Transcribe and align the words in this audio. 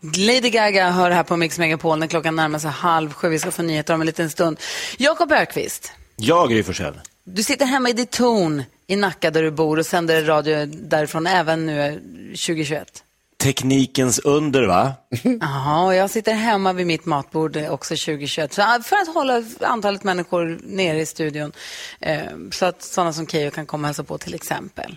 Lady 0.00 0.50
Gaga 0.50 0.90
hör 0.90 1.10
här 1.10 1.22
på 1.22 1.36
Mix 1.36 1.58
Megapol 1.58 1.98
när 1.98 2.06
klockan 2.06 2.36
närmar 2.36 2.58
sig 2.58 2.70
halv 2.70 3.12
sju. 3.12 3.28
Vi 3.28 3.38
ska 3.38 3.50
få 3.50 3.62
nyheter 3.62 3.94
om 3.94 4.00
en 4.00 4.06
liten 4.06 4.30
stund. 4.30 4.60
Jakob 4.98 5.32
Ökvist, 5.32 5.92
Jag, 6.16 6.50
Gry 6.50 6.62
Forssell. 6.62 7.00
du 7.24 7.42
sitter 7.42 7.66
hemma 7.66 7.88
i 7.88 7.92
ditt 7.92 8.10
torn 8.10 8.62
i 8.86 8.96
Nacka 8.96 9.30
där 9.30 9.42
du 9.42 9.50
bor 9.50 9.78
och 9.78 9.86
sänder 9.86 10.24
radio 10.24 10.66
därifrån 10.66 11.26
även 11.26 11.66
nu 11.66 11.92
2021. 12.28 13.02
Teknikens 13.38 14.18
under, 14.18 14.62
va? 14.62 14.92
Jaha, 15.40 15.84
och 15.84 15.94
jag 15.94 16.10
sitter 16.10 16.32
hemma 16.32 16.72
vid 16.72 16.86
mitt 16.86 17.04
matbord 17.04 17.56
också 17.56 17.94
2021. 17.94 18.52
Så 18.52 18.62
äh, 18.62 18.80
för 18.82 18.96
att 18.96 19.14
hålla 19.14 19.42
antalet 19.60 20.04
människor 20.04 20.60
nere 20.62 21.00
i 21.00 21.06
studion. 21.06 21.52
Eh, 22.00 22.22
så 22.52 22.66
att 22.66 22.82
sådana 22.82 23.12
som 23.12 23.26
Keyyo 23.26 23.50
kan 23.50 23.66
komma 23.66 23.82
och 23.82 23.86
hälsa 23.88 24.04
på 24.04 24.18
till 24.18 24.34
exempel. 24.34 24.96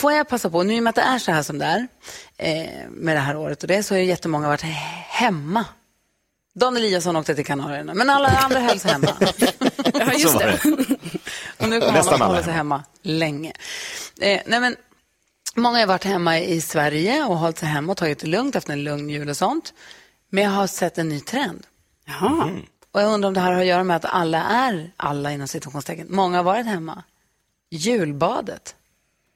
Får 0.00 0.12
jag 0.12 0.28
passa 0.28 0.50
på, 0.50 0.62
nu 0.62 0.74
i 0.74 0.78
och 0.78 0.82
med 0.82 0.90
att 0.90 0.94
det 0.96 1.02
är 1.02 1.18
så 1.18 1.32
här 1.32 1.42
som 1.42 1.58
det 1.58 1.64
är 1.64 1.86
eh, 2.38 2.88
med 2.90 3.16
det 3.16 3.20
här 3.20 3.36
året 3.36 3.62
och 3.62 3.68
det 3.68 3.82
så 3.82 3.94
har 3.94 3.98
ju 3.98 4.04
jättemånga 4.04 4.48
varit 4.48 4.64
hemma. 5.08 5.64
Dan 6.54 6.76
Eliasson 6.76 7.16
åkte 7.16 7.34
till 7.34 7.46
Kanarierna, 7.46 7.94
men 7.94 8.10
alla 8.10 8.28
andra 8.28 8.60
hölls 8.60 8.84
hemma. 8.84 9.08
Ja, 9.94 10.12
just 10.12 10.38
det. 10.38 10.58
Och 11.58 11.68
nu 11.68 11.80
kommer 11.80 11.92
han 11.92 12.08
att 12.08 12.20
hålla 12.20 12.42
sig 12.42 12.52
hemma 12.52 12.82
länge. 13.02 13.52
Eh, 14.20 14.40
nej 14.46 14.60
men, 14.60 14.76
många 15.54 15.78
har 15.78 15.86
varit 15.86 16.04
hemma 16.04 16.38
i 16.38 16.60
Sverige 16.60 17.24
och 17.24 17.38
hållit 17.38 17.58
sig 17.58 17.68
hemma 17.68 17.92
och 17.92 17.98
tagit 17.98 18.18
det 18.18 18.26
lugnt 18.26 18.56
efter 18.56 18.72
en 18.72 18.84
lugn 18.84 19.10
jul 19.10 19.28
och 19.28 19.36
sånt. 19.36 19.74
Men 20.30 20.44
jag 20.44 20.50
har 20.50 20.66
sett 20.66 20.98
en 20.98 21.08
ny 21.08 21.20
trend. 21.20 21.66
Jaha. 22.06 22.50
Och 22.92 23.00
jag 23.00 23.12
undrar 23.12 23.28
om 23.28 23.34
det 23.34 23.40
här 23.40 23.52
har 23.52 23.60
att 23.60 23.66
göra 23.66 23.84
med 23.84 23.96
att 23.96 24.04
alla 24.04 24.42
är, 24.44 24.92
alla 24.96 25.32
inom 25.32 25.48
situationstecken, 25.48 26.06
många 26.10 26.36
har 26.36 26.44
varit 26.44 26.66
hemma. 26.66 27.02
Julbadet. 27.70 28.74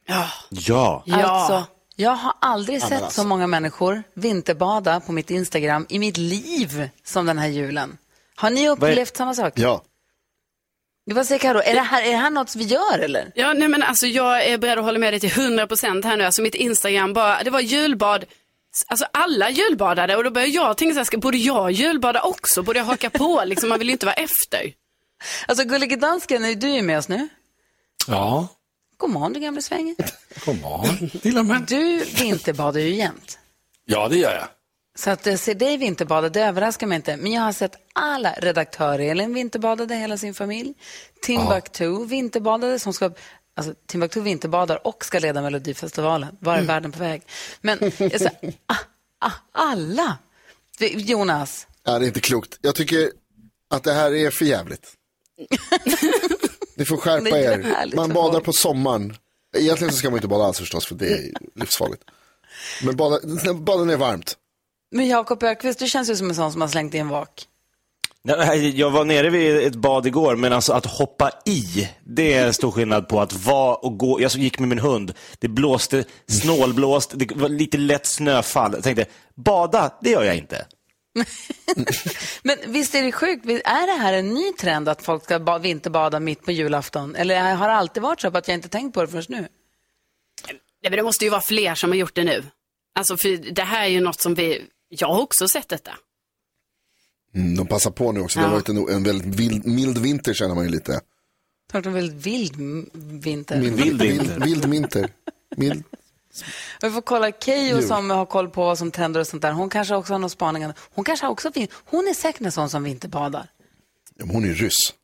Ja. 0.06 0.28
Ja. 0.50 1.02
Alltså, 1.14 1.64
jag 1.96 2.10
har 2.10 2.32
aldrig 2.40 2.82
sett 2.82 3.12
så 3.12 3.24
många 3.24 3.46
människor 3.46 4.02
vinterbada 4.14 5.00
på 5.00 5.12
mitt 5.12 5.30
Instagram 5.30 5.86
i 5.88 5.98
mitt 5.98 6.16
liv 6.16 6.90
som 7.04 7.26
den 7.26 7.38
här 7.38 7.48
julen. 7.48 7.98
Har 8.34 8.50
ni 8.50 8.68
upplevt 8.68 9.16
samma 9.16 9.34
sak? 9.34 9.52
Ja. 9.56 9.82
Vad 11.14 11.26
säger 11.26 11.38
Karo? 11.38 11.60
Är 11.64 11.74
det 11.74 11.80
här, 11.80 12.02
är 12.02 12.10
det 12.10 12.16
här 12.16 12.30
något 12.30 12.56
vi 12.56 12.64
gör 12.64 12.98
eller? 12.98 13.32
Ja, 13.34 13.52
nej 13.52 13.68
men 13.68 13.82
alltså 13.82 14.06
jag 14.06 14.44
är 14.44 14.58
beredd 14.58 14.78
att 14.78 14.84
hålla 14.84 14.98
med 14.98 15.12
dig 15.12 15.20
till 15.20 15.30
100% 15.30 16.04
här 16.04 16.16
nu. 16.16 16.24
Alltså 16.24 16.42
mitt 16.42 16.54
Instagram 16.54 17.12
bara, 17.12 17.42
det 17.42 17.50
var 17.50 17.60
julbad. 17.60 18.24
Alltså 18.86 19.06
alla 19.12 19.50
julbadade 19.50 20.16
och 20.16 20.24
då 20.24 20.30
började 20.30 20.52
jag 20.52 20.76
tänka 20.76 20.94
så 20.94 20.98
här, 20.98 21.04
ska, 21.04 21.18
borde 21.18 21.38
jag 21.38 21.70
julbada 21.70 22.22
också? 22.22 22.62
Borde 22.62 22.78
jag 22.78 22.86
haka 22.86 23.10
på? 23.10 23.42
Liksom, 23.46 23.68
man 23.68 23.78
vill 23.78 23.88
ju 23.88 23.92
inte 23.92 24.06
vara 24.06 24.14
efter. 24.16 24.72
Alltså 25.46 25.64
Gullige 25.64 25.96
Dansken, 25.96 26.44
är 26.44 26.54
du 26.54 26.70
är 26.70 26.82
med 26.82 26.98
oss 26.98 27.08
nu? 27.08 27.28
Ja, 28.06 28.48
God 28.96 29.10
morgon 29.10 29.32
du 29.32 29.40
gamle 29.40 29.62
svänge. 29.62 29.94
godmorgon 30.44 31.10
lilla 31.22 31.42
man. 31.42 31.64
Du 31.68 32.04
vinterbadar 32.04 32.80
ju 32.80 32.94
jämt. 32.94 33.38
Ja, 33.84 34.08
det 34.08 34.16
gör 34.16 34.34
jag. 34.34 34.48
Så 34.98 35.10
att 35.10 35.26
eh, 35.26 35.36
se 35.36 35.54
dig 35.54 35.76
vinterbada, 35.76 36.28
det 36.28 36.40
överraskar 36.40 36.86
mig 36.86 36.96
inte. 36.96 37.16
Men 37.16 37.32
jag 37.32 37.42
har 37.42 37.52
sett 37.52 37.76
alla 37.92 38.32
redaktörer, 38.32 38.98
Elin 38.98 39.34
vinterbadade 39.34 39.94
hela 39.94 40.18
sin 40.18 40.34
familj. 40.34 40.74
Timbuktu 41.22 42.06
vinterbadade, 42.06 42.78
som 42.78 42.92
ska, 42.92 43.10
alltså 43.54 43.74
Timbuktu 43.86 44.20
vinterbadar 44.20 44.86
och 44.86 45.04
ska 45.04 45.18
leda 45.18 45.42
Melodifestivalen. 45.42 46.36
Var 46.40 46.56
är 46.56 46.62
världen 46.62 46.92
på 46.92 46.98
väg? 46.98 47.22
Men 47.60 47.78
jag 47.98 48.20
sa, 48.20 48.28
ah, 48.66 48.76
ah, 49.20 49.32
alla. 49.52 50.18
Jonas, 50.80 51.66
ja, 51.84 51.98
det 51.98 52.04
är 52.04 52.08
inte 52.08 52.20
klokt. 52.20 52.58
Jag 52.60 52.74
tycker 52.74 53.10
att 53.70 53.84
det 53.84 53.92
här 53.92 54.14
är 54.14 54.30
för 54.30 54.44
jävligt. 54.44 54.92
Ni 56.76 56.84
får 56.84 56.96
skärpa 56.96 57.38
är 57.38 57.60
er. 57.60 57.96
Man 57.96 58.12
badar 58.12 58.40
på 58.40 58.52
sommaren. 58.52 59.16
Egentligen 59.56 59.92
så 59.92 59.98
ska 59.98 60.10
man 60.10 60.16
inte 60.16 60.28
bada 60.28 60.44
alls 60.44 60.58
förstås, 60.58 60.86
för 60.86 60.94
det 60.94 61.08
är 61.08 61.32
livsfarligt. 61.54 62.02
Men 62.82 62.96
bada, 62.96 63.20
bada 63.54 63.78
när 63.78 63.86
det 63.86 63.92
är 63.92 63.96
varmt. 63.96 64.36
Men 64.90 65.08
Jakob 65.08 65.42
Ökvist, 65.42 65.78
du 65.78 65.86
känns 65.86 66.10
ju 66.10 66.16
som 66.16 66.28
en 66.28 66.34
sån 66.34 66.52
som 66.52 66.60
har 66.60 66.68
slängt 66.68 66.94
i 66.94 66.98
en 66.98 67.08
vak. 67.08 67.44
Nej, 68.24 68.78
Jag 68.80 68.90
var 68.90 69.04
nere 69.04 69.30
vid 69.30 69.56
ett 69.66 69.74
bad 69.74 70.06
igår, 70.06 70.36
men 70.36 70.52
alltså 70.52 70.72
att 70.72 70.86
hoppa 70.86 71.30
i, 71.46 71.88
det 72.04 72.32
är 72.32 72.52
stor 72.52 72.70
skillnad 72.70 73.08
på 73.08 73.20
att 73.20 73.32
vara 73.32 73.74
och 73.74 73.98
gå. 73.98 74.20
Jag 74.20 74.30
gick 74.30 74.58
med 74.58 74.68
min 74.68 74.78
hund, 74.78 75.14
det 75.38 75.48
blåste, 75.48 76.04
snålblåst, 76.28 77.12
det 77.14 77.36
var 77.36 77.48
lite 77.48 77.78
lätt 77.78 78.06
snöfall. 78.06 78.72
Jag 78.74 78.82
tänkte, 78.82 79.06
bada, 79.34 79.98
det 80.02 80.10
gör 80.10 80.22
jag 80.22 80.36
inte. 80.36 80.66
Men 82.42 82.56
visst 82.66 82.94
är 82.94 83.02
det 83.02 83.12
sjukt, 83.12 83.46
är 83.46 83.86
det 83.96 84.02
här 84.02 84.12
en 84.12 84.34
ny 84.34 84.52
trend 84.52 84.88
att 84.88 85.02
folk 85.02 85.24
ska 85.24 85.38
ba- 85.38 85.58
vinterbada 85.58 86.20
mitt 86.20 86.44
på 86.44 86.52
julafton? 86.52 87.14
Eller 87.16 87.54
har 87.54 87.68
det 87.68 87.74
alltid 87.74 88.02
varit 88.02 88.20
så 88.20 88.28
att 88.28 88.48
jag 88.48 88.54
inte 88.54 88.68
tänkt 88.68 88.94
på 88.94 89.00
det 89.02 89.08
först 89.08 89.28
nu? 89.28 89.40
Nej, 90.46 90.90
men 90.90 90.92
det 90.92 91.02
måste 91.02 91.24
ju 91.24 91.30
vara 91.30 91.40
fler 91.40 91.74
som 91.74 91.90
har 91.90 91.96
gjort 91.96 92.14
det 92.14 92.24
nu. 92.24 92.44
Alltså 92.98 93.16
för 93.16 93.52
det 93.52 93.62
här 93.62 93.84
är 93.84 93.88
ju 93.88 94.00
något 94.00 94.20
som 94.20 94.34
vi, 94.34 94.62
jag 94.88 95.08
har 95.08 95.20
också 95.20 95.48
sett 95.48 95.68
detta. 95.68 95.90
Mm, 97.34 97.56
de 97.56 97.66
passar 97.66 97.90
på 97.90 98.12
nu 98.12 98.20
också. 98.20 98.38
Det 98.38 98.44
har 98.46 98.52
varit 98.52 98.68
en, 98.68 98.88
en 98.88 99.02
väldigt 99.02 99.34
vild, 99.40 99.66
mild 99.66 99.98
vinter 99.98 100.34
känner 100.34 100.54
man 100.54 100.64
ju 100.64 100.70
lite. 100.70 101.00
Klart 101.70 101.86
en 101.86 101.92
väldigt 101.92 102.26
vild 102.26 102.56
vinter. 103.22 103.60
Mild, 103.60 103.76
Vild 103.76 104.02
vild, 104.02 104.20
vinter. 104.20 104.40
vild, 104.40 104.64
vinter. 104.64 105.10
Mild. 105.56 105.84
Vi 106.82 106.90
får 106.90 107.00
kolla 107.02 107.32
Keyyo 107.32 107.82
som 107.82 108.10
har 108.10 108.26
koll 108.26 108.48
på 108.50 108.64
vad 108.64 108.78
som 108.78 108.90
trender 108.90 109.20
och 109.20 109.26
sånt 109.26 109.42
där. 109.42 109.52
Hon 109.52 109.68
kanske 109.70 109.94
också 109.94 110.12
har 110.14 110.18
någon 110.18 110.30
spaning. 110.30 110.66
Hon 110.94 111.04
kanske 111.04 111.26
också 111.26 111.52
fin- 111.52 111.68
Hon 111.72 112.08
är 112.08 112.14
säkert 112.14 112.40
en 112.40 112.52
sån 112.52 112.70
som 112.70 112.82
vinterbadar. 112.84 113.50
Ja, 114.16 114.24
men 114.26 114.34
hon 114.34 114.44
är 114.44 114.54
ryss. 114.54 114.94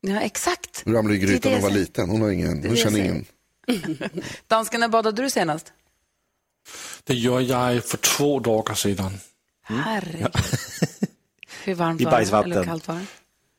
Ja, 0.00 0.20
exakt. 0.20 0.82
Hon 0.84 0.94
ramlade 0.94 1.16
i 1.16 1.18
Det 1.20 1.26
det 1.26 1.32
grytan 1.32 1.52
när 1.52 1.58
hon 1.60 1.70
var 1.70 1.78
liten. 1.78 2.10
Hon, 2.10 2.20
har 2.22 2.30
ingen, 2.30 2.48
hon 2.48 2.60
det 2.60 2.76
känner 2.76 2.98
ingen. 2.98 3.24
Dansken, 4.46 4.80
när 4.80 4.88
badade 4.88 5.22
du 5.22 5.30
senast? 5.30 5.72
Det 7.04 7.14
gjorde 7.14 7.42
jag 7.42 7.84
för 7.84 7.96
två 7.96 8.38
dagar 8.40 8.74
sedan. 8.74 9.20
Herregud. 9.62 10.28
Hur 11.64 11.74
varmt 11.74 12.00
I 12.00 12.04
var 12.04 12.20
det? 12.20 12.32
Eller 12.54 12.64
kallt 12.64 12.88
var 12.88 12.94
det? 12.94 13.06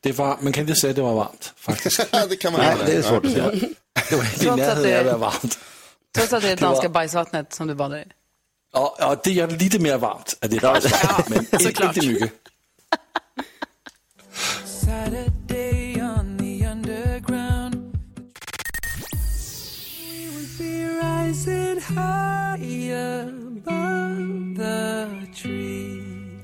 Det 0.00 0.12
var, 0.12 0.38
man 0.40 0.52
kan 0.52 0.60
inte 0.68 0.80
säga 0.80 0.90
att 0.90 0.96
det 0.96 1.02
var 1.02 1.14
varmt 1.14 1.52
faktiskt. 1.56 2.06
det 2.28 2.36
kan 2.36 2.52
man 2.52 2.60
Nej, 2.60 2.70
göra. 2.76 2.86
det 2.86 2.92
är 2.92 3.02
svårt 3.02 3.24
att 3.24 3.32
säga. 3.32 3.50
Det 4.10 4.16
var 4.16 4.24
inte 4.24 4.46
i 4.46 4.50
närheten 4.50 4.82
det- 4.82 5.00
av 5.00 5.06
att 5.14 5.20
vara 5.20 5.30
varmt. 5.30 5.58
Trots 6.14 6.32
att 6.32 6.42
det 6.42 6.48
är 6.50 6.56
Det 6.56 6.62
var- 6.62 6.70
danska 6.70 6.88
bajsvattnet 6.88 7.52
som 7.52 7.66
du 7.66 7.74
badar 7.74 7.98
i. 7.98 8.04
Ja, 8.72 8.96
ja, 8.98 9.20
det 9.24 9.32
gör 9.32 9.46
det 9.46 9.56
lite 9.56 9.78
mer 9.78 9.98
varmt. 9.98 10.36
Är 10.40 10.48
det 10.48 10.58
rätt? 10.58 11.28
Men 11.28 11.38
inte 11.38 12.02
mycket. 12.06 12.32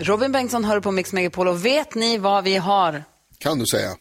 Robin 0.05 0.33
Bengtsson 0.33 0.65
hör 0.65 0.81
på 0.81 0.91
Mix 0.91 1.13
Megapol 1.13 1.49
och 1.49 1.65
vet 1.67 1.95
ni 1.95 2.19
vad 2.19 2.45
vi 2.45 2.57
har? 2.57 3.05
Kan 3.39 3.59
du 3.59 3.67
säga. 3.67 3.97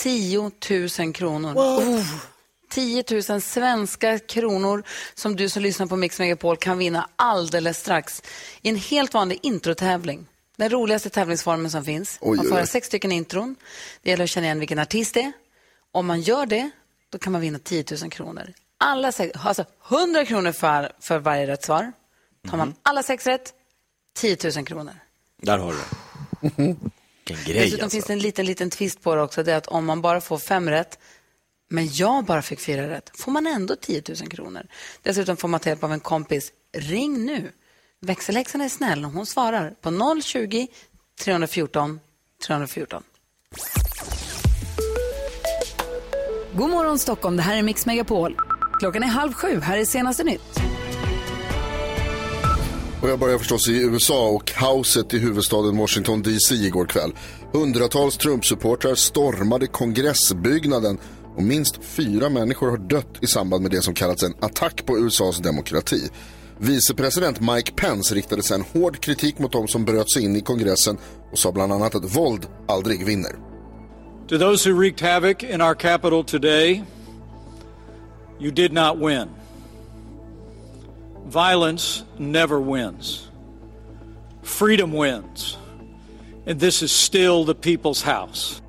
10 0.00 0.50
000 0.98 1.12
kronor. 1.12 1.54
Oh. 1.54 2.04
10 2.70 3.04
000 3.28 3.40
svenska 3.40 4.18
kronor 4.18 4.82
som 5.14 5.36
du 5.36 5.48
som 5.48 5.62
lyssnar 5.62 5.86
på 5.86 5.96
Mix 5.96 6.18
Megapol 6.18 6.56
kan 6.56 6.78
vinna 6.78 7.08
alldeles 7.16 7.78
strax 7.78 8.22
i 8.62 8.68
en 8.68 8.76
helt 8.76 9.14
vanlig 9.14 9.38
introtävling. 9.42 10.26
Den 10.56 10.70
roligaste 10.70 11.10
tävlingsformen 11.10 11.70
som 11.70 11.84
finns. 11.84 12.18
Oj, 12.20 12.36
man 12.36 12.46
får 12.46 12.60
oj, 12.60 12.66
sex 12.66 12.86
stycken 12.86 13.12
intron. 13.12 13.56
Det 14.02 14.10
gäller 14.10 14.24
att 14.24 14.30
känna 14.30 14.46
igen 14.46 14.58
vilken 14.58 14.78
artist 14.78 15.14
det 15.14 15.22
är. 15.22 15.32
Om 15.92 16.06
man 16.06 16.20
gör 16.20 16.46
det, 16.46 16.70
då 17.10 17.18
kan 17.18 17.32
man 17.32 17.40
vinna 17.40 17.58
10 17.58 17.84
000 18.02 18.10
kronor. 18.10 18.52
Alla 18.78 19.12
sex, 19.12 19.38
alltså 19.44 19.64
100 19.88 20.24
kronor 20.24 20.52
för, 20.52 20.92
för 21.00 21.18
varje 21.18 21.46
rätt 21.46 21.64
svar. 21.64 21.92
Tar 22.50 22.56
man 22.56 22.74
alla 22.82 23.02
sex 23.02 23.26
rätt, 23.26 23.52
10 24.16 24.36
000 24.56 24.66
kronor. 24.66 24.94
Där 25.42 25.58
har 25.58 25.72
du 25.72 25.78
det. 25.78 25.86
Vilken 27.28 27.44
grej 27.54 27.64
Dessutom 27.64 27.84
alltså. 27.84 27.96
finns 27.96 28.06
det 28.06 28.12
en 28.12 28.18
liten, 28.18 28.46
liten 28.46 28.70
twist 28.70 29.02
på 29.02 29.14
det 29.14 29.22
också. 29.22 29.42
Det 29.42 29.52
är 29.52 29.56
att 29.56 29.66
om 29.66 29.86
man 29.86 30.02
bara 30.02 30.20
får 30.20 30.38
fem 30.38 30.70
rätt, 30.70 30.98
men 31.68 31.88
jag 31.92 32.24
bara 32.24 32.42
fick 32.42 32.60
fyra 32.60 32.90
rätt, 32.90 33.10
får 33.14 33.32
man 33.32 33.46
ändå 33.46 33.76
10 33.76 34.02
000 34.08 34.16
kronor. 34.16 34.66
Dessutom 35.02 35.36
får 35.36 35.48
man 35.48 35.60
ta 35.60 35.68
hjälp 35.68 35.84
av 35.84 35.92
en 35.92 36.00
kompis. 36.00 36.52
Ring 36.72 37.26
nu. 37.26 37.52
Växelhäxan 38.00 38.60
är 38.60 38.68
snäll 38.68 39.04
och 39.04 39.10
hon 39.10 39.26
svarar 39.26 39.74
på 39.80 40.20
020 40.22 40.68
314 41.20 42.00
314. 42.46 43.02
God 46.54 46.70
morgon 46.70 46.98
Stockholm, 46.98 47.36
det 47.36 47.42
här 47.42 47.56
är 47.56 47.62
Mix 47.62 47.86
Megapol. 47.86 48.36
Klockan 48.78 49.02
är 49.02 49.06
halv 49.06 49.32
sju, 49.32 49.60
här 49.60 49.78
är 49.78 49.84
senaste 49.84 50.24
nytt. 50.24 50.77
Och 53.02 53.08
jag 53.08 53.18
börjar 53.18 53.38
förstås 53.38 53.68
i 53.68 53.82
USA 53.82 54.28
och 54.28 54.46
kaoset 54.46 55.14
i 55.14 55.18
huvudstaden 55.18 55.76
Washington 55.76 56.22
DC 56.22 56.54
igår 56.54 56.86
kväll. 56.86 57.12
Hundratals 57.52 58.16
Trump-supportrar 58.16 58.94
stormade 58.94 59.66
kongressbyggnaden 59.66 60.98
och 61.36 61.42
minst 61.42 61.84
fyra 61.84 62.28
människor 62.28 62.70
har 62.70 62.76
dött 62.76 63.18
i 63.20 63.26
samband 63.26 63.62
med 63.62 63.70
det 63.70 63.82
som 63.82 63.94
kallats 63.94 64.22
en 64.22 64.34
attack 64.40 64.86
på 64.86 64.98
USAs 64.98 65.38
demokrati. 65.38 66.08
Vicepresident 66.58 67.40
Mike 67.40 67.72
Pence 67.72 68.14
riktade 68.14 68.42
sedan 68.42 68.64
hård 68.72 69.00
kritik 69.00 69.38
mot 69.38 69.52
de 69.52 69.68
som 69.68 69.84
bröt 69.84 70.10
sig 70.10 70.24
in 70.24 70.36
i 70.36 70.40
kongressen 70.40 70.98
och 71.32 71.38
sa 71.38 71.52
bland 71.52 71.72
annat 71.72 71.94
att 71.94 72.16
våld 72.16 72.46
aldrig 72.68 73.06
vinner. 73.06 73.32
To 74.28 74.38
those 74.38 74.70
who 74.70 74.80
wreaked 74.80 75.08
havoc 75.08 75.42
in 75.42 75.62
our 75.62 75.74
capital 75.74 76.24
today, 76.24 76.84
you 78.40 78.50
did 78.50 78.72
not 78.72 78.98
win. 78.98 79.28
Violence 81.28 82.04
never 82.18 82.58
wins. 82.58 83.28
Freedom 84.42 84.92
wins. 84.92 85.58
And 86.46 86.60
this 86.60 86.82
is 86.82 86.90
still 86.90 87.44
the 87.44 87.54
people's 87.54 88.02
house. 88.02 88.62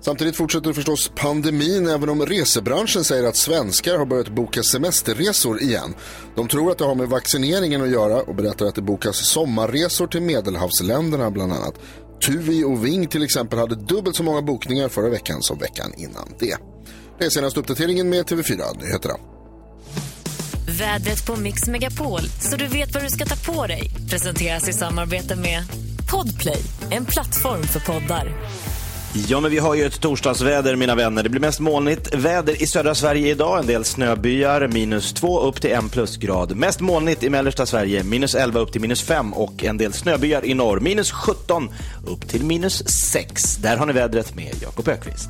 Samtidigt 0.00 0.36
fortsätter 0.36 0.72
förstås 0.72 1.10
pandemin 1.16 1.86
även 1.86 2.08
om 2.08 2.26
resebranschen 2.26 3.04
säger 3.04 3.24
att 3.24 3.36
svenskar 3.36 3.98
har 3.98 4.06
börjat 4.06 4.28
boka 4.28 4.62
semesterresor 4.62 5.62
igen. 5.62 5.94
De 6.36 6.48
tror 6.48 6.70
att 6.70 6.78
det 6.78 6.84
har 6.84 6.94
med 6.94 7.08
vaccineringen 7.08 7.82
att 7.82 7.90
göra 7.90 8.22
och 8.22 8.34
berättar 8.34 8.66
att 8.66 8.74
det 8.74 8.82
bokas 8.82 9.16
sommarresor 9.16 10.06
till 10.06 10.22
medelhavsländerna 10.22 11.30
bland 11.30 11.52
annat. 11.52 11.74
Tuvi 12.26 12.64
och 12.64 12.84
Ving 12.84 13.06
till 13.06 13.22
exempel 13.22 13.58
hade 13.58 13.74
dubbelt 13.74 14.16
så 14.16 14.22
många 14.22 14.42
bokningar 14.42 14.88
förra 14.88 15.08
veckan 15.08 15.42
som 15.42 15.58
veckan 15.58 15.92
innan 15.96 16.28
det. 16.38 16.56
Det 17.18 17.24
är 17.24 17.30
senaste 17.30 17.60
uppdateringen 17.60 18.08
med 18.08 18.24
TV4 18.24 18.82
Nyheterna. 18.82 19.33
Vädret 20.78 21.26
på 21.26 21.36
Mix 21.36 21.66
Megapol, 21.66 22.20
så 22.20 22.56
du 22.56 22.66
vet 22.66 22.94
vad 22.94 23.02
du 23.02 23.08
ska 23.08 23.24
ta 23.26 23.52
på 23.52 23.66
dig. 23.66 23.90
Presenteras 24.10 24.68
i 24.68 24.72
samarbete 24.72 25.36
med 25.36 25.62
Podplay, 26.10 26.62
en 26.90 27.04
plattform 27.04 27.62
för 27.62 27.80
poddar. 27.80 28.32
Ja, 29.28 29.40
men 29.40 29.50
vi 29.50 29.58
har 29.58 29.74
ju 29.74 29.84
ett 29.84 30.00
torsdagsväder, 30.00 30.76
mina 30.76 30.94
vänner. 30.94 31.22
Det 31.22 31.28
blir 31.28 31.40
mest 31.40 31.60
molnigt 31.60 32.14
väder 32.14 32.62
i 32.62 32.66
södra 32.66 32.94
Sverige 32.94 33.30
idag. 33.30 33.58
En 33.58 33.66
del 33.66 33.84
snöbyar, 33.84 34.68
minus 34.68 35.12
2 35.12 35.40
upp 35.40 35.60
till 35.60 35.70
1 35.70 35.92
plusgrad. 35.92 36.56
Mest 36.56 36.80
molnigt 36.80 37.22
i 37.22 37.30
mellersta 37.30 37.66
Sverige, 37.66 38.04
minus 38.04 38.34
11 38.34 38.60
upp 38.60 38.72
till 38.72 38.80
minus 38.80 39.02
5 39.02 39.34
och 39.34 39.64
en 39.64 39.78
del 39.78 39.92
snöbyar 39.92 40.44
i 40.44 40.54
norr, 40.54 40.80
minus 40.80 41.12
17 41.12 41.68
upp 42.06 42.28
till 42.28 42.44
minus 42.44 42.88
6. 43.12 43.56
Där 43.56 43.76
har 43.76 43.86
ni 43.86 43.92
vädret 43.92 44.34
med 44.34 44.54
Jakob 44.62 44.88
Ökvist. 44.88 45.28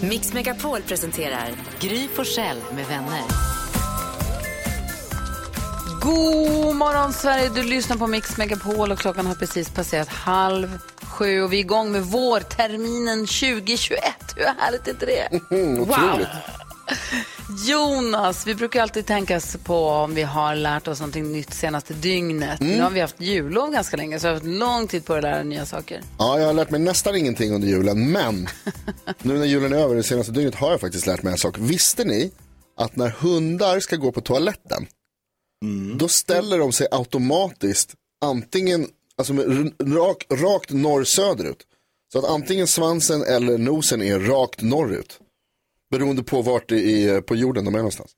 Mix 0.00 0.32
Megapol 0.32 0.82
presenterar 0.82 1.50
Gry 1.80 2.08
Forssell 2.14 2.56
med 2.74 2.86
vänner. 2.86 3.51
God 6.02 6.76
morgon 6.76 7.12
Sverige, 7.12 7.48
du 7.48 7.62
lyssnar 7.62 7.96
på 7.96 8.06
Mix 8.06 8.36
Megapol 8.36 8.92
och 8.92 8.98
klockan 8.98 9.26
har 9.26 9.34
precis 9.34 9.70
passerat 9.70 10.08
halv 10.08 10.78
sju 11.02 11.42
och 11.42 11.52
vi 11.52 11.56
är 11.56 11.60
igång 11.60 11.92
med 11.92 12.02
vårterminen 12.02 13.18
2021. 13.18 14.00
Hur 14.36 14.44
härligt 14.44 14.86
är 14.86 14.90
inte 14.90 15.06
det? 15.06 15.28
otroligt. 15.80 16.28
Jonas, 17.68 18.46
vi 18.46 18.54
brukar 18.54 18.82
alltid 18.82 19.06
tänka 19.06 19.40
på 19.64 19.88
om 19.88 20.14
vi 20.14 20.22
har 20.22 20.54
lärt 20.54 20.88
oss 20.88 21.00
någonting 21.00 21.32
nytt 21.32 21.54
senaste 21.54 21.94
dygnet. 21.94 22.60
Nu 22.60 22.80
har 22.80 22.90
vi 22.90 23.00
haft 23.00 23.20
jullov 23.20 23.70
ganska 23.70 23.96
länge 23.96 24.18
så 24.18 24.26
vi 24.26 24.28
har 24.28 24.34
haft 24.34 24.46
lång 24.46 24.86
tid 24.86 25.04
på 25.04 25.14
att 25.14 25.22
lära 25.22 25.42
nya 25.42 25.66
saker. 25.66 26.00
Ja, 26.18 26.38
jag 26.38 26.46
har 26.46 26.52
lärt 26.52 26.70
mig 26.70 26.80
nästan 26.80 27.16
ingenting 27.16 27.54
under 27.54 27.68
julen, 27.68 28.12
men 28.12 28.48
nu 29.22 29.38
när 29.38 29.46
julen 29.46 29.72
är 29.72 29.76
över 29.76 29.94
det 29.94 30.02
senaste 30.02 30.32
dygnet 30.32 30.54
har 30.54 30.70
jag 30.70 30.80
faktiskt 30.80 31.06
lärt 31.06 31.22
mig 31.22 31.32
en 31.32 31.38
sak. 31.38 31.56
Visste 31.58 32.04
ni 32.04 32.32
att 32.76 32.96
när 32.96 33.08
hundar 33.08 33.80
ska 33.80 33.96
gå 33.96 34.12
på 34.12 34.20
toaletten, 34.20 34.86
då 35.98 36.08
ställer 36.08 36.58
de 36.58 36.72
sig 36.72 36.86
automatiskt 36.90 37.94
antingen, 38.20 38.88
alltså 39.16 39.32
rak, 39.82 40.26
rakt 40.30 40.70
norr-söderut. 40.70 41.66
Så 42.12 42.18
att 42.18 42.24
antingen 42.24 42.66
svansen 42.66 43.22
eller 43.22 43.58
nosen 43.58 44.02
är 44.02 44.20
rakt 44.20 44.62
norrut. 44.62 45.18
Beroende 45.90 46.22
på 46.22 46.42
vart 46.42 46.72
i, 46.72 47.22
på 47.26 47.36
jorden 47.36 47.64
de 47.64 47.74
är 47.74 47.78
någonstans. 47.78 48.10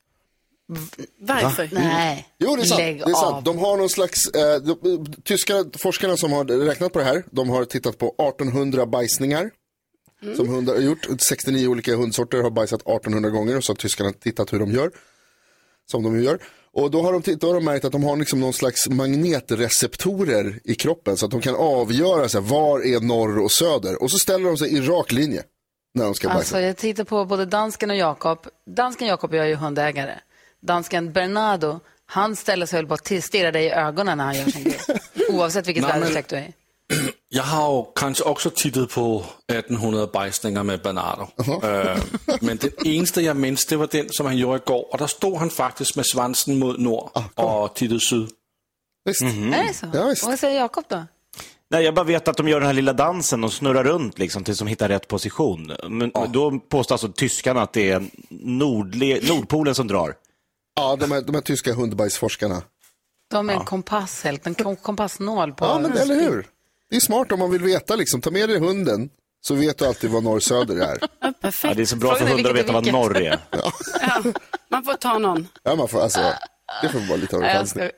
Varför? 1.19 1.69
Nej, 1.71 2.27
Jo, 2.37 2.55
det 2.55 2.61
är 2.61 2.65
sant. 2.65 2.79
lägg 2.79 2.97
det 2.97 3.03
är 3.03 3.13
sant. 3.13 3.35
av. 3.35 3.43
De 3.43 3.57
har 3.57 3.77
någon 3.77 3.89
slags, 3.89 4.27
eh, 4.27 4.61
de, 4.61 5.05
tyska 5.23 5.65
forskarna 5.77 6.17
som 6.17 6.31
har 6.31 6.45
räknat 6.45 6.93
på 6.93 6.99
det 6.99 7.05
här, 7.05 7.23
de 7.31 7.49
har 7.49 7.65
tittat 7.65 7.97
på 7.97 8.15
1800 8.17 8.85
bajsningar. 8.85 9.51
Som 10.35 10.49
hundar 10.49 10.73
har 10.73 10.81
gjort. 10.81 11.07
69 11.29 11.67
olika 11.67 11.95
hundsorter 11.95 12.41
har 12.41 12.49
bajsat 12.49 12.81
1800 12.81 13.29
gånger 13.29 13.57
och 13.57 13.63
så 13.63 13.71
har 13.71 13.75
tyskarna 13.75 14.13
tittat 14.13 14.53
hur 14.53 14.59
de 14.59 14.71
gör. 14.71 14.91
Som 15.91 16.03
de 16.03 16.23
gör. 16.23 16.39
Och 16.75 16.91
då 16.91 17.01
har 17.01 17.13
de, 17.13 17.35
då 17.35 17.47
har 17.47 17.53
de 17.53 17.65
märkt 17.65 17.85
att 17.85 17.91
de 17.91 18.03
har 18.03 18.17
liksom 18.17 18.39
någon 18.39 18.53
slags 18.53 18.89
magnetreceptorer 18.89 20.59
i 20.63 20.75
kroppen 20.75 21.17
så 21.17 21.25
att 21.25 21.31
de 21.31 21.41
kan 21.41 21.55
avgöra 21.55 22.29
så 22.29 22.41
här, 22.41 22.49
var 22.49 22.79
är 22.79 22.99
norr 22.99 23.39
och 23.39 23.51
söder. 23.51 24.03
Och 24.03 24.11
så 24.11 24.17
ställer 24.17 24.45
de 24.45 24.57
sig 24.57 24.73
i 24.73 24.81
rak 24.81 25.11
linje 25.11 25.43
när 25.93 26.05
de 26.05 26.13
ska 26.15 26.27
bajsa. 26.27 26.39
Alltså, 26.39 26.59
jag 26.59 26.77
tittar 26.77 27.03
på 27.03 27.25
både 27.25 27.45
dansken 27.45 27.89
och 27.89 27.95
Jakob. 27.95 28.47
Dansken 28.75 29.07
Jakob 29.07 29.29
och 29.29 29.37
jag 29.37 29.45
är 29.45 29.49
ju 29.49 29.55
hundägare. 29.55 30.13
Dansken 30.61 31.13
Bernardo, 31.13 31.79
han 32.05 32.35
ställer 32.35 32.65
sig 32.65 32.77
väl 32.77 32.87
bara 32.87 32.99
och 33.15 33.23
stirrar 33.23 33.51
dig 33.51 33.65
i 33.65 33.71
ögonen 33.71 34.17
när 34.17 34.25
han 34.25 34.35
gör 34.35 34.45
sin 34.45 34.63
grej. 34.63 34.79
Oavsett 35.29 35.67
vilket 35.67 35.83
väderstreck 35.83 36.29
du 36.29 36.35
är 36.35 36.53
i. 36.95 37.11
Jag 37.29 37.43
har 37.43 37.77
ju 37.79 37.83
kanske 37.95 38.23
också 38.23 38.49
tittat 38.49 38.89
på 38.89 39.23
1800 39.51 40.07
bajsningar 40.13 40.63
med 40.63 40.81
Bernardo. 40.81 41.27
Øh, 41.63 41.97
men 42.41 42.57
den 42.57 42.71
eneste 42.87 43.21
jag 43.21 43.37
minns, 43.37 43.65
det 43.65 43.75
var 43.77 43.87
den 43.91 44.07
som 44.09 44.25
han 44.25 44.37
gjorde 44.37 44.55
igår. 44.57 44.85
Och 44.91 44.97
där 44.97 45.07
stod 45.07 45.37
han 45.37 45.49
faktiskt 45.49 45.95
med 45.95 46.05
svansen 46.05 46.59
mot 46.59 46.79
nord 46.79 47.09
och 47.35 47.75
tittade 47.75 47.99
syd. 47.99 48.29
Visst. 49.05 49.21
Är 49.21 49.67
det 49.67 49.73
så? 49.73 49.87
Ja, 49.93 50.07
visst. 50.07 50.23
Och 50.23 50.29
vad 50.29 50.39
säger 50.39 50.59
Jakob 50.59 50.83
då? 50.87 51.05
Nej, 51.69 51.83
jag 51.83 51.93
bara 51.95 52.05
vet 52.05 52.27
att 52.27 52.37
de 52.37 52.47
gör 52.47 52.59
den 52.59 52.67
här 52.67 52.73
lilla 52.73 52.93
dansen 52.93 53.43
och 53.43 53.53
snurrar 53.53 53.83
runt 53.83 54.19
liksom, 54.19 54.43
tills 54.43 54.59
de 54.59 54.67
hittar 54.67 54.87
rätt 54.89 55.07
position. 55.07 55.71
Men 55.89 56.11
då 56.33 56.59
påstår 56.59 56.95
alltså 56.95 57.11
tyskarna 57.11 57.61
att 57.61 57.73
det 57.73 57.89
är 57.91 58.03
nordle- 58.29 59.27
Nordpolen 59.29 59.75
som 59.75 59.87
drar. 59.87 60.15
Ja, 60.75 60.95
de 60.95 61.11
här, 61.11 61.21
de 61.21 61.35
här 61.35 61.41
tyska 61.41 61.73
hundbajsforskarna. 61.73 62.61
De 63.31 63.49
är 63.49 63.53
en 63.53 63.65
kompass, 63.65 64.23
helt, 64.23 64.47
en 64.47 64.55
kom- 64.55 64.75
kompassnål 64.75 65.53
på... 65.53 65.65
Ja, 65.65 65.79
men 65.79 65.97
eller 65.97 66.15
hur? 66.15 66.47
Det 66.89 66.95
är 66.95 66.99
smart 66.99 67.31
om 67.31 67.39
man 67.39 67.51
vill 67.51 67.63
veta 67.63 67.95
liksom. 67.95 68.21
Ta 68.21 68.31
med 68.31 68.49
dig 68.49 68.59
hunden 68.59 69.09
så 69.41 69.55
vet 69.55 69.77
du 69.77 69.85
alltid 69.85 70.09
vad 70.09 70.23
norr-söder 70.23 70.75
är. 70.75 70.99
Ja, 71.63 71.73
det 71.73 71.81
är 71.81 71.85
så 71.85 71.95
bra 71.95 72.09
Frågan 72.15 72.27
för 72.27 72.35
hundar 72.35 72.49
att 72.49 72.55
veta 72.55 72.73
vad 72.73 72.87
är 72.87 72.91
norr 72.91 73.17
är. 73.17 73.39
Ja, 73.51 74.23
man 74.69 74.83
får 74.83 74.93
ta 74.93 75.19
någon. 75.19 75.47
Ja, 75.63 75.75
man 75.75 75.87
får, 75.87 76.01
alltså, 76.01 76.33
det 76.81 76.89
får 76.89 76.99
vara 76.99 77.17
lite 77.17 77.35
av 77.35 77.43
en 77.43 77.55
jag, 77.55 77.67
ska, 77.67 77.91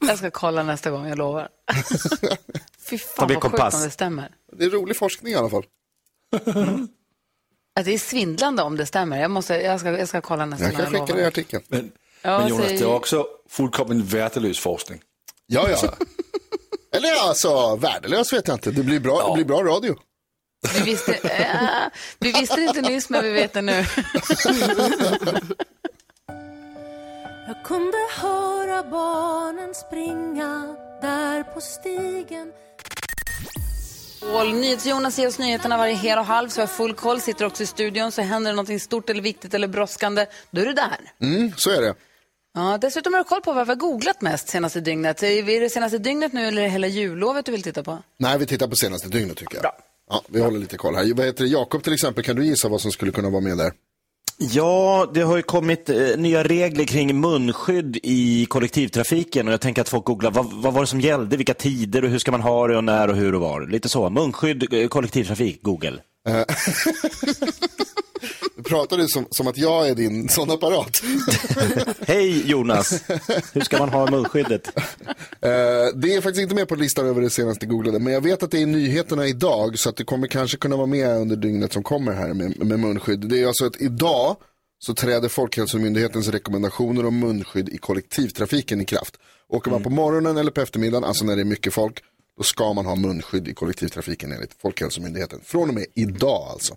jag 0.00 0.18
ska 0.18 0.30
kolla 0.30 0.62
nästa 0.62 0.90
gång, 0.90 1.08
jag 1.08 1.18
lovar. 1.18 1.48
Fy 2.90 2.98
fan 2.98 3.14
vad 3.18 3.28
sjukt 3.28 3.40
kompass. 3.40 3.74
om 3.74 3.80
det 3.80 3.90
stämmer. 3.90 4.30
Det 4.52 4.64
är 4.64 4.70
rolig 4.70 4.96
forskning 4.96 5.32
i 5.32 5.36
alla 5.36 5.50
fall. 5.50 5.64
Att 7.78 7.84
det 7.84 7.94
är 7.94 7.98
svindlande 7.98 8.62
om 8.62 8.76
det 8.76 8.86
stämmer. 8.86 9.20
Jag, 9.20 9.30
måste, 9.30 9.54
jag, 9.54 9.80
ska, 9.80 9.98
jag 9.98 10.08
ska 10.08 10.20
kolla 10.20 10.46
nästa 10.46 10.64
Jag 10.64 10.74
gång, 10.74 10.84
kan 10.84 10.92
jag 10.94 11.02
skicka 11.02 11.16
dig 11.16 11.26
artikeln. 11.26 11.62
Men, 11.68 11.92
Ja, 12.22 12.38
men 12.38 12.48
Jonas, 12.48 12.68
det 12.68 12.80
är 12.80 12.86
också 12.86 13.26
fullkomligt 13.48 14.12
värdelös 14.12 14.58
forskning. 14.58 15.00
Ja, 15.46 15.68
ja. 15.70 15.94
Eller 16.92 17.08
ja, 17.08 17.28
alltså, 17.28 17.76
värdelös 17.76 18.32
vet 18.32 18.48
jag 18.48 18.54
inte. 18.54 18.70
Det 18.70 18.82
blir 18.82 19.00
bra, 19.00 19.28
det 19.28 19.34
blir 19.34 19.44
bra 19.44 19.62
radio. 19.62 19.96
Vi 20.74 20.80
visste, 20.80 21.12
äh, 21.14 21.92
vi 22.18 22.32
visste 22.32 22.56
det 22.56 22.62
inte 22.62 22.82
nyss, 22.82 23.08
men 23.08 23.24
vi 23.24 23.30
vet 23.30 23.52
det 23.52 23.62
nu. 23.62 23.84
Jag 27.48 27.64
kunde 27.64 27.98
höra 28.16 28.82
barnen 28.82 29.74
springa 29.74 30.76
där 31.02 31.42
på 31.42 31.60
stigen 31.60 32.52
NyhetsJonas 34.44 35.18
ger 35.18 35.28
oss 35.28 35.38
nyheterna 35.38 35.76
varje 35.76 35.94
hel 35.94 36.18
och 36.18 36.24
halv, 36.24 36.48
så 36.48 36.60
jag 36.60 36.66
har 36.66 36.74
full 36.74 36.94
koll. 36.94 37.20
Sitter 37.20 37.44
också 37.44 37.62
i 37.62 37.66
studion, 37.66 38.12
så 38.12 38.22
händer 38.22 38.50
det 38.50 38.56
något 38.56 38.82
stort 38.82 39.10
eller 39.10 39.22
viktigt 39.22 39.54
eller 39.54 39.68
brådskande, 39.68 40.26
då 40.50 40.60
är 40.60 40.66
du 40.66 40.72
där. 40.72 41.12
Mm, 41.20 41.52
så 41.56 41.70
är 41.70 41.80
det. 41.80 41.94
Ja, 42.56 42.78
dessutom 42.80 43.14
har 43.14 43.20
du 43.20 43.24
koll 43.24 43.40
på 43.40 43.52
vad 43.52 43.66
vi 43.66 43.70
har 43.70 43.76
googlat 43.76 44.20
mest 44.20 44.48
senaste 44.48 44.80
dygnet. 44.80 45.22
Är 45.22 45.60
det 45.60 45.70
senaste 45.70 45.98
dygnet 45.98 46.32
nu 46.32 46.46
eller 46.46 46.68
hela 46.68 46.86
jullovet 46.86 47.46
du 47.46 47.52
vill 47.52 47.62
titta 47.62 47.82
på? 47.82 47.98
Nej, 48.18 48.38
vi 48.38 48.46
tittar 48.46 48.68
på 48.68 48.76
senaste 48.76 49.08
dygnet 49.08 49.36
tycker 49.36 49.56
jag. 49.62 49.72
Ja, 50.10 50.22
vi 50.28 50.40
håller 50.40 50.58
lite 50.58 50.76
koll 50.76 50.94
här. 50.94 51.14
Vad 51.14 51.26
heter 51.26 51.44
det? 51.44 51.50
Jakob 51.50 51.82
till 51.82 51.92
exempel, 51.92 52.24
kan 52.24 52.36
du 52.36 52.46
gissa 52.46 52.68
vad 52.68 52.80
som 52.80 52.92
skulle 52.92 53.12
kunna 53.12 53.30
vara 53.30 53.40
med 53.40 53.58
där? 53.58 53.72
Ja, 54.38 55.10
det 55.14 55.20
har 55.20 55.36
ju 55.36 55.42
kommit 55.42 55.88
eh, 55.88 55.96
nya 56.16 56.44
regler 56.44 56.84
kring 56.84 57.20
munskydd 57.20 57.98
i 58.02 58.46
kollektivtrafiken 58.46 59.46
och 59.46 59.52
jag 59.52 59.60
tänker 59.60 59.82
att 59.82 59.88
folk 59.88 60.04
googlar 60.04 60.30
vad, 60.30 60.52
vad 60.52 60.74
var 60.74 60.80
det 60.80 60.86
som 60.86 61.00
gällde, 61.00 61.36
vilka 61.36 61.54
tider 61.54 62.04
och 62.04 62.10
hur 62.10 62.18
ska 62.18 62.30
man 62.30 62.40
ha 62.40 62.68
det 62.68 62.76
och 62.76 62.84
när 62.84 63.08
och 63.08 63.16
hur 63.16 63.34
och 63.34 63.40
var. 63.40 63.66
Lite 63.66 63.88
så. 63.88 64.10
Munskydd, 64.10 64.72
eh, 64.72 64.88
kollektivtrafik, 64.88 65.62
Google. 65.62 65.98
Pratar 68.68 68.96
du 68.96 69.08
som, 69.08 69.26
som 69.30 69.46
att 69.46 69.58
jag 69.58 69.88
är 69.88 69.94
din 69.94 70.28
sån 70.28 70.50
apparat. 70.50 71.02
Hej 72.06 72.50
Jonas, 72.50 73.04
hur 73.52 73.60
ska 73.60 73.78
man 73.78 73.88
ha 73.88 74.10
munskyddet? 74.10 74.76
Eh, 75.40 75.52
det 75.94 76.14
är 76.14 76.20
faktiskt 76.20 76.42
inte 76.42 76.54
med 76.54 76.68
på 76.68 76.74
listan 76.74 77.06
över 77.06 77.20
det 77.20 77.30
senaste 77.30 77.66
googlade, 77.66 77.98
men 77.98 78.12
jag 78.12 78.20
vet 78.20 78.42
att 78.42 78.50
det 78.50 78.62
är 78.62 78.66
nyheterna 78.66 79.26
idag, 79.26 79.78
så 79.78 79.88
att 79.88 79.96
det 79.96 80.04
kommer 80.04 80.26
kanske 80.26 80.56
kunna 80.56 80.76
vara 80.76 80.86
med 80.86 81.16
under 81.16 81.36
dygnet 81.36 81.72
som 81.72 81.82
kommer 81.82 82.12
här 82.12 82.34
med, 82.34 82.66
med 82.66 82.80
munskydd. 82.80 83.20
Det 83.20 83.42
är 83.42 83.46
alltså 83.46 83.66
att 83.66 83.80
idag 83.80 84.36
så 84.78 84.94
träder 84.94 85.28
Folkhälsomyndighetens 85.28 86.28
rekommendationer 86.28 87.06
om 87.06 87.18
munskydd 87.18 87.68
i 87.68 87.78
kollektivtrafiken 87.78 88.80
i 88.80 88.84
kraft. 88.84 89.16
Åker 89.48 89.70
man 89.70 89.82
på 89.82 89.90
morgonen 89.90 90.36
eller 90.36 90.50
på 90.50 90.60
eftermiddagen, 90.60 91.04
alltså 91.04 91.24
när 91.24 91.36
det 91.36 91.42
är 91.42 91.46
mycket 91.46 91.74
folk, 91.74 92.02
då 92.36 92.42
ska 92.42 92.72
man 92.72 92.86
ha 92.86 92.94
munskydd 92.94 93.48
i 93.48 93.54
kollektivtrafiken 93.54 94.32
enligt 94.32 94.54
Folkhälsomyndigheten. 94.62 95.40
Från 95.44 95.68
och 95.68 95.74
med 95.74 95.86
idag 95.94 96.48
alltså. 96.50 96.74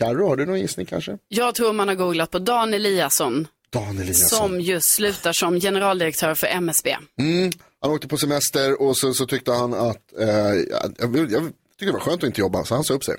Karo, 0.00 0.28
har 0.28 0.36
du 0.36 0.46
någon 0.46 0.60
gissning 0.60 0.86
kanske? 0.86 1.18
Jag 1.28 1.54
tror 1.54 1.72
man 1.72 1.88
har 1.88 1.94
googlat 1.94 2.30
på 2.30 2.38
Dan 2.38 2.74
Eliasson, 2.74 3.46
Dan 3.70 3.98
Eliasson. 3.98 4.38
som 4.38 4.60
just 4.60 4.88
slutar 4.88 5.32
som 5.32 5.60
generaldirektör 5.60 6.34
för 6.34 6.46
MSB. 6.46 6.96
Mm, 7.18 7.52
han 7.80 7.90
åkte 7.90 8.08
på 8.08 8.16
semester 8.16 8.82
och 8.82 8.96
så, 8.96 9.14
så 9.14 9.26
tyckte 9.26 9.52
han 9.52 9.74
att, 9.74 10.18
eh, 10.18 10.28
jag, 10.28 10.94
jag, 10.98 11.32
jag 11.32 11.52
tycker 11.78 11.86
det 11.86 11.92
var 11.92 12.00
skönt 12.00 12.22
att 12.22 12.26
inte 12.26 12.40
jobba, 12.40 12.64
så 12.64 12.74
han 12.74 12.84
sa 12.84 12.94
upp 12.94 13.04
sig. 13.04 13.16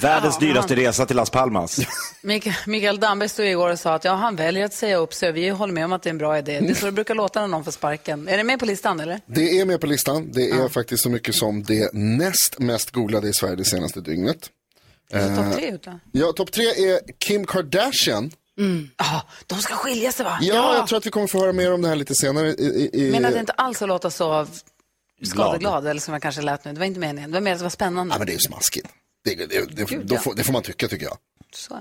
Världens 0.00 0.38
dyraste 0.38 0.76
resa 0.76 1.06
till 1.06 1.16
Las 1.16 1.30
Palmas. 1.30 1.80
Mikael, 2.22 2.54
Mikael 2.66 3.00
Damberg 3.00 3.28
stod 3.28 3.46
igår 3.46 3.70
och 3.70 3.78
sa 3.78 3.94
att 3.94 4.04
ja, 4.04 4.12
han 4.14 4.36
väljer 4.36 4.64
att 4.64 4.74
säga 4.74 4.96
upp 4.96 5.14
sig. 5.14 5.32
Vi 5.32 5.48
håller 5.48 5.72
med 5.72 5.84
om 5.84 5.92
att 5.92 6.02
det 6.02 6.08
är 6.08 6.10
en 6.10 6.18
bra 6.18 6.38
idé. 6.38 6.60
Det 6.60 6.70
är 6.70 6.74
så 6.74 6.86
det 6.86 6.92
brukar 6.92 7.14
låta 7.14 7.40
när 7.40 7.48
någon 7.48 7.64
får 7.64 7.72
sparken. 7.72 8.28
Är 8.28 8.36
det 8.36 8.44
med 8.44 8.58
på 8.58 8.66
listan 8.66 9.00
eller? 9.00 9.20
Det 9.26 9.60
är 9.60 9.64
med 9.64 9.80
på 9.80 9.86
listan. 9.86 10.30
Det 10.32 10.50
är 10.50 10.68
faktiskt 10.68 11.02
så 11.02 11.10
mycket 11.10 11.34
som 11.34 11.62
det 11.62 11.92
näst 11.92 12.58
mest 12.58 12.90
googlade 12.90 13.28
i 13.28 13.32
Sverige 13.32 13.56
det 13.56 13.64
senaste 13.64 14.00
dygnet. 14.00 14.50
Eh, 15.10 15.36
Topp 15.36 15.54
tre 15.54 15.70
ute. 15.70 15.98
Ja, 16.12 16.32
topp 16.32 16.52
tre 16.52 16.64
är 16.64 17.00
Kim 17.18 17.46
Kardashian. 17.46 18.32
Ah, 18.96 19.20
de 19.46 19.58
ska 19.58 19.74
skilja 19.74 20.12
sig 20.12 20.24
va? 20.24 20.38
Ja, 20.40 20.74
jag 20.76 20.86
tror 20.86 20.98
att 20.98 21.06
vi 21.06 21.10
kommer 21.10 21.26
få 21.26 21.40
höra 21.40 21.52
mer 21.52 21.72
om 21.72 21.82
det 21.82 21.88
här 21.88 21.96
lite 21.96 22.14
senare. 22.14 22.48
I, 22.48 22.90
i, 22.92 23.06
i... 23.06 23.10
Men 23.10 23.24
att 23.24 23.32
det 23.32 23.40
inte 23.40 23.52
alls 23.52 23.82
att 23.82 23.88
låta 23.88 24.10
så 24.10 24.46
skadeglad, 25.22 25.86
eller 25.86 26.00
som 26.00 26.12
jag 26.12 26.22
kanske 26.22 26.42
lät 26.42 26.64
nu. 26.64 26.72
Det 26.72 26.78
var 26.78 26.86
inte 26.86 27.00
meningen. 27.00 27.30
Det 27.30 27.34
var 27.36 27.40
mer 27.40 27.52
att 27.52 27.58
det 27.58 27.62
var 27.62 27.70
spännande. 27.70 28.14
Ja, 28.14 28.18
men 28.18 28.26
det 28.26 28.32
är 28.32 28.34
ju 28.34 28.40
smaskigt. 28.40 28.88
Det, 29.24 29.34
det, 29.34 29.46
det, 29.46 29.84
Gud, 29.88 30.06
då 30.06 30.14
ja. 30.14 30.20
får, 30.20 30.34
det 30.34 30.44
får 30.44 30.52
man 30.52 30.62
tycka, 30.62 30.88
tycker 30.88 31.04
jag. 31.04 31.16
Så. 31.54 31.74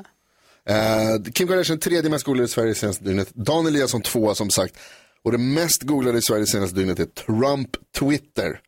Eh, 0.65 1.31
Kim 1.33 1.47
Kardashian, 1.47 1.79
tredje 1.79 2.09
mest 2.09 2.25
googlade 2.25 2.45
i 2.45 2.47
Sverige 2.47 2.75
senaste 2.75 3.03
dygnet. 3.03 3.29
Dan 3.33 3.67
Eliasson, 3.67 4.01
tvåa 4.01 4.35
som 4.35 4.49
sagt. 4.49 4.77
Och 5.23 5.31
det 5.31 5.37
mest 5.37 5.81
googlade 5.83 6.17
i 6.17 6.21
Sverige 6.21 6.45
senaste 6.45 6.75
dygnet 6.75 6.99
är 6.99 7.05
Trump 7.05 7.69
Twitter. 7.99 8.59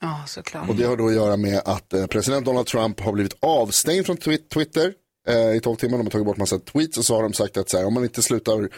Ja, 0.00 0.24
såklart. 0.26 0.68
Och 0.68 0.76
det 0.76 0.84
har 0.84 0.96
då 0.96 1.08
att 1.08 1.14
göra 1.14 1.36
med 1.36 1.62
att 1.64 1.92
eh, 1.92 2.06
president 2.06 2.46
Donald 2.46 2.66
Trump 2.66 3.00
har 3.00 3.12
blivit 3.12 3.36
avstängd 3.40 4.06
från 4.06 4.16
twi- 4.16 4.48
Twitter 4.54 4.92
eh, 5.28 5.52
i 5.56 5.60
12 5.60 5.76
timmar. 5.76 5.98
De 5.98 6.06
har 6.06 6.10
tagit 6.10 6.26
bort 6.26 6.36
massa 6.36 6.58
tweets 6.58 6.98
och 6.98 7.04
så 7.04 7.14
har 7.16 7.22
de 7.22 7.32
sagt 7.32 7.56
att 7.56 7.70
så 7.70 7.78
här, 7.78 7.84
om 7.86 7.94
man 7.94 8.02
inte 8.04 8.22
slutar 8.22 8.68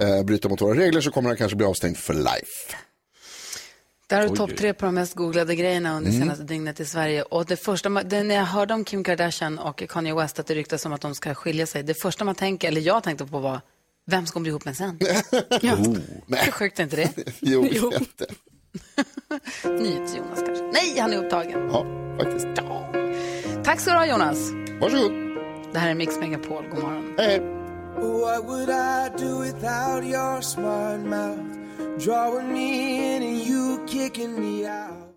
eh, 0.00 0.22
bryta 0.24 0.48
mot 0.48 0.60
våra 0.60 0.78
regler 0.78 1.00
så 1.00 1.10
kommer 1.10 1.28
han 1.28 1.36
kanske 1.36 1.56
bli 1.56 1.66
avstängd 1.66 1.96
för 1.96 2.14
life. 2.14 2.76
Där 4.06 4.20
har 4.22 4.28
du 4.28 4.36
topp 4.36 4.56
tre 4.56 4.74
på 4.74 4.84
de 4.86 4.94
mest 4.94 5.14
googlade 5.14 5.54
grejerna 5.56 5.96
under 5.96 6.10
Mm. 6.10 6.22
senaste 6.22 6.44
dygnet 6.44 6.80
i 6.80 6.84
Sverige. 6.86 7.22
Och 7.22 7.46
det 7.46 7.56
första, 7.56 7.88
när 7.88 8.34
jag 8.34 8.44
hörde 8.44 8.74
om 8.74 8.84
Kim 8.84 9.04
Kardashian 9.04 9.58
och 9.58 9.82
Kanye 9.88 10.14
West 10.14 10.38
att 10.38 10.46
det 10.46 10.54
ryktas 10.54 10.86
om 10.86 10.92
att 10.92 11.00
de 11.00 11.14
ska 11.14 11.34
skilja 11.34 11.66
sig. 11.66 11.82
Det 11.82 11.94
första 11.94 12.24
man 12.24 12.34
tänker, 12.34 12.68
eller 12.68 12.80
jag 12.80 13.02
tänkte 13.02 13.26
på 13.26 13.38
var, 13.38 13.60
vem 14.06 14.26
ska 14.26 14.36
de 14.38 14.42
bli 14.42 14.50
ihop 14.50 14.64
med 14.64 14.76
sen? 14.76 14.98
ja. 15.62 15.76
Hur 16.44 16.50
sjukt 16.52 16.78
är 16.78 16.82
inte 16.84 16.96
det? 16.96 17.10
Jo, 17.40 17.66
jätte. 17.92 18.26
NyhetsJonas 19.64 20.42
kanske. 20.46 20.64
Nej, 20.72 20.98
han 20.98 21.12
är 21.12 21.16
upptagen. 21.24 21.68
Ja, 21.72 21.86
faktiskt. 22.18 22.48
Tack 23.64 23.80
ska 23.80 23.90
du 23.90 23.96
ha 23.96 24.06
Jonas. 24.06 24.50
Varsågod. 24.80 25.12
Det 25.72 25.78
här 25.78 25.90
är 25.90 25.94
Mix 25.94 26.20
Megapol. 26.20 26.64
God 26.70 26.82
morgon. 26.82 27.14
Hej. 27.18 27.40
What 27.96 28.44
would 28.44 28.68
I 28.68 29.10
do 29.18 29.38
without 29.40 30.04
your 30.04 30.40
smart 30.40 31.00
mouth? 31.00 31.58
Drawing 31.98 32.52
me 32.52 33.16
in 33.16 33.22
and 33.22 33.48
you 33.48 33.86
kicking 33.88 34.40
me 34.40 34.66
out. 34.66 35.08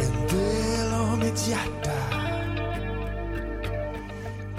En 0.00 0.26
del 0.28 0.94
av 0.94 1.18
mitt 1.18 1.48
hjärta, 1.48 1.89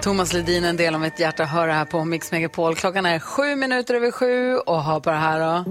Thomas 0.02 0.32
Ledin, 0.32 0.64
en 0.64 0.76
del 0.76 0.94
av 0.94 1.00
mitt 1.00 1.18
hjärta, 1.18 1.44
hör 1.44 1.66
det 1.66 1.72
här 1.72 1.84
på 1.84 2.04
Mix 2.04 2.32
Megapol. 2.32 2.74
Klockan 2.74 3.06
är 3.06 3.18
sju 3.18 3.56
minuter 3.56 3.94
över 3.94 4.10
sju 4.10 4.56
och 4.56 4.82
hör 4.82 5.00
på 5.00 5.10
det 5.10 5.16
här 5.16 5.40
då. 5.40 5.64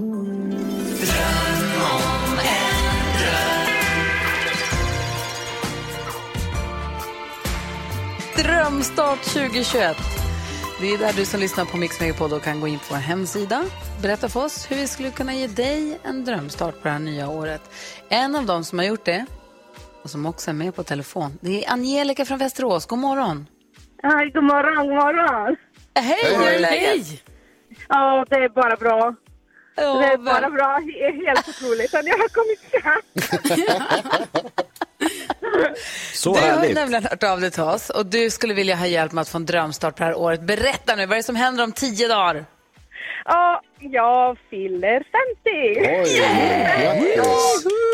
Drömstart 8.42 9.22
2021. 9.22 9.96
Det 10.80 10.94
är 10.94 10.98
där 10.98 11.12
du 11.12 11.24
som 11.24 11.40
lyssnar 11.40 11.64
på 11.64 11.76
Mix 11.76 12.00
Megapol 12.00 12.40
kan 12.40 12.60
gå 12.60 12.68
in 12.68 12.78
på 12.78 12.84
vår 12.90 12.96
hemsida. 12.96 13.64
Berätta 14.02 14.28
för 14.28 14.44
oss 14.44 14.70
hur 14.70 14.76
vi 14.76 14.86
skulle 14.86 15.10
kunna 15.10 15.34
ge 15.34 15.46
dig 15.46 15.98
en 16.02 16.24
drömstart 16.24 16.74
på 16.82 16.88
det 16.88 16.92
här 16.92 16.98
nya 16.98 17.28
året. 17.28 17.62
En 18.08 18.34
av 18.36 18.46
dem 18.46 18.64
som 18.64 18.78
har 18.78 18.86
gjort 18.86 19.04
det 19.04 19.26
och 20.02 20.10
som 20.10 20.26
också 20.26 20.50
är 20.50 20.54
med 20.54 20.74
på 20.74 20.82
telefon, 20.82 21.38
det 21.40 21.64
är 21.64 21.72
Angelica 21.72 22.24
från 22.24 22.38
Västerås. 22.38 22.86
God 22.86 22.98
morgon. 22.98 23.46
Hej, 24.02 24.30
god 24.34 24.44
morgon, 24.44 24.86
god 24.88 24.96
morgon. 24.96 25.56
Hej, 25.94 26.36
hur 26.36 26.46
är 26.48 26.58
läget? 26.58 27.06
Ja, 27.88 28.26
det 28.30 28.36
är 28.36 28.48
bara 28.48 28.76
bra. 28.76 29.14
Ja, 29.76 29.94
det 29.94 30.04
är 30.06 30.10
väl. 30.10 30.20
bara 30.20 30.50
bra. 30.50 30.80
Det 30.86 31.04
är 31.04 31.26
helt 31.26 31.48
otroligt 31.48 31.94
att 31.94 32.06
jag 32.06 32.18
har 32.18 32.28
kommit 32.28 32.60
fram. 32.82 33.02
Så 36.12 36.34
du 36.34 36.40
har 36.40 36.46
härligt. 36.48 36.74
nämligen 36.74 37.04
hört 37.04 37.22
av 37.22 37.40
dig 37.40 37.50
till 37.50 37.62
oss 37.62 37.90
och 37.90 38.06
du 38.06 38.30
skulle 38.30 38.54
vilja 38.54 38.76
ha 38.76 38.86
hjälp 38.86 39.12
med 39.12 39.22
att 39.22 39.28
få 39.28 39.38
en 39.38 39.46
drömstart 39.46 39.96
på 39.96 40.02
det 40.04 40.08
här 40.08 40.18
året. 40.18 40.42
Berätta 40.42 40.94
nu, 40.96 41.06
vad 41.06 41.12
är 41.12 41.16
det 41.16 41.22
som 41.22 41.36
händer 41.36 41.64
om 41.64 41.72
tio 41.72 42.08
dagar? 42.08 42.44
Ja, 43.24 43.62
jag 43.78 44.38
fyller 44.50 44.98
50. 44.98 45.04
Oj, 45.76 46.18
grattis. 46.82 47.16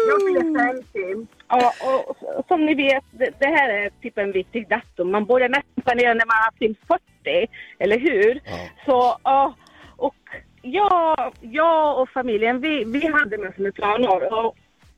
Jag 0.09 0.21
fyller 0.21 0.75
50. 0.83 1.27
Ja, 1.49 1.73
och 1.81 2.17
som 2.49 2.67
ni 2.67 2.75
vet, 2.75 3.05
det, 3.11 3.31
det 3.39 3.47
här 3.47 3.69
är 3.69 3.91
typ 4.03 4.19
en 4.19 4.33
viktig 4.33 4.69
datum. 4.69 5.11
Man 5.11 5.25
börjar 5.25 5.49
nästan 5.49 5.83
planera 5.85 6.15
när 6.15 6.27
man 6.27 6.37
har 6.37 6.59
fyllt 6.59 6.79
40, 7.23 7.47
eller 7.79 7.99
hur? 7.99 8.41
Så, 8.87 9.17
ja, 9.25 9.55
och 9.97 10.15
jag, 10.63 11.35
jag 11.41 12.03
och 12.03 12.09
familjen, 12.09 12.61
vi, 12.61 12.85
vi 12.85 13.07
hade 13.07 13.39
massor 13.39 13.71
planer. 13.71 14.45
Och 14.45 14.57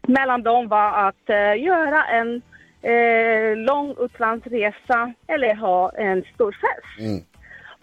mellan 0.09 0.43
dem 0.43 0.69
var 0.69 1.09
att 1.09 1.31
eh, 1.31 1.63
göra 1.63 2.05
en 2.05 2.43
eh, 2.83 3.57
lång 3.57 3.95
utlandsresa 3.99 5.13
eller 5.27 5.55
ha 5.55 5.91
en 5.91 6.25
stor 6.35 6.53
fest. 6.53 7.27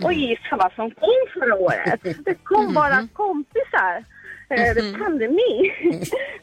Och 0.04 0.14
gissa 0.14 0.58
vad 0.58 0.72
som 0.72 0.92
kom 0.92 1.26
förra 1.34 1.56
året? 1.56 2.02
Det 2.26 2.36
kom 2.44 2.74
bara 2.74 3.08
kompisar. 3.14 4.04
Eh, 4.50 4.74
det 4.76 4.80
är 4.80 5.00
pandemi. 5.00 5.72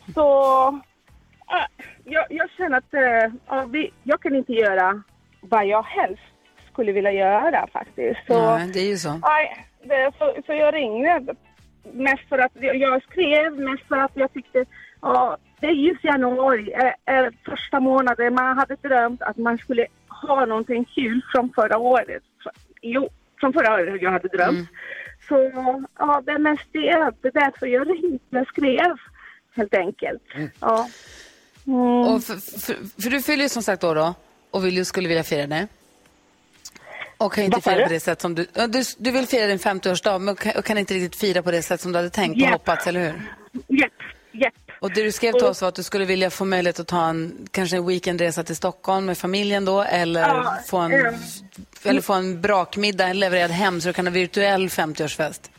Så 0.14 0.80
jag, 2.04 2.26
jag 2.30 2.50
känner 2.50 2.78
att 2.78 2.94
eh, 2.94 3.34
ja, 3.48 3.66
vi, 3.70 3.92
jag 4.02 4.20
kan 4.20 4.34
inte 4.34 4.52
göra 4.52 5.02
vad 5.40 5.66
jag 5.66 5.82
helst 5.82 6.22
skulle 6.72 6.92
vilja 6.92 7.12
göra 7.12 7.66
faktiskt. 7.72 8.20
Så, 8.26 8.56
Nej, 8.56 8.70
det 8.72 8.80
är 8.80 8.88
ju 8.88 8.96
så. 8.96 9.12
Nej, 9.12 9.66
det, 9.82 10.12
så, 10.18 10.42
så 10.46 10.52
jag 10.52 10.74
ringde 10.74 11.34
mest 11.92 12.28
för 12.28 12.38
att 12.38 12.52
jag, 12.54 13.02
skrev, 13.02 13.58
mest 13.58 13.88
för 13.88 13.96
att 13.96 14.10
jag 14.14 14.32
tyckte 14.32 14.64
ja, 15.00 15.36
det 15.60 15.66
är 15.66 15.72
just 15.72 16.04
januari, 16.04 16.72
är, 16.72 16.94
är 17.04 17.32
första 17.44 17.80
månaden 17.80 18.34
man 18.34 18.58
hade 18.58 18.76
drömt 18.76 19.22
att 19.22 19.36
man 19.36 19.58
skulle 19.58 19.86
ha 20.08 20.46
någonting 20.46 20.84
kul 20.84 21.22
från 21.32 21.52
förra 21.54 21.78
året. 21.78 22.22
Jo, 22.82 23.08
från 23.40 23.52
förra 23.52 23.74
året 23.74 24.02
jag 24.02 24.10
hade 24.10 24.28
drömt. 24.28 24.68
Så 25.28 25.50
ja, 25.98 26.22
det 26.26 26.32
är 26.32 26.38
mest 26.38 26.68
det. 26.72 27.10
Det 27.22 27.28
är 27.28 27.40
därför 27.40 27.66
jag 27.66 27.88
ringde, 27.88 28.18
jag 28.30 28.46
skrev 28.46 28.96
helt 29.56 29.74
enkelt. 29.74 30.22
Ja. 30.60 30.86
Mm. 31.66 31.80
Och 31.80 32.24
för, 32.24 32.36
för, 32.36 32.76
för 33.02 33.10
du 33.10 33.22
fyller 33.22 33.42
ju 33.42 33.48
som 33.48 33.62
sagt 33.62 33.80
då, 33.82 33.94
då 33.94 34.14
och 34.50 34.64
vill, 34.64 34.86
skulle 34.86 35.08
vilja 35.08 35.24
fira 35.24 35.46
det. 35.46 35.68
Och 37.18 37.32
kan 37.32 37.44
inte 37.44 37.60
fira 37.60 37.82
på 37.82 37.92
det 37.92 38.00
sätt 38.00 38.20
som 38.20 38.34
du... 38.34 38.46
Du, 38.68 38.82
du 38.98 39.10
vill 39.10 39.26
fira 39.26 39.46
din 39.46 39.58
50-årsdag 39.58 40.18
men 40.18 40.36
kan, 40.36 40.52
och 40.56 40.64
kan 40.64 40.78
inte 40.78 40.94
riktigt 40.94 41.20
fira 41.20 41.42
på 41.42 41.50
det 41.50 41.62
sätt 41.62 41.80
som 41.80 41.92
du 41.92 41.98
hade 41.98 42.10
tänkt 42.10 42.34
och 42.34 42.40
Japp. 42.40 42.52
hoppats, 42.52 42.86
eller 42.86 43.00
hur? 43.00 43.22
Japp, 43.68 43.92
japp. 44.32 44.54
Och 44.80 44.90
det 44.92 45.02
du 45.02 45.12
skrev 45.12 45.32
till 45.32 45.44
oss 45.44 45.60
var 45.60 45.68
att 45.68 45.74
du 45.74 45.82
skulle 45.82 46.04
vilja 46.04 46.30
få 46.30 46.44
möjlighet 46.44 46.80
att 46.80 46.86
ta 46.86 47.06
en, 47.06 47.48
kanske 47.50 47.76
en 47.76 47.86
weekendresa 47.86 48.44
till 48.44 48.56
Stockholm 48.56 49.06
med 49.06 49.18
familjen 49.18 49.64
då, 49.64 49.82
eller, 49.82 50.20
Ja, 50.20 50.58
få, 50.66 50.76
en, 50.78 50.92
ja. 50.92 51.12
eller 51.84 52.00
få 52.00 52.12
en 52.12 52.40
brakmiddag 52.40 53.12
levererad 53.12 53.50
hem 53.50 53.80
så 53.80 53.88
du 53.88 53.92
kan 53.92 54.06
ha 54.06 54.12
virtuell 54.12 54.68
50-årsfest. 54.68 55.50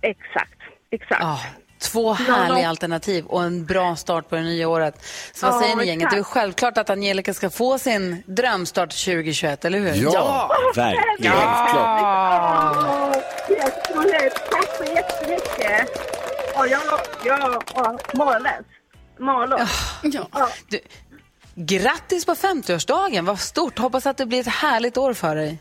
Exakt, 0.00 0.58
exakt. 0.90 1.20
Ja, 1.22 1.40
två 1.82 2.08
Ja, 2.08 2.34
härliga 2.34 2.62
ja. 2.62 2.68
alternativ 2.68 3.24
och 3.26 3.42
en 3.42 3.64
bra 3.66 3.96
start 3.96 4.28
på 4.28 4.34
det 4.36 4.42
nya 4.42 4.68
året. 4.68 5.04
Så 5.34 5.46
vad 5.46 5.54
Ja, 5.54 5.60
säger 5.60 5.76
ni 5.76 5.86
gänget? 5.86 6.10
Det 6.10 6.16
är 6.16 6.22
självklart 6.22 6.78
att 6.78 6.90
Angelica 6.90 7.34
ska 7.34 7.50
få 7.50 7.78
sin 7.78 8.22
drömstart 8.26 8.90
2021, 9.04 9.64
eller 9.64 9.78
hur? 9.78 9.94
Ja, 10.12 10.50
verkligen. 10.76 11.32
Ja, 11.34 13.12
helt 13.48 13.74
otroligt. 13.90 14.34
Tack 14.50 14.76
så 14.78 14.84
jättemycket. 14.84 15.88
och 16.58 16.68
jag, 16.68 16.80
jag, 17.24 17.62
ja, 17.74 17.98
mållös. 18.14 18.64
Mållös. 19.18 19.70
Ja. 20.02 20.26
Du, 20.68 20.78
grattis 21.54 22.26
på 22.26 22.34
50-årsdagen, 22.34 23.24
vad 23.24 23.38
stort. 23.40 23.78
Hoppas 23.78 24.06
att 24.06 24.16
det 24.16 24.26
blir 24.26 24.40
ett 24.40 24.46
härligt 24.46 24.96
år 24.96 25.14
för 25.14 25.36
dig. 25.36 25.58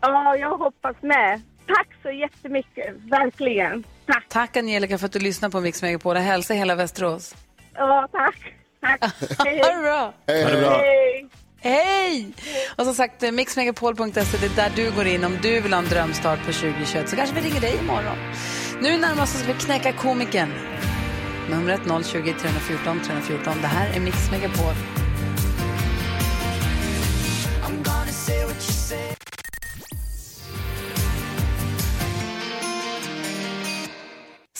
Ja, 0.00 0.36
jag 0.36 0.58
hoppas 0.58 0.96
med. 1.00 1.42
Tack 1.66 1.88
så 2.02 2.10
jättemycket, 2.10 2.94
verkligen. 3.10 3.84
Tack. 4.06 4.28
Tack 4.28 4.56
Angelica 4.56 4.98
för 4.98 5.06
att 5.06 5.12
du 5.12 5.18
lyssnar 5.18 5.50
på 5.50 5.60
Mix 5.60 5.82
Megapol. 5.82 6.16
Hälsa 6.16 6.54
hela 6.54 6.74
Västerås. 6.74 7.34
Ja, 7.74 8.08
tack. 8.12 8.54
Tack. 8.80 9.12
Hej. 9.44 9.58
Ha 9.58 9.72
det 9.72 9.82
bra. 9.82 10.14
Hej, 10.26 10.44
Ha 10.44 10.50
det 10.50 10.60
bra. 10.60 10.70
Hej. 10.70 11.28
Hej! 11.64 12.32
Och 12.76 12.84
som 12.84 12.94
sagt, 12.94 13.22
eh, 13.22 13.32
mixmegapol.se, 13.32 14.38
det 14.40 14.46
är 14.46 14.56
där 14.56 14.72
du 14.76 14.90
går 14.90 15.06
in 15.06 15.24
om 15.24 15.38
du 15.42 15.60
vill 15.60 15.72
ha 15.72 15.78
en 15.78 15.88
drömstart 15.88 16.38
på 16.38 16.52
2021. 16.52 17.08
Så 17.08 17.16
kanske 17.16 17.34
vi 17.34 17.40
ringer 17.40 17.60
dig 17.60 17.78
imorgon. 17.82 18.16
Nu 18.80 18.96
närmast 18.96 19.38
ska 19.38 19.52
vi 19.52 19.58
knäcka 19.58 19.92
komikern. 19.92 20.52
Numret 21.50 21.80
020 22.06 22.34
314 22.40 23.00
314. 23.06 23.54
Det 23.60 23.66
här 23.66 23.96
är 23.96 24.00
Mix 24.00 24.30
Megapol. 24.30 25.01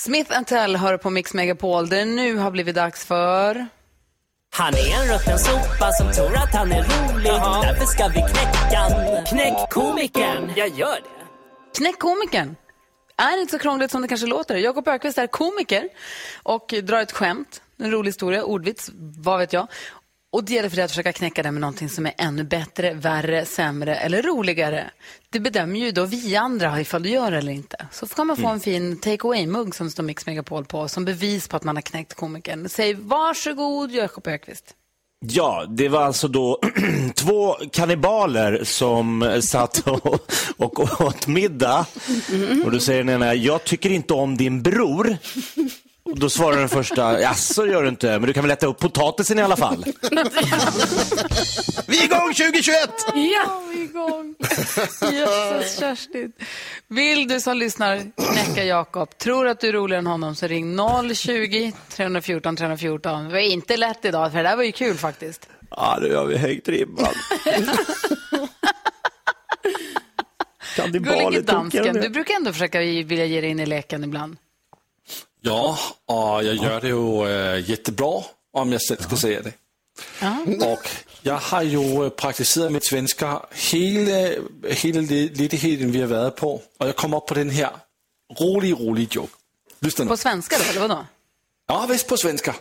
Smith 0.05 0.43
Tell 0.47 0.77
hör 0.77 0.97
på 0.97 1.11
Mix 1.11 1.35
Megapol 1.35 1.89
där 1.89 1.97
det 1.97 2.05
nu 2.05 2.37
har 2.37 2.51
blivit 2.51 2.75
dags 2.75 3.05
för... 3.05 3.67
Han 4.55 4.75
är 4.75 5.03
en 5.03 5.15
rutten 5.15 5.39
sopa 5.39 5.93
som 5.93 6.13
tror 6.13 6.37
att 6.37 6.55
han 6.55 6.73
är 6.73 6.83
rolig. 6.83 7.33
Därför 7.63 7.85
ska 7.87 8.09
vi 8.09 8.15
knäcka. 8.15 8.87
Knäck 9.27 9.71
komikern. 9.71 10.53
Jag 10.57 10.69
gör 10.69 10.95
det. 10.95 11.27
Knäck 11.79 11.99
komikern. 11.99 12.57
Är 13.17 13.41
inte 13.41 13.53
så 13.53 13.59
krångligt 13.59 13.91
som 13.91 14.03
det 14.03 14.09
kanske 14.09 14.27
låter. 14.27 14.57
Jakob 14.57 14.89
Ökvist 14.89 15.19
är 15.19 15.27
komiker 15.27 15.89
och 16.43 16.75
drar 16.83 17.01
ett 17.01 17.13
skämt, 17.13 17.63
en 17.79 17.91
rolig 17.91 18.09
historia, 18.09 18.45
ordvits, 18.45 18.91
vad 19.19 19.39
vet 19.39 19.53
jag. 19.53 19.69
Och 20.33 20.45
det 20.45 20.53
gäller 20.53 20.69
för 20.69 20.77
dig 20.77 20.85
att 20.85 20.91
försöka 20.91 21.13
knäcka 21.13 21.43
det 21.43 21.53
med 21.53 21.61
någonting 21.61 21.89
som 21.89 22.07
är 22.07 22.13
ännu 22.19 22.45
bättre, 22.45 22.95
värre, 22.95 23.45
sämre 23.45 23.97
eller 23.97 24.23
roligare. 24.23 24.91
Det 25.31 25.41
bedömer 25.41 25.81
ju 25.81 25.91
då 25.91 26.05
vi 26.05 26.37
andra 26.37 26.81
ifall 26.81 27.03
du 27.03 27.09
gör 27.09 27.31
det 27.31 27.39
eller 27.39 27.53
inte. 27.53 27.87
Så 27.93 28.07
kan 28.07 28.27
man 28.27 28.37
få 28.37 28.49
en 28.49 28.61
fin 28.61 29.01
take 29.01 29.29
away-mugg 29.29 29.75
som 29.75 29.91
står 29.91 30.03
Mix 30.03 30.27
Megapol 30.27 30.65
på 30.65 30.89
som 30.89 31.05
bevis 31.05 31.49
på 31.49 31.57
att 31.57 31.65
man 31.65 31.77
har 31.77 31.83
knäckt 31.83 32.15
komikern. 32.15 32.69
Säg 32.69 32.95
varsågod 32.95 33.91
Jakob 33.91 34.27
Ökvist. 34.27 34.75
Ja, 35.25 35.65
det 35.69 35.89
var 35.89 36.03
alltså 36.03 36.29
då 36.29 36.61
två 37.15 37.57
kannibaler 37.73 38.65
som 38.65 39.41
satt 39.43 39.89
och, 39.89 40.33
och 40.57 41.01
åt 41.01 41.27
middag. 41.27 41.87
Och 42.65 42.71
då 42.73 42.79
säger 42.79 43.05
den 43.05 43.15
ena, 43.15 43.35
jag 43.35 43.65
tycker 43.65 43.91
inte 43.91 44.15
om 44.15 44.37
din 44.37 44.63
bror. 44.63 45.17
Och 46.13 46.19
då 46.19 46.31
svarar 46.31 46.57
den 46.59 46.69
första, 46.69 47.21
jaså 47.21 47.67
gör 47.67 47.83
du 47.83 47.89
inte, 47.89 48.07
men 48.07 48.23
du 48.23 48.33
kan 48.33 48.45
väl 48.45 48.51
äta 48.51 48.67
upp 48.67 48.79
potatisen 48.79 49.39
i 49.39 49.43
alla 49.43 49.57
fall. 49.57 49.85
Vi 51.87 51.99
är 52.01 52.05
igång 52.05 52.35
2021! 52.35 52.91
Ja, 53.15 53.63
vi 53.73 53.81
är 53.81 53.85
igång. 53.85 54.35
Jösses, 55.13 55.79
Kerstin. 55.79 56.33
Vill 56.89 57.29
du 57.29 57.41
som 57.41 57.57
lyssnar 57.57 58.13
knäcka 58.33 58.65
Jakob, 58.65 59.19
tror 59.19 59.49
att 59.49 59.61
du 59.61 59.69
är 59.69 59.73
roligare 59.73 59.99
än 59.99 60.07
honom 60.07 60.35
så 60.35 60.47
ring 60.47 60.79
020 61.15 61.73
314 61.89 62.57
314. 62.57 63.25
Det 63.25 63.33
var 63.33 63.39
inte 63.39 63.77
lätt 63.77 64.05
idag, 64.05 64.33
för 64.33 64.43
det 64.43 64.49
där 64.49 64.57
var 64.57 64.65
ju 64.65 64.73
kul 64.73 64.97
faktiskt. 64.97 65.49
Ja, 65.71 65.99
nu 66.03 66.15
har 66.15 66.27
vi 66.27 66.37
höjt 66.39 66.69
ribban. 66.69 67.15
Gullige 70.93 71.41
dansken, 71.41 71.95
du 71.95 72.09
brukar 72.09 72.35
ändå 72.35 72.53
försöka 72.53 72.79
vilja 72.79 73.25
ge 73.25 73.41
dig 73.41 73.51
in 73.51 73.61
i 73.61 73.67
leken 73.67 74.05
ibland. 74.05 74.37
Ja, 75.45 75.79
och 76.07 76.45
jag 76.45 76.55
gör 76.55 76.81
det 76.81 76.89
ju 76.89 77.29
äh, 77.29 77.71
jättebra 77.71 78.23
om 78.53 78.73
jag 78.73 78.81
själv 78.81 79.01
ska 79.01 79.17
säga 79.17 79.43
det. 79.43 79.53
Och 80.67 80.89
jag 81.23 81.37
har 81.37 81.63
ju 81.63 82.11
praktiserat 82.11 82.73
mitt 82.73 82.85
svenska 82.87 83.43
hela, 83.51 84.33
hela 84.69 85.01
ledigheten 85.01 85.93
vi 85.93 86.01
har 86.01 86.09
varit 86.09 86.37
på. 86.37 86.63
Och 86.79 86.89
jag 86.89 86.97
kom 86.97 87.15
upp 87.15 87.27
på 87.27 87.35
den 87.35 87.51
här 87.51 87.71
rolig, 88.41 88.73
rolig 88.73 89.09
joke. 89.11 89.33
Lyssna 89.81 90.05
nu. 90.05 90.09
På 90.09 90.17
svenska 90.17 90.57
då, 90.59 90.65
eller 90.71 90.81
vadå? 90.89 91.07
Ja, 91.69 91.87
visst 91.89 92.09
på 92.09 92.17
svenska. 92.17 92.55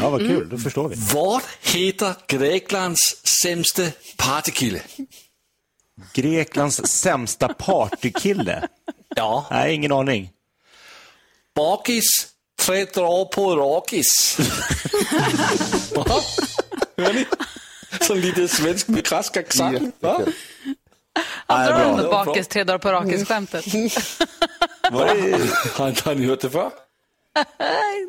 Ja, 0.00 0.10
vad 0.10 0.20
kul, 0.20 0.48
då 0.48 0.58
förstår 0.58 0.88
vi. 0.88 0.96
Vad 1.14 1.42
heter 1.62 2.14
Greklands 2.26 3.16
sämsta 3.42 3.82
partykille? 4.16 4.82
Greklands 6.12 6.86
sämsta 6.86 7.48
partykille? 7.48 8.68
Ja. 9.16 9.46
Nej, 9.50 9.74
ingen 9.74 9.92
aning. 9.92 10.30
Bakis, 11.54 12.28
tre 12.60 12.84
drar 12.84 13.24
på 13.24 13.56
rakis. 13.56 14.36
Va? 15.96 16.20
Hör 16.96 17.12
ni? 17.12 17.26
Så 18.00 18.14
lite 18.14 18.48
svensk 18.48 18.88
med 18.88 19.06
krask 19.06 19.36
accent. 19.36 19.94
va? 20.00 20.20
Han 21.46 21.66
drar 21.66 21.74
bra. 21.78 21.84
ändå 21.84 22.02
Det 22.02 22.08
var 22.08 22.24
bakis, 22.24 22.48
tre 22.48 22.64
dagar 22.64 22.78
på 22.78 22.88
rakis-skämtet. 22.92 23.64
Har, 24.92 25.88
inte- 25.88 26.02
har 26.08 26.14
ni 26.14 26.26
hört 26.26 26.40
det 26.40 26.50
förr? 26.50 26.70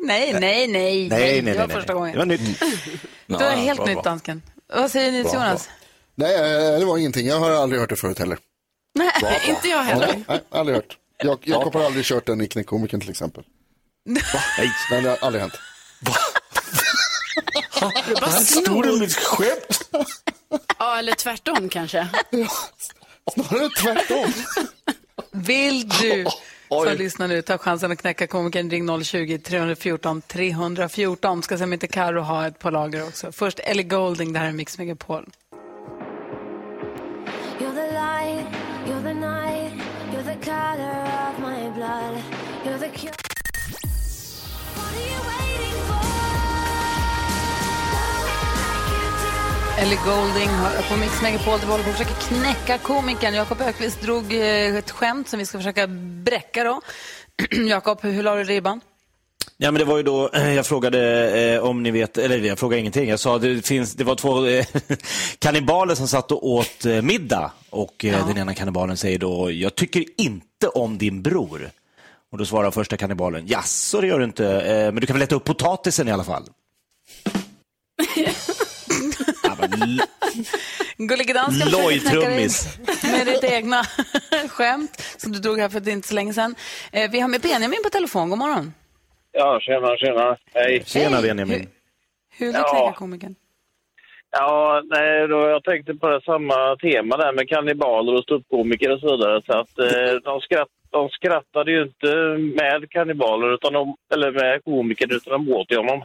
nej, 0.02 0.32
nej, 0.32 0.66
nej. 0.68 0.68
Nej, 0.68 1.08
nej, 1.08 1.08
Det 1.08 1.42
nej. 1.42 1.58
var 1.58 1.66
nej, 1.66 1.76
första 1.76 1.92
nej. 1.92 1.98
gången. 2.00 2.12
Det 2.12 2.18
var 2.18 2.26
nytt. 2.26 2.60
Det 3.26 3.34
var 3.34 3.50
helt 3.50 3.86
nytt, 3.86 4.04
dansken. 4.04 4.42
Vad 4.74 4.90
säger 4.90 5.12
ni, 5.12 5.22
Bra, 5.22 5.32
Jonas? 5.34 5.68
Nej, 6.14 6.34
eh, 6.74 6.78
det 6.78 6.84
var 6.84 6.98
ingenting. 6.98 7.26
Jag 7.26 7.40
har 7.40 7.50
aldrig 7.50 7.80
hört 7.80 7.90
det 7.90 7.96
förut 7.96 8.18
heller. 8.18 8.38
Nej, 8.94 9.10
inte 9.48 9.68
jag 9.68 9.82
heller. 9.82 10.22
Nej, 10.28 10.40
aldrig 10.50 10.76
hört. 10.76 10.96
Jag, 11.18 11.38
Jakob 11.42 11.74
har 11.74 11.84
aldrig 11.84 12.04
kört 12.04 12.26
den 12.26 12.40
i 12.40 12.48
Knäckkomikern 12.48 13.00
till 13.00 13.10
exempel. 13.10 13.44
Nej. 14.06 14.22
Nej, 14.90 15.02
det 15.02 15.08
har 15.08 15.18
aldrig 15.20 15.40
hänt. 15.40 15.54
Han 18.20 18.44
stod 18.44 19.00
mitt 19.00 19.14
skämt. 19.16 19.90
Ja, 20.78 20.98
eller 20.98 21.12
tvärtom 21.12 21.68
kanske. 21.68 22.08
Snarare 23.34 23.68
tvärtom. 23.68 24.32
Vill 25.32 25.88
du 25.88 26.24
som 26.68 26.96
lyssnar 26.98 27.28
nu 27.28 27.42
ta 27.42 27.58
chansen 27.58 27.92
att 27.92 27.98
knäcka 27.98 28.26
komikern, 28.26 28.70
ring 28.70 29.04
020 29.04 29.38
314 29.38 30.22
314. 30.22 31.42
Ska 31.42 31.58
se 31.58 31.64
om 31.64 31.72
inte 31.72 31.86
Karo 31.86 32.20
ha 32.20 32.46
ett 32.46 32.58
på 32.58 32.70
lager 32.70 33.06
också. 33.06 33.32
Först 33.32 33.58
Ellie 33.58 33.82
Golding, 33.82 34.32
det 34.32 34.38
här 34.38 34.48
är 34.48 34.52
Mix 34.52 34.78
Megapol. 34.78 35.28
You're 37.58 37.74
the 37.74 37.92
light, 37.92 38.46
you're 38.86 39.02
the 39.02 39.14
night, 39.14 39.72
you're 40.12 40.24
the 40.24 40.44
color 40.44 41.02
of 41.28 41.38
my 41.38 41.70
blood. 41.70 42.22
You're 42.64 42.78
the 42.78 43.25
Ellie 49.78 49.98
Golding 50.04 50.48
hör 50.48 50.82
på 50.90 50.96
Mix 50.96 51.22
Megapol. 51.22 51.58
där 51.58 51.66
Vi 51.66 51.72
håller 51.72 51.84
på 51.84 51.90
att 51.90 51.96
försöka 51.96 52.20
knäcka 52.20 52.78
komikern. 52.78 53.34
Jakob 53.34 53.60
Ökvist 53.60 54.02
drog 54.02 54.32
eh, 54.32 54.76
ett 54.76 54.90
skämt 54.90 55.28
som 55.28 55.38
vi 55.38 55.46
ska 55.46 55.58
försöka 55.58 55.86
bräcka 56.24 56.64
då. 56.64 56.80
Jakob, 57.68 57.98
hur 58.02 58.22
la 58.22 58.34
du 58.34 58.44
ribban? 58.44 58.80
Ja, 59.56 59.70
men 59.70 59.78
det 59.78 59.84
var 59.84 59.96
ju 59.96 60.02
då 60.02 60.30
eh, 60.32 60.54
jag 60.54 60.66
frågade 60.66 61.30
eh, 61.40 61.60
om 61.64 61.82
ni 61.82 61.90
vet, 61.90 62.18
eller 62.18 62.38
jag 62.38 62.58
frågade 62.58 62.80
ingenting. 62.80 63.08
Jag 63.08 63.20
sa 63.20 63.38
det 63.38 63.66
finns, 63.66 63.94
det 63.94 64.04
var 64.04 64.14
två 64.14 64.46
eh, 64.46 64.66
kannibaler 65.38 65.94
som 65.94 66.08
satt 66.08 66.32
och 66.32 66.48
åt 66.48 66.84
eh, 66.86 67.02
middag 67.02 67.52
och 67.70 68.04
eh, 68.04 68.26
den 68.26 68.38
ena 68.38 68.54
kannibalen 68.54 68.96
säger 68.96 69.18
då, 69.18 69.50
jag 69.50 69.74
tycker 69.74 70.04
inte 70.18 70.68
om 70.68 70.98
din 70.98 71.22
bror. 71.22 71.70
Och 72.36 72.38
då 72.38 72.44
svarar 72.44 72.70
första 72.70 72.96
kannibalen, 72.96 73.46
jaså 73.46 74.00
det 74.00 74.06
gör 74.06 74.18
du 74.18 74.24
inte, 74.24 74.46
eh, 74.46 74.84
men 74.92 74.94
du 74.96 75.06
kan 75.06 75.14
väl 75.16 75.22
äta 75.22 75.34
upp 75.34 75.44
potatisen 75.44 76.08
i 76.08 76.12
alla 76.12 76.24
fall. 76.24 76.42
Gullige 80.98 81.32
dansken 81.32 81.70
Lojtrummis. 81.70 82.78
med 83.02 83.26
ditt 83.26 83.44
egna 83.44 83.82
skämt 84.48 85.14
som 85.16 85.32
du 85.32 85.38
drog 85.38 85.58
här 85.58 85.68
för 85.68 85.88
inte 85.88 86.08
så 86.08 86.14
länge 86.14 86.32
sedan. 86.32 86.54
Eh, 86.92 87.10
vi 87.10 87.20
har 87.20 87.28
med 87.28 87.40
Benjamin 87.40 87.78
på 87.84 87.90
telefon. 87.90 88.30
God 88.30 88.38
morgon. 88.38 88.72
Ja, 89.32 89.60
tjena, 89.60 89.96
tjena. 89.96 90.36
Hej. 90.54 90.82
Tjena 90.86 91.22
Benjamin. 91.22 91.68
Hur 92.38 92.46
vill 92.46 92.54
du 92.54 92.58
Ja. 92.60 92.92
komikern? 92.96 93.34
Ja, 94.30 94.82
nej, 94.84 95.28
då, 95.28 95.36
jag 95.48 95.64
tänkte 95.64 95.94
på 95.94 96.08
det 96.08 96.20
samma 96.24 96.76
tema 96.76 97.16
där 97.16 97.32
med 97.32 97.48
kannibaler 97.48 98.14
och 98.14 98.22
ståuppkomiker 98.22 98.90
och 98.92 99.00
så 99.00 99.16
vidare. 99.16 99.42
Så 99.46 99.52
att 99.58 99.78
eh, 99.78 100.14
de, 100.24 100.40
skratt, 100.40 100.68
de 100.96 101.08
skrattade 101.08 101.70
ju 101.72 101.82
inte 101.82 102.06
med 102.62 102.90
kannibaler, 102.90 103.54
utan 103.54 103.72
de, 103.72 103.96
eller 104.14 104.32
med 104.32 104.64
komiker, 104.64 105.12
utan 105.16 105.32
de 105.32 105.52
åt 105.52 105.70
ju 105.70 105.76
honom. 105.76 106.02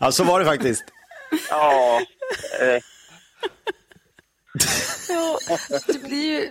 Ja, 0.00 0.12
så 0.12 0.24
var 0.24 0.40
det 0.40 0.46
faktiskt. 0.46 0.84
Ja. 1.50 2.00
Eh, 2.60 2.82
Ja, 5.08 5.38
det 5.86 6.02
blir 6.02 6.40
ju... 6.40 6.50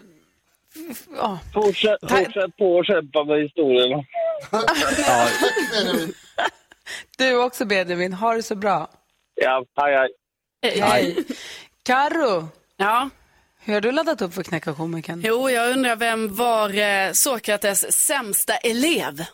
Ja. 1.18 1.40
fortsätt, 1.54 2.00
fortsätt 2.10 2.58
på 2.58 2.76
och 2.78 2.86
kämpa 2.86 3.24
med 3.24 3.42
historien. 3.42 4.04
Du 7.18 7.44
också 7.44 7.66
Benjamin, 7.66 8.14
ha 8.14 8.34
det 8.34 8.44
så 8.44 8.56
bra. 8.56 8.90
Ja, 9.36 9.66
hej, 9.76 10.10
hej. 10.62 10.80
Hej. 10.82 11.16
Karo. 11.84 12.48
Ja. 12.78 13.10
Hur 13.70 13.74
har 13.74 13.82
du 13.82 13.92
laddat 13.92 14.22
upp 14.22 14.34
för 14.34 14.44
knäcka 14.44 14.74
komikern? 14.74 15.22
Jo, 15.26 15.50
jag 15.50 15.72
undrar 15.72 15.96
vem 15.96 16.36
var 16.36 16.78
eh, 16.78 17.12
Sokrates 17.14 17.94
sämsta 17.94 18.56
elev? 18.56 19.26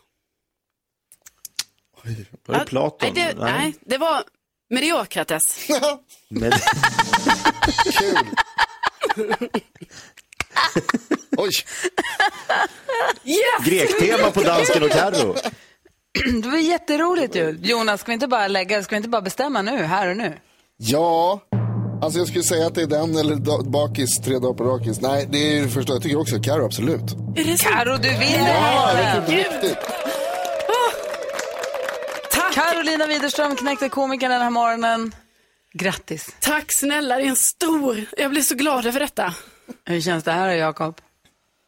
Var 2.45 2.59
det 2.59 2.65
Platon? 2.65 3.11
Nej, 3.15 3.33
det, 3.35 3.41
nej, 3.43 3.75
det 3.81 3.97
var 3.97 4.23
Mediokrates. 4.69 5.67
Men... 6.29 6.51
Kul. 7.99 8.17
Oj. 11.37 11.51
Yes! 13.23 13.65
Grektema 13.65 14.31
på 14.31 14.41
dansken 14.41 14.83
och 14.83 14.91
Carro. 14.91 15.35
Det 16.41 16.49
var 16.49 16.57
jätteroligt 16.57 17.35
ju. 17.35 17.57
Jonas, 17.61 18.01
ska 18.01 18.07
vi 18.07 18.13
inte 18.13 18.27
bara 18.27 18.47
lägga, 18.47 18.83
ska 18.83 18.95
vi 18.95 18.97
inte 18.97 19.09
bara 19.09 19.21
bestämma 19.21 19.61
nu, 19.61 19.83
här 19.83 20.09
och 20.09 20.17
nu? 20.17 20.39
Ja, 20.77 21.41
alltså 22.01 22.19
jag 22.19 22.27
skulle 22.27 22.43
säga 22.43 22.67
att 22.67 22.75
det 22.75 22.81
är 22.81 22.87
den 22.87 23.15
eller 23.17 23.35
bakis, 23.69 24.19
tre 24.21 24.39
dagar 24.39 24.53
på 24.53 24.63
rakis. 24.63 25.01
Nej, 25.01 25.27
det 25.31 25.57
är 25.57 25.61
det 25.61 25.69
första. 25.69 25.93
Jag 25.93 26.01
tycker 26.01 26.19
också 26.19 26.39
Carro, 26.43 26.65
absolut. 26.65 27.01
Karo, 27.59 27.97
du 27.97 28.09
vinner 28.09 28.53
Ja, 28.53 28.89
här. 28.95 29.21
riktigt, 29.27 29.53
riktigt. 29.53 29.77
Carolina 32.53 33.07
Widerström 33.07 33.55
knäckte 33.55 33.89
komikern 33.89 34.31
den 34.31 34.41
här 34.41 34.49
morgonen. 34.49 35.11
Grattis. 35.73 36.35
Tack 36.39 36.65
snälla, 36.73 37.15
det 37.15 37.21
är 37.23 37.27
en 37.27 37.35
stor. 37.35 38.05
Jag 38.17 38.31
blir 38.31 38.41
så 38.41 38.55
glad 38.55 38.85
över 38.85 38.99
detta. 38.99 39.33
Hur 39.85 40.01
känns 40.01 40.23
det 40.23 40.31
här 40.31 40.49
Jakob? 40.49 40.97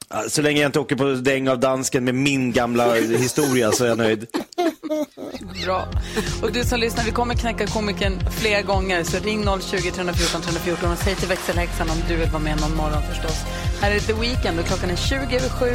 Ja, 0.09 0.23
Så 0.29 0.41
länge 0.41 0.61
jag 0.61 0.69
inte 0.69 0.79
åker 0.79 0.95
på 0.95 1.03
däng 1.03 1.49
av 1.49 1.59
dansken 1.59 2.03
med 2.03 2.15
min 2.15 2.51
gamla 2.51 2.93
historia 2.95 3.71
så 3.71 3.83
är 3.83 3.87
jag 3.87 3.97
nöjd. 3.97 4.27
Bra. 5.65 5.87
Och 6.41 6.51
du 6.51 6.63
som 6.63 6.79
lyssnar, 6.79 7.03
vi 7.03 7.11
kommer 7.11 7.35
knäcka 7.35 7.67
komikern 7.67 8.19
fler 8.31 8.61
gånger. 8.61 9.03
Så 9.03 9.17
ring 9.19 9.43
020 9.61 9.91
314 9.91 10.41
314 10.41 10.91
och 10.91 10.97
säg 10.97 11.15
till 11.15 11.27
växelhäxan 11.27 11.89
om 11.89 11.97
du 12.07 12.15
vill 12.15 12.29
vara 12.29 12.43
med 12.43 12.61
någon 12.61 12.75
morgon 12.75 13.03
förstås. 13.09 13.45
Här 13.81 13.91
är 13.91 13.99
The 13.99 14.13
Weeknd 14.13 14.59
och 14.59 14.65
klockan 14.65 14.89
är 14.89 14.95
20 14.95 15.15
över 15.15 15.49
7. 15.49 15.65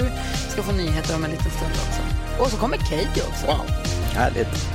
Vi 0.46 0.52
ska 0.52 0.62
få 0.62 0.72
nyheter 0.72 1.14
om 1.14 1.24
en 1.24 1.30
liten 1.30 1.50
stund 1.50 1.72
också. 1.72 2.02
Och 2.42 2.50
så 2.50 2.56
kommer 2.56 2.78
Keyyo 2.78 3.28
också. 3.28 3.46
Wow. 3.46 3.66
Härligt. 4.14 4.68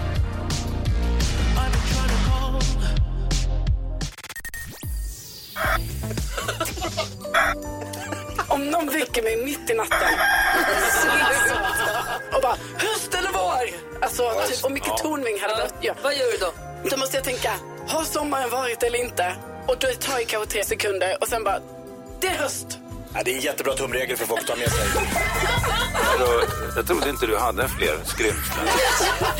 Om 8.48 8.70
någon 8.70 8.86
väcker 8.86 9.24
mig 9.24 9.46
mitt 9.46 9.70
i 9.70 9.74
natten 9.74 10.37
Alltså, 14.24 14.56
typ, 14.56 14.66
och 14.66 14.72
Micke 14.72 14.98
Tornving 15.02 15.40
hade 15.42 15.56
dött. 15.56 15.74
Ja. 15.82 15.94
Vad 16.04 16.14
gör 16.14 16.32
du 16.32 16.38
då? 16.38 16.54
Då 16.90 16.98
måste 16.98 17.18
jag 17.18 17.24
tänka, 17.24 17.52
har 17.88 18.04
sommaren 18.04 18.50
varit 18.50 18.84
eller 18.84 19.00
inte? 19.00 19.36
Och 19.68 19.76
då 19.80 19.88
tar 20.00 20.18
det 20.18 20.24
kanske 20.26 20.50
tre 20.52 20.64
sekunder 20.64 21.18
och 21.22 21.28
sen 21.28 21.44
bara, 21.44 21.60
det 22.22 22.28
är 22.28 22.34
höst. 22.38 22.80
Ja, 23.14 23.22
det 23.26 23.32
är 23.32 23.36
en 23.36 23.42
jättebra 23.42 23.74
tumregel 23.74 24.18
för 24.18 24.26
folk 24.26 24.42
att 24.42 24.48
ta 24.48 24.56
med 24.56 24.72
sig. 24.72 24.80
Alltså, 26.00 26.48
jag 26.76 26.88
trodde 26.88 27.10
inte 27.10 27.26
du 27.28 27.38
hade 27.38 27.68
fler 27.68 27.98
skrymslen. 28.06 28.66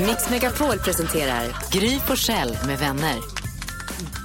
Mix 0.08 0.30
Megapol 0.30 0.80
presenterar 0.80 1.56
Gry 1.72 2.00
Forssell 2.00 2.58
med 2.68 2.80
vänner. 2.80 3.16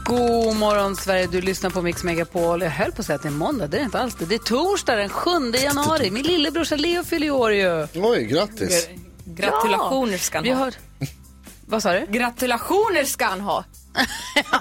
God 0.04 0.56
morgon 0.56 0.96
Sverige, 0.96 1.26
du 1.26 1.40
lyssnar 1.40 1.70
på 1.70 1.82
Mix 1.82 2.04
Megapol. 2.04 2.62
Jag 2.62 2.70
höll 2.70 2.92
på 2.92 3.00
att 3.00 3.06
säga 3.06 3.16
att 3.16 3.22
det 3.22 3.28
är 3.28 3.30
måndag, 3.30 3.66
det 3.66 3.76
är 3.76 3.78
det 3.78 3.84
inte 3.84 3.98
alls 3.98 4.14
det. 4.14 4.24
Det 4.24 4.34
är 4.34 4.38
torsdag 4.38 4.96
den 4.96 5.08
7 5.08 5.30
januari. 5.54 6.10
Min 6.10 6.22
lillebrorsa 6.22 6.76
Leo 6.76 7.04
fyller 7.04 7.26
ju 7.26 7.30
år 7.32 7.52
ju. 7.52 7.86
Oj, 7.94 8.24
grattis. 8.24 8.88
Gratulationer 9.24 10.18
ska 10.18 10.38
han 10.38 10.44
Vi 10.44 10.50
ha. 10.50 10.58
har... 10.58 10.74
Vad 11.66 11.82
sa 11.82 11.92
du? 11.92 12.06
Gratulationer 12.10 13.04
ska 13.04 13.24
han 13.24 13.40
ha. 13.40 13.64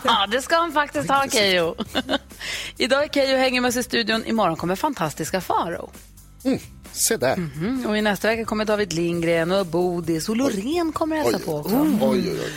Ja, 0.03 0.27
det 0.31 0.41
ska 0.41 0.55
han 0.55 0.71
faktiskt 0.71 1.09
ha, 1.09 1.27
Keyyo. 1.29 1.75
Idag 2.77 3.03
är 3.03 3.07
Keyyo 3.07 3.37
hänger 3.37 3.61
med 3.61 3.69
oss 3.69 3.75
i 3.75 3.83
studion. 3.83 4.25
Imorgon 4.25 4.55
kommer 4.55 4.75
fantastiska 4.75 5.41
Faro. 5.41 5.89
Se 6.91 7.17
där. 7.17 7.33
Mm, 7.33 7.85
och 7.85 7.97
i 7.97 8.01
nästa 8.01 8.27
vecka 8.27 8.45
kommer 8.45 8.65
David 8.65 8.93
Lindgren 8.93 9.51
och 9.51 9.65
Bodis 9.65 10.29
och 10.29 10.35
Loreen 10.35 10.91
kommer 10.91 11.17
hälsa 11.17 11.39
på 11.39 11.57
också. 11.57 11.75
Oj, 11.75 11.97
oj, 12.01 12.29
oj. 12.31 12.53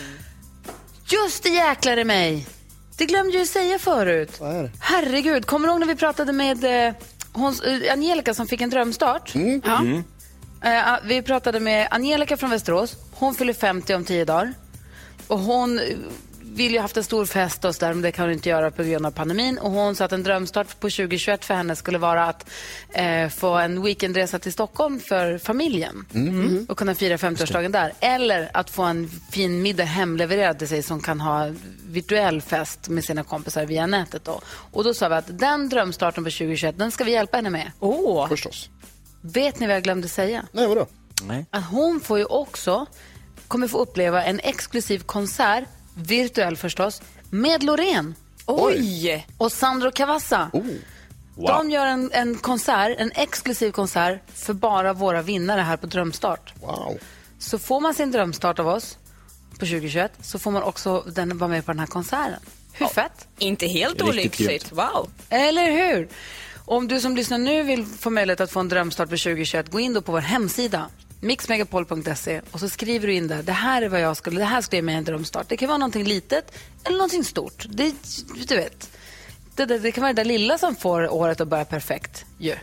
Just 1.07 1.43
det 1.43 1.49
jäklar 1.49 1.97
i 1.97 2.05
mig! 2.05 2.47
Det 2.97 3.07
glömde 3.07 3.33
jag 3.33 3.41
ju 3.41 3.47
säga 3.47 3.79
förut. 3.79 4.41
Vad 4.41 4.57
är 4.57 4.63
det? 4.63 4.71
Herregud, 4.81 5.47
kommer 5.47 5.69
du 5.69 5.73
ihåg 5.73 5.81
när 5.81 5.87
vi 5.87 5.97
pratade 5.97 6.33
med 6.33 6.87
eh, 6.89 6.95
hon, 7.33 7.55
eh, 7.65 7.93
Angelica 7.93 8.35
som 8.35 8.47
fick 8.47 8.61
en 8.61 8.71
drömstart? 8.71 9.35
Mm. 9.35 9.63
Ja. 9.65 9.81
Eh, 10.65 10.97
vi 11.05 11.23
pratade 11.23 11.61
med 11.61 11.89
Angelica 11.91 12.37
från 12.37 12.51
Västerås. 12.51 12.97
Hon 13.13 13.35
fyller 13.35 13.53
50 13.53 13.95
om 13.95 14.05
10 14.05 14.25
dagar. 14.25 14.55
Och 15.27 15.39
hon 15.39 15.79
eh, 15.79 15.85
vill 16.43 16.73
ju 16.73 16.79
haft 16.81 16.97
en 16.97 17.05
stor 17.05 17.27
fest 17.27 17.65
och 17.65 17.75
så 17.75 17.85
där, 17.85 17.93
men 17.95 18.03
det 18.03 18.13
kan 18.13 18.25
hon 18.25 18.33
inte 18.33 18.49
göra 18.49 18.71
på 18.71 18.83
grund 18.83 19.07
av 19.07 19.11
pandemin. 19.11 19.59
Och 19.59 19.71
hon 19.71 19.97
sa 19.97 20.05
att 20.05 20.13
en 20.13 20.23
drömstart 20.23 20.67
på 20.81 20.91
2021 20.91 21.45
för 21.45 21.55
henne 21.55 21.77
skulle 21.77 21.99
vara 21.99 22.25
att 22.25 22.51
eh, 22.93 23.29
få 23.29 23.55
en 23.55 23.83
weekendresa 23.83 24.39
till 24.39 24.53
Stockholm 24.53 25.01
för 25.01 25.39
familjen 25.39 26.07
Mm. 26.15 26.67
och 26.69 26.79
kunna 26.79 26.95
fira 26.95 27.17
50-årsdagen 27.17 27.73
där. 27.73 27.93
Eller 28.01 28.51
att 28.55 28.71
få 28.71 28.83
en 28.83 29.11
fin 29.31 29.63
middag 29.63 29.85
hemlevererad 29.85 30.59
till 30.59 30.69
sig 30.69 30.83
som 30.83 31.01
kan 31.01 31.21
ha 31.21 31.51
virtuell 31.87 32.41
fest 32.43 32.89
med 32.89 33.05
sina 33.05 33.25
kompisar 33.25 33.67
via 33.67 33.87
nätet. 33.87 34.25
Då. 34.25 34.41
Och 34.73 34.85
då 34.85 34.95
sa 34.95 35.09
vi 35.09 35.15
att 35.15 35.39
den 35.39 35.69
drömstarten 35.69 36.25
på 36.25 36.31
2021, 36.31 36.79
den 36.79 36.91
ska 36.91 37.05
vi 37.05 37.13
hjälpa 37.13 37.37
henne 37.37 37.51
med. 37.51 37.71
Åh. 37.81 38.29
Förstås. 38.29 38.69
Vet 39.27 39.61
ni 39.61 39.67
vad 39.67 39.77
jag 39.77 39.83
glömde 39.83 40.09
säga? 40.09 40.47
Nej, 40.53 40.67
vadå? 40.67 40.87
Nej. 41.23 41.47
Att 41.51 41.65
hon 41.65 42.01
får 42.01 42.19
ju 42.19 42.25
också, 42.25 42.87
kommer 43.49 43.69
få 43.69 43.79
uppleva 43.79 44.25
en 44.25 44.41
exklusiv 44.41 44.99
konsert, 44.99 45.65
virtuell 45.95 46.57
förstås, 46.57 47.03
med 47.31 47.63
Loreen 47.63 48.15
Oj! 48.47 49.27
och 49.39 49.53
Sandro 49.53 49.91
Cavazza. 49.91 50.51
Wow. 50.53 51.47
De 51.47 51.71
gör 51.71 51.87
en, 51.87 52.11
en 52.13 52.35
konsert, 52.35 52.97
en 52.99 53.13
exklusiv 53.15 53.71
konsert 53.71 54.23
för 54.35 54.53
bara 54.53 54.93
våra 54.93 55.23
vinnare 55.23 55.61
här 55.61 55.77
på 55.77 55.87
Drömstart. 55.87 56.55
Wow. 56.61 56.99
Så 57.39 57.59
får 57.59 57.81
man 57.81 57.95
sin 57.95 58.11
drömstart 58.11 58.59
av 58.59 58.69
oss 58.69 58.99
på 59.51 59.59
2021 59.59 60.13
så 60.21 60.39
får 60.39 60.51
man 60.51 60.63
också 60.63 61.01
den, 61.01 61.39
vara 61.39 61.51
med 61.51 61.67
på 61.67 61.73
den 61.73 61.79
här 61.79 61.87
konserten. 61.87 62.41
Hur 62.73 62.87
fett? 62.87 63.29
Inte 63.39 63.67
helt 63.67 64.03
olyckligt. 64.03 64.73
Wow. 64.73 65.11
Eller 65.29 65.71
hur? 65.71 66.09
Om 66.67 66.89
du 66.89 67.01
som 67.01 67.17
lyssnar 67.17 67.39
nu 67.39 67.63
vill 67.63 67.87
få 67.87 68.11
möjlighet 68.11 68.41
att 68.41 68.51
få 68.51 68.61
en 68.61 68.69
drömstart 68.69 69.09
på 69.09 69.17
2021, 69.17 69.71
gå 69.71 69.81
in 69.81 69.93
då 69.93 70.03
på 70.03 70.13
vår 70.13 70.21
hemsida 70.21 70.91
mixmegapol.se 71.21 72.41
och 72.51 72.61
så 72.61 72.69
skriver 72.69 73.07
du 73.07 73.15
in 73.15 73.29
där, 73.29 73.43
det 73.43 73.53
här 73.53 73.83
är 73.83 73.89
vad 73.89 74.01
jag 74.01 74.17
skulle, 74.17 74.41
det 74.41 74.45
här 74.45 74.61
skulle 74.61 74.79
ge 74.79 74.83
mig 74.83 74.95
en 74.95 75.05
drömstart. 75.05 75.49
Det 75.49 75.57
kan 75.57 75.69
vara 75.69 75.79
någonting 75.79 76.05
litet 76.05 76.53
eller 76.85 76.97
någonting 76.97 77.25
stort. 77.25 77.67
Det, 77.69 77.95
du 78.49 78.57
vet, 78.57 78.91
det, 79.55 79.67
det, 79.67 79.79
det 79.79 79.93
kan 79.93 80.03
vara 80.03 80.13
det 80.13 80.23
där 80.23 80.29
lilla 80.29 80.59
som 80.59 80.77
får 80.77 81.13
året 81.13 81.41
att 81.41 81.49
börja 81.49 81.65
perfekt 81.65 82.25
ju. 82.39 82.55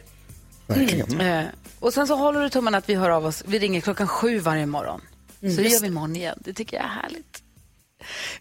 Verkligen. 0.67 1.21
Eh, 1.21 1.45
och 1.79 1.93
sen 1.93 2.07
så 2.07 2.15
håller 2.15 2.41
du 2.41 2.49
tummen 2.49 2.75
att 2.75 2.89
vi 2.89 2.95
hör 2.95 3.09
av 3.09 3.25
oss. 3.25 3.43
Vi 3.47 3.59
ringer 3.59 3.81
klockan 3.81 4.07
sju 4.07 4.39
varje 4.39 4.65
morgon. 4.65 5.01
Mm. 5.41 5.55
Så 5.55 5.61
det 5.61 5.67
gör 5.67 5.79
vi 5.79 5.87
imorgon 5.87 6.15
igen. 6.15 6.37
Det 6.39 6.53
tycker 6.53 6.77
jag 6.77 6.85
är 6.85 6.89
härligt. 6.89 7.43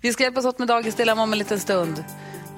Vi 0.01 0.13
ska 0.13 0.23
hjälpas 0.23 0.45
åt 0.45 0.59
med 0.59 0.69
dagens 0.69 0.95
dilemma 0.95 1.23
om 1.23 1.33
en 1.33 1.39
liten 1.39 1.61
stund. 1.61 2.05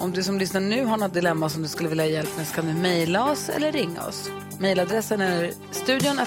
Om 0.03 0.13
du 0.13 0.23
som 0.23 0.39
lyssnar 0.39 0.61
nu 0.61 0.85
har 0.85 0.97
något 0.97 1.15
dilemma 1.15 1.49
som 1.49 1.63
du 1.63 1.69
skulle 1.69 1.89
vilja 1.89 2.05
ha 2.05 2.11
hjälp 2.11 2.37
med 2.37 2.47
så 2.47 2.55
kan 2.55 2.67
du 2.67 2.75
mejla 2.75 3.31
oss 3.31 3.49
eller 3.49 3.73
ringa 3.73 4.03
oss. 4.03 4.31
Mejladressen 4.59 5.21
är 5.21 5.53
studion 5.71 6.19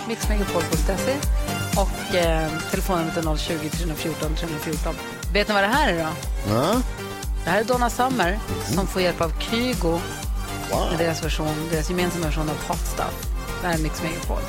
och 1.78 2.16
eh, 2.16 2.52
telefonnumret 2.72 3.18
är 3.18 3.38
020 3.38 3.70
314 3.70 4.36
314. 4.36 4.96
Vet 5.34 5.48
ni 5.48 5.54
vad 5.54 5.64
det 5.64 5.68
här 5.68 5.94
är 5.94 6.04
då? 6.04 6.10
Ja. 6.54 6.82
Det 7.44 7.50
här 7.50 7.60
är 7.60 7.64
Donna 7.64 7.90
Summer 7.90 8.40
som 8.74 8.88
får 8.88 9.02
hjälp 9.02 9.22
av 9.22 9.32
Kygo 9.40 10.00
med 10.92 11.00
deras, 11.00 11.24
version, 11.24 11.70
deras 11.72 11.90
gemensamma 11.90 12.26
version 12.26 12.50
av 12.50 12.68
Hot 12.68 12.88
Stuff. 12.88 13.28
Det 13.62 13.68
här 13.68 13.78
är 13.78 13.82
Mix 13.84 14.04
Megapol. 14.04 14.42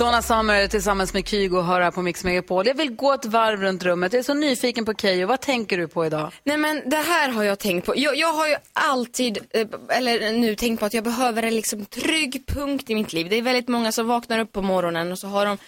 Donna 0.00 0.22
Summer 0.22 0.68
tillsammans 0.68 1.14
med 1.14 1.28
Kygo 1.28 1.60
hör 1.60 1.80
här 1.80 1.90
på 1.90 2.02
Mix 2.02 2.24
Megapol. 2.24 2.66
Jag 2.66 2.74
vill 2.74 2.90
gå 2.90 3.12
ett 3.12 3.24
varv 3.24 3.60
runt 3.60 3.82
rummet. 3.82 4.12
Jag 4.12 4.20
är 4.20 4.24
så 4.24 4.34
nyfiken 4.34 4.84
på 4.84 4.94
Keyyo. 4.94 5.26
Vad 5.26 5.40
tänker 5.40 5.78
du 5.78 5.88
på 5.88 6.06
idag? 6.06 6.32
Nej 6.44 6.56
men 6.56 6.82
det 6.86 6.96
här 6.96 7.28
har 7.28 7.44
jag 7.44 7.58
tänkt 7.58 7.86
på. 7.86 7.94
Jag, 7.96 8.16
jag 8.16 8.32
har 8.32 8.48
ju 8.48 8.56
alltid, 8.72 9.38
eh, 9.50 9.66
eller 9.88 10.32
nu 10.32 10.54
tänkt 10.54 10.80
på 10.80 10.86
att 10.86 10.94
jag 10.94 11.04
behöver 11.04 11.42
en 11.42 11.54
liksom 11.54 11.84
trygg 11.84 12.46
punkt 12.46 12.90
i 12.90 12.94
mitt 12.94 13.12
liv. 13.12 13.28
Det 13.30 13.36
är 13.36 13.42
väldigt 13.42 13.68
många 13.68 13.92
som 13.92 14.06
vaknar 14.06 14.38
upp 14.38 14.52
på 14.52 14.62
morgonen 14.62 15.12
och 15.12 15.18
så 15.18 15.26
har 15.26 15.46
de 15.46 15.58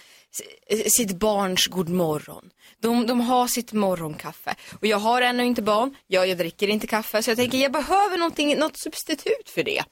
eh, 0.69 0.79
sitt 0.87 1.19
barns 1.19 1.67
god 1.67 1.89
morgon. 1.89 2.49
De, 2.81 3.07
de 3.07 3.21
har 3.21 3.47
sitt 3.47 3.73
morgonkaffe. 3.73 4.55
Och 4.79 4.87
jag 4.87 4.97
har 4.97 5.21
ännu 5.21 5.45
inte 5.45 5.61
barn, 5.61 5.95
jag, 6.07 6.27
jag 6.27 6.37
dricker 6.37 6.67
inte 6.67 6.87
kaffe. 6.87 7.23
Så 7.23 7.29
jag 7.29 7.37
tänker 7.37 7.57
jag 7.57 7.71
behöver 7.71 8.17
något 8.57 8.77
substitut 8.77 9.49
för 9.49 9.63
det. 9.63 9.83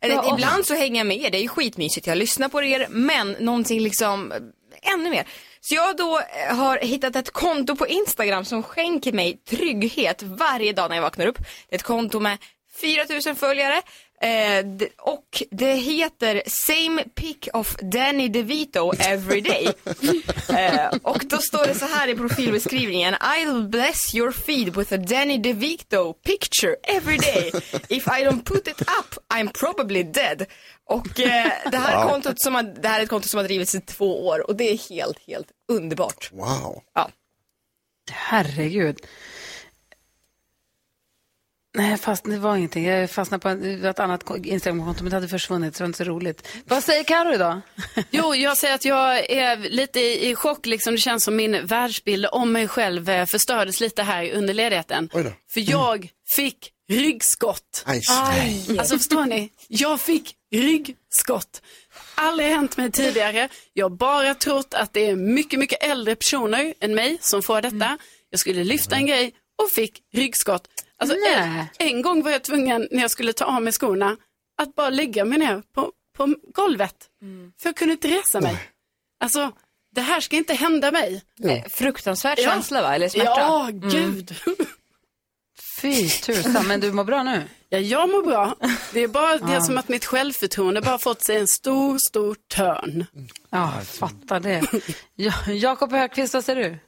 Eller, 0.00 0.14
Ja, 0.14 0.34
ibland 0.34 0.66
så 0.66 0.74
hänger 0.74 1.00
jag 1.00 1.06
med 1.06 1.32
det 1.32 1.38
är 1.38 1.42
ju 1.42 1.48
skitmysigt, 1.48 2.06
jag 2.06 2.18
lyssnar 2.18 2.48
på 2.48 2.62
er, 2.62 2.86
men 2.90 3.36
någonting 3.40 3.80
liksom 3.80 4.32
eh, 4.32 4.38
ännu 4.92 5.10
mer. 5.10 5.26
Så 5.60 5.74
jag 5.74 5.96
då 5.96 6.18
eh, 6.18 6.56
har 6.56 6.78
hittat 6.78 7.16
ett 7.16 7.30
konto 7.30 7.76
på 7.76 7.86
Instagram 7.86 8.44
som 8.44 8.62
skänker 8.62 9.12
mig 9.12 9.42
trygghet 9.48 10.22
varje 10.22 10.72
dag 10.72 10.88
när 10.90 10.96
jag 10.96 11.02
vaknar 11.02 11.26
upp. 11.26 11.38
Det 11.38 11.74
är 11.74 11.78
ett 11.78 11.82
konto 11.82 12.20
med 12.20 12.38
4000 12.80 13.36
följare 13.36 13.82
Eh, 14.22 14.66
och 14.98 15.42
det 15.50 15.74
heter 15.74 16.42
Same 16.46 17.04
pic 17.14 17.36
of 17.52 17.76
Danny 17.76 18.28
DeVito 18.28 18.92
every 18.98 19.40
day. 19.40 19.72
eh, 20.48 20.88
och 21.02 21.24
då 21.26 21.38
står 21.38 21.66
det 21.66 21.74
så 21.74 21.86
här 21.86 22.08
i 22.08 22.14
profilbeskrivningen. 22.16 23.14
I'll 23.14 23.68
bless 23.68 24.14
your 24.14 24.32
feed 24.32 24.76
with 24.76 24.94
a 24.94 24.96
Danny 24.96 25.38
DeVito 25.38 26.12
picture 26.12 26.76
every 26.82 27.16
day. 27.18 27.52
If 27.88 28.06
I 28.06 28.24
don't 28.24 28.44
put 28.44 28.68
it 28.68 28.80
up 28.80 29.18
I'm 29.34 29.52
probably 29.52 30.02
dead. 30.02 30.46
Och 30.84 31.20
eh, 31.20 31.52
det, 31.70 31.76
här 31.76 32.04
Wow. 32.04 32.10
kontot 32.10 32.40
som 32.40 32.54
har, 32.54 32.62
det 32.62 32.88
här 32.88 32.98
är 32.98 33.02
ett 33.02 33.08
konto 33.08 33.28
som 33.28 33.38
har 33.38 33.44
drivits 33.44 33.74
i 33.74 33.80
två 33.80 34.26
år 34.26 34.50
och 34.50 34.56
det 34.56 34.70
är 34.72 34.78
helt, 34.90 35.18
helt 35.26 35.48
underbart. 35.72 36.30
Wow. 36.32 36.82
Ja. 36.94 37.10
Herregud. 38.10 38.96
Nej, 41.74 41.96
fast 41.98 42.24
det 42.24 42.38
var 42.38 42.56
ingenting. 42.56 42.84
Jag 42.86 43.10
fastnade 43.10 43.40
på 43.42 43.48
ett 43.88 43.98
annat 44.00 44.24
ko- 44.24 44.36
Instagramkonto, 44.44 45.02
men 45.02 45.10
det 45.10 45.16
hade 45.16 45.28
försvunnit, 45.28 45.76
så 45.76 45.78
det 45.78 45.84
var 45.84 45.86
inte 45.88 46.04
så 46.04 46.04
roligt. 46.04 46.48
Vad 46.64 46.84
säger 46.84 47.04
Karo 47.04 47.34
idag? 47.34 47.60
Jo, 48.10 48.34
jag 48.34 48.56
säger 48.56 48.74
att 48.74 48.84
jag 48.84 49.30
är 49.30 49.56
lite 49.56 50.00
i 50.00 50.30
i 50.30 50.34
chock. 50.34 50.66
Liksom. 50.66 50.94
Det 50.94 50.98
känns 51.00 51.24
som 51.24 51.36
min 51.36 51.66
världsbild 51.66 52.26
om 52.32 52.52
mig 52.52 52.68
själv 52.68 53.08
eh, 53.10 53.26
förstördes 53.26 53.80
lite 53.80 54.02
här 54.02 54.30
under 54.32 54.54
ledigheten. 54.54 55.08
För 55.52 55.70
jag 55.70 56.08
fick 56.36 56.70
ryggskott. 56.92 57.82
Aj. 57.86 58.00
Aj. 58.10 58.78
Alltså 58.78 58.96
förstår 58.98 59.26
ni? 59.26 59.50
Jag 59.68 60.00
fick 60.00 60.34
ryggskott. 60.52 61.62
Aldrig 62.14 62.48
hänt 62.48 62.76
mig 62.76 62.90
tidigare. 62.92 63.48
Jag 63.72 63.84
har 63.84 63.96
bara 63.96 64.34
trott 64.34 64.74
att 64.74 64.92
det 64.92 65.06
är 65.10 65.16
mycket, 65.16 65.58
mycket 65.58 65.82
äldre 65.82 66.16
personer 66.16 66.74
än 66.80 66.94
mig 66.94 67.18
som 67.20 67.42
får 67.42 67.62
detta. 67.62 67.98
Jag 68.30 68.40
skulle 68.40 68.64
lyfta 68.64 68.96
en 68.96 69.06
grej 69.06 69.32
och 69.62 69.70
fick 69.70 69.98
ryggskott. 70.14 70.68
Alltså, 71.00 71.16
en, 71.36 71.64
en 71.78 72.02
gång 72.02 72.22
var 72.22 72.30
jag 72.30 72.42
tvungen 72.44 72.88
när 72.90 73.02
jag 73.02 73.10
skulle 73.10 73.32
ta 73.32 73.44
av 73.44 73.62
mig 73.62 73.72
skorna 73.72 74.16
att 74.62 74.74
bara 74.74 74.90
lägga 74.90 75.24
mig 75.24 75.38
ner 75.38 75.62
på, 75.74 75.92
på 76.16 76.34
golvet. 76.54 76.94
För 77.62 77.68
jag 77.68 77.76
kunde 77.76 77.92
inte 77.92 78.08
resa 78.08 78.40
mig. 78.40 78.56
Alltså, 79.20 79.52
det 79.94 80.00
här 80.00 80.20
ska 80.20 80.36
inte 80.36 80.54
hända 80.54 80.90
mig. 80.92 81.22
Eh, 81.44 81.64
Fruktansvärd 81.70 82.38
Ja. 82.38 82.50
känsla 82.50 82.82
va? 82.82 82.94
Eller 82.94 83.08
smärta? 83.08 83.30
Ja, 83.30 83.68
Mm. 83.68 83.90
gud. 83.90 84.34
Fy 85.80 86.08
tusan, 86.08 86.66
men 86.68 86.80
du 86.80 86.92
mår 86.92 87.04
bra 87.04 87.22
nu? 87.22 87.42
Ja, 87.68 87.78
jag 87.78 88.10
mår 88.10 88.22
bra. 88.22 88.54
Det 88.92 89.00
är 89.00 89.08
bara 89.08 89.38
det 89.38 89.52
Ja. 89.52 89.60
som 89.60 89.78
att 89.78 89.88
mitt 89.88 90.04
självförtroende 90.04 90.80
bara 90.80 90.98
fått 90.98 91.22
sig 91.24 91.36
en 91.36 91.46
stor, 91.48 91.98
stor 92.08 92.36
törn. 92.54 93.06
Ja, 93.50 93.72
jag 93.76 93.86
fattar 93.86 94.40
det. 94.40 94.62
Ja, 95.14 95.32
Jakob 95.52 95.92
Högqvist, 95.92 96.34
vad 96.34 96.44
säger 96.44 96.62
du? 96.70 96.78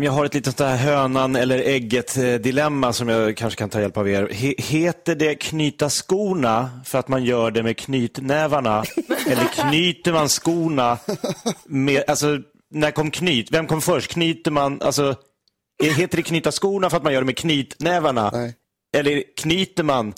Jag 0.00 0.12
har 0.12 0.24
ett 0.24 0.34
litet 0.34 0.58
sånt 0.58 0.68
här 0.70 0.76
hönan 0.76 1.36
eller 1.36 1.58
ägget-dilemma 1.58 2.92
som 2.92 3.08
jag 3.08 3.36
kanske 3.36 3.58
kan 3.58 3.68
ta 3.70 3.80
hjälp 3.80 3.96
av 3.96 4.08
er. 4.08 4.28
He 4.32 4.54
heter 4.58 5.14
det 5.14 5.34
knyta 5.34 5.90
skorna 5.90 6.80
för 6.84 6.98
att 6.98 7.08
man 7.08 7.24
gör 7.24 7.50
det 7.50 7.62
med 7.62 7.76
knytnävarna? 7.78 8.84
eller 9.26 9.44
knyter 9.44 10.12
man 10.12 10.28
skorna 10.28 10.98
med, 11.64 12.04
alltså, 12.08 12.38
när 12.70 12.90
kom 12.90 13.10
knyt? 13.10 13.52
Vem 13.52 13.66
kom 13.66 13.80
först? 13.82 14.10
Knyter 14.10 14.50
man, 14.50 14.82
alltså, 14.82 15.14
är- 15.82 15.90
heter 15.90 16.16
det 16.16 16.22
knyta 16.22 16.52
skorna 16.52 16.90
för 16.90 16.96
att 16.96 17.02
man 17.02 17.12
gör 17.12 17.20
det 17.20 17.26
med 17.26 17.36
knytnävarna? 17.38 18.32
Eller 18.96 19.22
knyter 19.36 19.82
man 19.82 20.14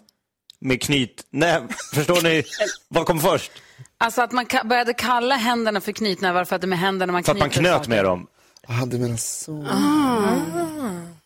med 0.60 0.82
knytnäv? 0.82 1.62
Förstår 1.94 2.22
ni? 2.22 2.42
Vad 2.88 3.06
kom 3.06 3.20
först? 3.20 3.50
Alltså 3.98 4.22
att 4.22 4.32
man 4.32 4.46
började 4.64 4.94
kalla 4.94 5.34
händerna 5.36 5.80
för 5.80 5.92
knytnävar 5.92 6.44
för 6.44 6.56
att 6.56 6.62
det 6.62 6.66
är 6.66 6.68
med 6.68 6.78
händerna 6.78 7.12
man 7.12 7.24
För 7.24 7.32
att 7.32 7.38
man 7.38 7.50
knyter 7.50 7.60
knöt 7.70 7.76
saker. 7.76 7.88
med 7.90 8.04
dem? 8.04 8.26
Ah, 8.68 8.86
du 8.86 8.98
menar 8.98 9.16
så. 9.16 9.66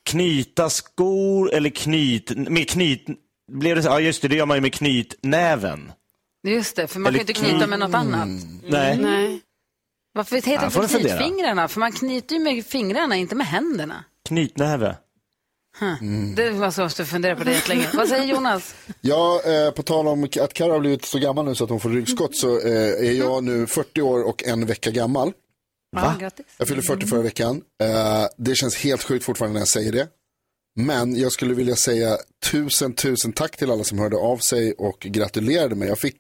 Knyta 0.03 0.71
skor 0.71 1.55
eller 1.55 1.71
knyt, 1.71 2.31
med 2.51 2.69
knyt, 2.71 3.07
blev 3.53 3.77
det 3.77 3.83
så? 3.83 3.89
Ja 3.89 4.01
just 4.01 4.23
det, 4.23 4.29
det 4.29 4.37
gör 4.37 4.47
man 4.47 4.57
ju 4.57 4.61
med 4.61 4.75
knytnäven. 4.75 5.93
Just 6.49 6.77
det, 6.77 6.87
för 6.87 7.01
man 7.01 7.15
Eller 7.15 7.25
kan 7.25 7.27
ju 7.27 7.41
inte 7.41 7.51
knyta 7.51 7.67
med 7.67 7.79
något 7.79 7.95
annat. 7.95 8.29
Nej. 8.69 8.99
Nej. 8.99 9.41
Varför 10.15 10.37
heter 10.37 10.53
Ja, 10.53 10.61
det 10.65 10.71
fundera. 10.71 10.99
knytfingrarna? 11.19 11.69
För 11.69 11.81
man 11.81 11.93
knyter 11.93 12.35
ju 12.35 12.41
med 12.41 12.67
fingrarna, 12.67 13.17
inte 13.17 13.35
med 13.35 13.47
händerna. 13.47 14.05
Knytnäve. 14.29 14.97
Huh. 15.81 15.95
Det 16.37 16.51
var 16.51 16.71
så 16.71 16.83
måste 16.83 17.05
fundera 17.05 17.37
på 17.37 17.45
det 17.45 17.53
jättelänge. 17.53 17.89
Vad 17.95 18.09
säger 18.09 18.25
Jonas? 18.25 18.75
Ja, 19.01 19.41
eh, 19.45 19.71
på 19.71 19.83
tal 19.83 20.09
om 20.09 20.25
att 20.25 20.55
Karo 20.55 20.73
har 20.73 20.81
blivit 20.81 21.05
så 21.05 21.19
gammal 21.19 21.45
nu 21.45 21.55
så 21.55 21.65
att 21.65 21.71
hon 21.71 21.81
får 21.81 21.91
ryggskott 21.91 22.37
så 22.37 22.61
eh, 22.61 23.09
är 23.09 23.13
jag 23.13 23.45
nu 23.45 23.67
40 23.67 24.03
år 24.03 24.23
och 24.23 24.45
en 24.45 24.67
vecka 24.67 24.91
gammal. 24.91 25.33
Va? 25.97 26.03
Jag 26.59 26.69
fyllde 26.69 26.83
40 26.83 27.07
förra 27.07 27.23
veckan. 27.23 27.63
Eh, 27.83 28.27
det 28.37 28.55
känns 28.55 28.77
helt 28.77 29.03
sjukt 29.03 29.25
fortfarande 29.25 29.53
när 29.55 29.61
jag 29.61 29.69
säger 29.69 29.93
det. 29.93 30.09
Men 30.77 31.17
jag 31.17 31.33
skulle 31.33 31.55
vilja 31.55 31.77
säga 31.77 32.19
tusen, 32.51 32.95
tusen 32.95 33.33
tack 33.33 33.57
till 33.57 33.71
alla 33.71 33.85
som 33.85 33.99
hörde 33.99 34.17
av 34.17 34.39
sig 34.39 34.73
och 34.73 34.99
gratulerade 35.01 35.75
mig. 35.75 35.89
Jag 35.89 35.99
fick 35.99 36.17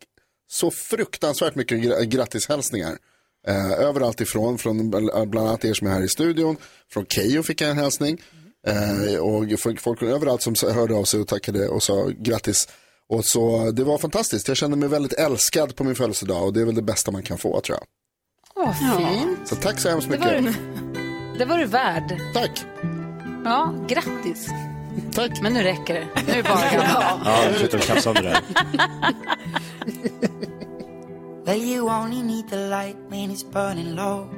så 0.50 0.70
fruktansvärt 0.70 1.54
mycket 1.54 1.78
gra- 1.78 2.02
grattishälsningar. 2.04 2.98
Eh, 3.46 3.72
överallt 3.72 4.20
ifrån, 4.20 4.58
från 4.58 4.94
bl- 4.94 5.26
bland 5.26 5.48
annat 5.48 5.64
er 5.64 5.74
som 5.74 5.86
är 5.86 5.90
här 5.90 6.02
i 6.02 6.08
studion. 6.08 6.56
Från 6.92 7.06
Keyyo 7.06 7.42
fick 7.42 7.60
jag 7.60 7.70
en 7.70 7.78
hälsning. 7.78 8.22
Eh, 8.66 9.16
och 9.18 9.44
folk, 9.60 10.02
överallt 10.02 10.42
som 10.42 10.54
hörde 10.72 10.94
av 10.94 11.04
sig 11.04 11.20
och 11.20 11.28
tackade 11.28 11.68
och 11.68 11.82
sa 11.82 12.08
grattis. 12.18 12.68
Och 13.08 13.24
så, 13.24 13.70
det 13.70 13.84
var 13.84 13.98
fantastiskt. 13.98 14.48
Jag 14.48 14.56
kände 14.56 14.76
mig 14.76 14.88
väldigt 14.88 15.12
älskad 15.12 15.76
på 15.76 15.84
min 15.84 15.94
födelsedag 15.94 16.44
och 16.44 16.52
det 16.52 16.60
är 16.60 16.64
väl 16.64 16.74
det 16.74 16.82
bästa 16.82 17.10
man 17.10 17.22
kan 17.22 17.38
få 17.38 17.60
tror 17.60 17.78
jag. 17.78 17.84
Åh, 18.58 18.72
fint. 18.98 19.48
Så 19.48 19.56
tack 19.56 19.80
så 19.80 19.88
hemskt 19.88 20.08
Det 20.10 20.18
mycket. 20.18 20.44
var, 20.44 21.38
det 21.38 21.44
var 21.44 21.58
du 21.58 21.64
värd. 21.64 22.20
Tack. 22.34 22.64
Ja, 23.44 23.74
grattis. 23.88 24.48
Tack. 25.14 25.40
Men 25.42 25.52
nu 25.52 25.62
räcker 25.62 25.94
det. 25.94 26.06
Nu 26.26 26.32
är 26.32 26.36
det 26.36 26.42
bara 26.42 26.70
gammal. 26.70 27.20
Ja, 27.24 27.38
sluta 27.58 27.78
tjafsa 27.78 28.08
om 28.10 28.14
det 28.14 28.22
där. 28.22 28.40
Well, 31.44 31.62
you 31.62 31.88
only 31.88 32.22
need 32.22 32.48
the 32.50 32.56
light 32.68 32.96
when 33.08 33.30
it's 33.30 33.42
burning 33.52 33.94
low. 33.94 34.28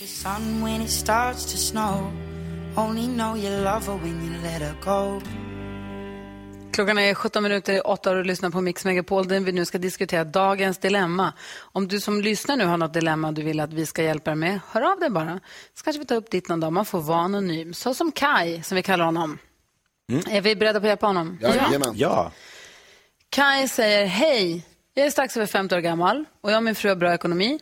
The 0.00 0.06
sun 0.06 0.62
when 0.64 0.80
it 0.82 0.90
starts 0.90 1.44
to 1.52 1.58
snow. 1.58 2.10
Only 2.76 3.06
know 3.06 3.36
you 3.36 3.50
love 3.50 3.86
her 3.86 3.98
when 4.02 4.24
you 4.24 4.32
let 4.42 4.62
her 4.62 4.74
go. 4.84 5.20
Klockan 6.72 6.98
är 6.98 7.14
17 7.14 7.42
minuter 7.42 7.72
i 7.72 7.80
8 7.80 8.10
och 8.10 8.16
du 8.16 8.24
lyssnar 8.24 8.50
på 8.50 8.60
Mix 8.60 8.84
Megapol 8.84 9.28
där 9.28 9.40
vi 9.40 9.52
nu 9.52 9.64
ska 9.64 9.78
diskutera 9.78 10.24
dagens 10.24 10.78
dilemma. 10.78 11.32
Om 11.58 11.88
du 11.88 12.00
som 12.00 12.20
lyssnar 12.20 12.56
nu 12.56 12.64
har 12.64 12.76
något 12.76 12.94
dilemma 12.94 13.32
du 13.32 13.42
vill 13.42 13.60
att 13.60 13.72
vi 13.72 13.86
ska 13.86 14.02
hjälpa 14.02 14.30
dig 14.30 14.38
med, 14.38 14.60
hör 14.70 14.92
av 14.92 15.00
dig 15.00 15.10
bara. 15.10 15.40
Så 15.74 15.84
kanske 15.84 16.00
vi 16.00 16.06
tar 16.06 16.16
upp 16.16 16.30
ditt 16.30 16.48
någon 16.48 16.60
dag. 16.60 16.72
Man 16.72 16.84
får 16.84 17.00
vara 17.00 17.18
anonym. 17.18 17.74
Så 17.74 17.94
som 17.94 18.12
Kai, 18.12 18.62
som 18.62 18.76
vi 18.76 18.82
kallar 18.82 19.04
honom. 19.04 19.38
Är 20.30 20.40
vi 20.40 20.56
beredda 20.56 20.80
på 20.80 20.86
att 20.86 20.88
hjälpa 20.88 21.06
honom? 21.06 21.38
Jajamän. 21.40 21.92
Ja. 21.94 22.32
Kai 23.30 23.68
säger, 23.68 24.06
hej, 24.06 24.66
jag 24.94 25.06
är 25.06 25.10
strax 25.10 25.36
över 25.36 25.46
50 25.46 25.74
år 25.74 25.80
gammal 25.80 26.24
och 26.40 26.50
jag 26.50 26.56
och 26.56 26.62
min 26.62 26.74
fru 26.74 26.88
har 26.88 26.96
bra 26.96 27.14
ekonomi. 27.14 27.60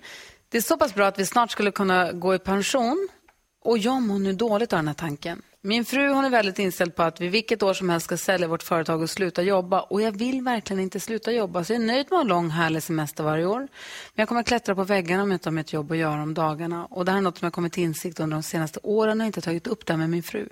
Det 0.48 0.58
är 0.58 0.62
så 0.62 0.76
pass 0.76 0.94
bra 0.94 1.06
att 1.06 1.18
vi 1.18 1.26
snart 1.26 1.50
skulle 1.50 1.70
kunna 1.70 2.12
gå 2.12 2.34
i 2.34 2.38
pension 2.38 3.08
och 3.64 3.78
jag 3.78 4.02
mår 4.02 4.18
nu 4.18 4.32
dåligt 4.32 4.72
av 4.72 4.78
den 4.78 4.88
här 4.88 4.94
tanken. 4.94 5.42
Min 5.66 5.84
fru 5.84 6.08
hon 6.08 6.24
är 6.24 6.30
väldigt 6.30 6.58
inställd 6.58 6.94
på 6.94 7.02
att 7.02 7.20
vi 7.20 7.28
vilket 7.28 7.62
år 7.62 7.74
som 7.74 7.88
helst 7.88 8.04
ska 8.04 8.16
sälja 8.16 8.48
vårt 8.48 8.62
företag 8.62 9.02
och 9.02 9.10
sluta 9.10 9.42
jobba. 9.42 9.80
Och 9.80 10.02
jag 10.02 10.12
vill 10.12 10.42
verkligen 10.42 10.82
inte 10.82 11.00
sluta 11.00 11.32
jobba. 11.32 11.64
Så 11.64 11.72
jag 11.72 11.82
är 11.82 11.86
nöjd 11.86 11.96
med 11.96 12.02
att 12.04 12.10
ha 12.10 12.20
en 12.20 12.28
lång 12.28 12.50
härlig 12.50 12.82
semester 12.82 13.24
varje 13.24 13.46
år. 13.46 13.58
Men 13.58 13.68
jag 14.14 14.28
kommer 14.28 14.40
att 14.40 14.46
klättra 14.46 14.74
på 14.74 14.84
väggarna 14.84 15.22
om 15.22 15.30
jag 15.30 15.34
inte 15.36 15.48
har 15.48 15.52
mitt 15.52 15.72
jobb 15.72 15.92
att 15.92 15.98
göra 15.98 16.22
om 16.22 16.34
dagarna. 16.34 16.86
Och 16.86 17.04
det 17.04 17.10
här 17.10 17.18
är 17.18 17.22
något 17.22 17.38
som 17.38 17.46
jag 17.46 17.52
kommit 17.52 17.72
till 17.72 17.82
insikt 17.82 18.20
under 18.20 18.36
de 18.36 18.42
senaste 18.42 18.80
åren 18.82 19.20
och 19.20 19.26
inte 19.26 19.40
tagit 19.40 19.66
upp 19.66 19.86
det 19.86 19.96
med 19.96 20.10
min 20.10 20.22
fru. 20.22 20.48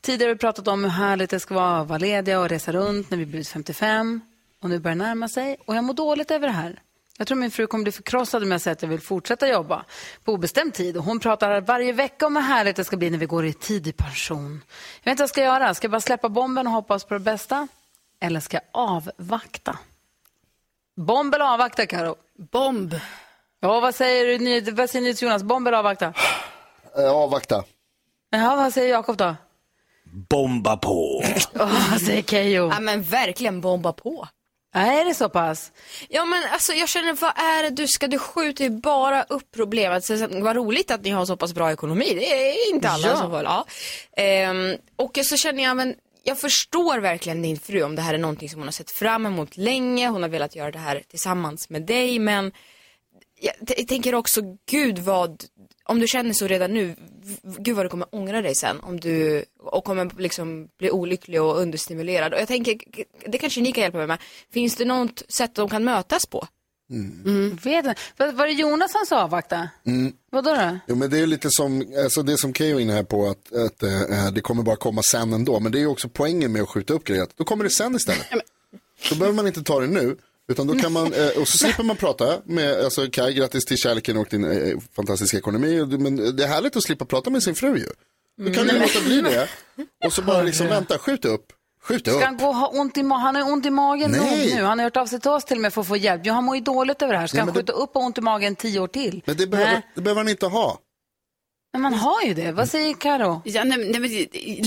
Tidigare 0.00 0.30
har 0.30 0.34
vi 0.34 0.38
pratat 0.38 0.68
om 0.68 0.84
hur 0.84 0.90
härligt 0.90 1.30
det 1.30 1.40
ska 1.40 1.54
vara 1.54 1.80
att 1.80 1.88
vara 1.88 1.98
lediga 1.98 2.40
och 2.40 2.48
resa 2.48 2.72
runt 2.72 3.10
när 3.10 3.18
vi 3.18 3.26
blivit 3.26 3.48
55. 3.48 4.20
Och 4.62 4.70
nu 4.70 4.78
börjar 4.78 4.96
det 4.96 5.04
närma 5.04 5.28
sig 5.28 5.56
och 5.64 5.76
jag 5.76 5.84
mår 5.84 5.94
dåligt 5.94 6.30
över 6.30 6.46
det 6.46 6.52
här. 6.52 6.80
Jag 7.20 7.26
tror 7.26 7.38
min 7.38 7.50
fru 7.50 7.66
kommer 7.66 7.82
bli 7.82 7.92
förkrossad 7.92 8.42
om 8.42 8.50
jag 8.50 8.60
säger 8.60 8.72
att 8.72 8.82
jag 8.82 8.88
vill 8.88 9.00
fortsätta 9.00 9.48
jobba 9.48 9.84
på 10.24 10.32
obestämd 10.32 10.74
tid. 10.74 10.96
Och 10.96 11.04
hon 11.04 11.20
pratar 11.20 11.60
varje 11.60 11.92
vecka 11.92 12.26
om 12.26 12.36
hur 12.36 12.42
härligt 12.42 12.76
det 12.76 12.84
ska 12.84 12.96
bli 12.96 13.10
när 13.10 13.18
vi 13.18 13.26
går 13.26 13.46
i 13.46 13.52
tidig 13.52 13.96
pension. 13.96 14.62
Jag 15.02 15.10
vet 15.10 15.12
inte 15.12 15.22
vad 15.22 15.24
jag 15.24 15.30
ska 15.30 15.40
göra. 15.40 15.74
Ska 15.74 15.84
jag 15.84 15.90
bara 15.90 16.00
släppa 16.00 16.28
bomben 16.28 16.66
och 16.66 16.72
hoppas 16.72 17.04
på 17.04 17.14
det 17.14 17.20
bästa? 17.20 17.68
Eller 18.20 18.40
ska 18.40 18.56
jag 18.56 18.64
avvakta? 18.72 19.78
Bomb 20.96 21.34
eller 21.34 21.44
avvakta, 21.44 21.86
Karo? 21.86 22.16
Bomb. 22.52 22.94
Ja, 23.60 23.80
vad 23.80 23.94
säger 23.94 24.38
du, 24.38 24.70
vad 24.70 24.90
säger 24.90 25.04
ni 25.04 25.14
till 25.14 25.28
Jonas? 25.28 25.42
Bomb 25.42 25.66
eller 25.68 25.78
avvakta? 25.78 26.14
Eh, 26.98 27.12
avvakta. 27.12 27.64
Ja, 28.30 28.56
vad 28.56 28.74
säger 28.74 28.90
Jakob 28.90 29.16
då? 29.16 29.36
Bomba 30.04 30.76
på. 30.76 31.22
Oh, 31.54 31.90
vad 31.90 32.00
säger 32.00 32.22
Keyyo? 32.22 32.68
Ja 32.68 32.80
men 32.80 33.02
verkligen 33.02 33.60
bomba 33.60 33.92
på. 33.92 34.28
Är 34.72 35.04
det 35.04 35.14
så 35.14 35.28
pass? 35.28 35.72
Ja 36.08 36.24
men 36.24 36.42
alltså 36.52 36.72
jag 36.72 36.88
känner, 36.88 37.12
vad 37.12 37.38
är 37.38 37.62
det 37.62 37.70
du 37.70 37.88
ska, 37.88 38.06
du 38.06 38.18
skjuter 38.18 38.64
ju 38.64 38.70
bara 38.70 39.22
upp 39.22 39.52
problemet. 39.54 40.04
Så, 40.04 40.26
vad 40.30 40.56
roligt 40.56 40.90
att 40.90 41.02
ni 41.02 41.10
har 41.10 41.26
så 41.26 41.36
pass 41.36 41.54
bra 41.54 41.72
ekonomi, 41.72 42.14
det 42.14 42.50
är 42.50 42.74
inte 42.74 42.88
alla 42.88 43.08
Ja. 43.08 43.16
som 43.16 43.30
får. 43.30 43.42
Ja. 43.42 43.66
Ehm, 44.16 44.76
och 44.96 45.18
så 45.24 45.36
känner 45.36 45.62
jag, 45.62 45.76
men 45.76 45.94
jag 46.22 46.38
förstår 46.40 46.98
verkligen 46.98 47.42
din 47.42 47.58
fru 47.58 47.82
om 47.82 47.96
det 47.96 48.02
här 48.02 48.14
är 48.14 48.18
någonting 48.18 48.48
som 48.50 48.60
hon 48.60 48.66
har 48.66 48.72
sett 48.72 48.90
fram 48.90 49.26
emot 49.26 49.56
länge. 49.56 50.08
Hon 50.08 50.22
har 50.22 50.28
velat 50.30 50.56
göra 50.56 50.70
det 50.70 50.78
här 50.78 51.02
tillsammans 51.10 51.70
med 51.70 51.82
dig 51.82 52.18
men 52.18 52.52
jag 53.76 53.88
tänker 53.88 54.14
också, 54.14 54.40
gud 54.70 54.98
vad, 54.98 55.44
om 55.84 56.00
du 56.00 56.06
känner 56.06 56.32
så 56.32 56.46
redan 56.46 56.74
nu, 56.74 56.96
gud 57.42 57.76
vad 57.76 57.84
du 57.84 57.88
kommer 57.88 58.14
ångra 58.14 58.42
dig 58.42 58.54
sen 58.54 58.80
om 58.80 59.00
du, 59.00 59.44
och 59.58 59.84
kommer 59.84 60.10
liksom 60.18 60.68
bli 60.78 60.90
olycklig 60.90 61.42
och 61.42 61.60
understimulerad. 61.60 62.34
Och 62.34 62.40
jag 62.40 62.48
tänker, 62.48 62.78
det 63.26 63.38
kanske 63.38 63.60
ni 63.60 63.72
kan 63.72 63.82
hjälpa 63.82 63.98
mig 63.98 64.06
med. 64.06 64.18
Finns 64.52 64.76
det 64.76 64.84
något 64.84 65.22
sätt 65.28 65.54
de 65.54 65.68
kan 65.68 65.84
mötas 65.84 66.26
på? 66.26 66.46
Mm. 66.90 67.58
Vet 67.62 67.84
inte. 67.86 67.94
Var, 68.16 68.32
var 68.32 68.46
det 68.46 68.52
Jonas 68.52 68.92
som 68.92 69.06
sa 69.08 69.22
avvakta? 69.22 69.68
Mm. 69.86 70.12
Vadå 70.30 70.54
då? 70.54 70.78
Jo, 70.86 70.94
men 70.94 71.10
det 71.10 71.18
är 71.18 71.26
lite 71.26 71.50
som, 71.50 71.94
alltså 72.04 72.22
det 72.22 72.38
som 72.38 72.54
Keyyo 72.54 72.76
är 72.76 72.80
inne 72.80 72.92
här 72.92 73.02
på 73.02 73.28
att, 73.28 73.52
att 73.52 73.82
eh, 73.82 74.32
det 74.32 74.40
kommer 74.40 74.62
bara 74.62 74.76
komma 74.76 75.02
sen 75.02 75.32
ändå. 75.32 75.60
Men 75.60 75.72
det 75.72 75.78
är 75.78 75.80
ju 75.80 75.86
också 75.86 76.08
poängen 76.08 76.52
med 76.52 76.62
att 76.62 76.68
skjuta 76.68 76.94
upp 76.94 77.04
grejer. 77.04 77.26
Då 77.36 77.44
kommer 77.44 77.64
det 77.64 77.70
sen 77.70 77.94
istället. 77.94 78.26
Då 79.10 79.16
behöver 79.16 79.36
man 79.36 79.46
inte 79.46 79.62
ta 79.62 79.80
det 79.80 79.86
nu. 79.86 80.16
Utan 80.50 80.66
då 80.66 80.74
kan 80.74 80.92
man, 80.92 81.12
eh, 81.14 81.28
och 81.40 81.48
så 81.48 81.58
slipper 81.58 81.82
man 81.82 81.96
prata 81.96 82.38
med, 82.44 82.84
alltså 82.84 83.06
Kaj, 83.10 83.34
grattis 83.34 83.64
till 83.64 83.76
kärleken 83.76 84.16
och 84.16 84.26
din 84.30 84.44
eh, 84.44 84.78
fantastiska 84.96 85.36
ekonomi. 85.38 85.84
Men 85.98 86.36
det 86.36 86.44
är 86.44 86.48
härligt 86.48 86.76
att 86.76 86.82
slippa 86.82 87.04
prata 87.04 87.30
med 87.30 87.42
sin 87.42 87.54
fru 87.54 87.78
ju. 87.78 87.86
Då 88.46 88.54
kan 88.54 88.62
Mm. 88.62 88.74
du 88.74 88.80
låta 88.80 89.00
bli 89.04 89.20
det. 89.20 89.48
Och 90.06 90.12
så 90.12 90.22
bara 90.22 90.42
liksom 90.42 90.66
vänta, 90.66 90.98
skjut 90.98 91.24
upp. 91.24 91.46
Skjut 91.82 92.08
upp. 92.08 92.14
Ska 92.14 92.24
han 92.24 92.36
gå 92.36 92.46
och 92.46 92.54
ha 92.56 92.68
ont 92.68 92.96
i 92.96 93.02
magen? 93.02 93.22
Han 93.22 93.34
har 93.36 93.52
ont 93.52 93.66
i 93.66 93.70
magen 93.70 94.10
Nej. 94.10 94.20
nog 94.46 94.56
nu. 94.56 94.62
Han 94.62 94.78
har 94.78 94.84
hört 94.84 94.96
av 94.96 95.06
sig 95.06 95.20
till 95.20 95.30
oss 95.30 95.44
till 95.44 95.56
och 95.56 95.62
med 95.62 95.72
för 95.74 95.80
att 95.80 95.86
få 95.88 95.96
hjälp. 95.96 96.22
Jo, 96.24 96.34
han 96.34 96.44
mår 96.44 96.56
ju 96.56 96.62
dåligt 96.62 97.02
över 97.02 97.12
det 97.12 97.18
här. 97.18 97.26
Ska 97.26 97.36
Nej, 97.36 97.40
han 97.40 97.46
men 97.46 97.54
det- 97.54 97.60
skjuta 97.60 97.72
upp 97.72 97.96
och 97.96 98.02
ont 98.02 98.18
i 98.18 98.20
magen 98.20 98.56
tio 98.56 98.80
år 98.80 98.86
till? 98.86 99.22
Men 99.26 99.36
det 99.36 99.46
behöver, 99.46 99.82
det 99.94 100.00
behöver 100.00 100.20
han 100.20 100.28
inte 100.28 100.46
ha. 100.46 100.78
Men 101.72 101.82
man 101.82 101.94
har 101.94 102.22
ju 102.22 102.34
det. 102.34 102.52
Vad 102.52 102.68
säger 102.68 102.94
Karo? 102.94 103.42
Ja, 103.44 103.64
nej, 103.64 103.78
nej, 103.78 104.00
men, 104.00 104.10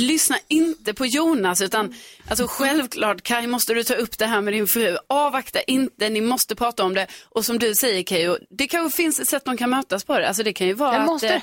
lyssna 0.07 0.35
inte 0.47 0.93
på 0.93 1.05
Jonas, 1.05 1.61
utan 1.61 1.93
alltså, 2.27 2.47
självklart 2.47 3.21
Kaj 3.21 3.47
måste 3.47 3.73
du 3.73 3.83
ta 3.83 3.93
upp 3.93 4.17
det 4.17 4.25
här 4.25 4.41
med 4.41 4.53
din 4.53 4.67
fru. 4.67 4.97
Avvakta 5.07 5.61
inte, 5.61 6.09
ni 6.09 6.21
måste 6.21 6.55
prata 6.55 6.83
om 6.83 6.93
det. 6.93 7.07
Och 7.29 7.45
som 7.45 7.59
du 7.59 7.75
säger 7.75 8.03
Keyyo, 8.03 8.37
det 8.49 8.67
kanske 8.67 8.97
finns 8.97 9.19
ett 9.19 9.29
sätt 9.29 9.45
de 9.45 9.57
kan 9.57 9.69
mötas 9.69 10.03
på 10.03 10.19
det. 10.19 10.27
Alltså, 10.27 10.43
det 10.43 10.53
kan 10.53 10.67
ju 10.67 10.73
vara 10.73 10.91
Men 10.91 11.01
att... 11.01 11.07
måste, 11.07 11.33
eh, 11.33 11.41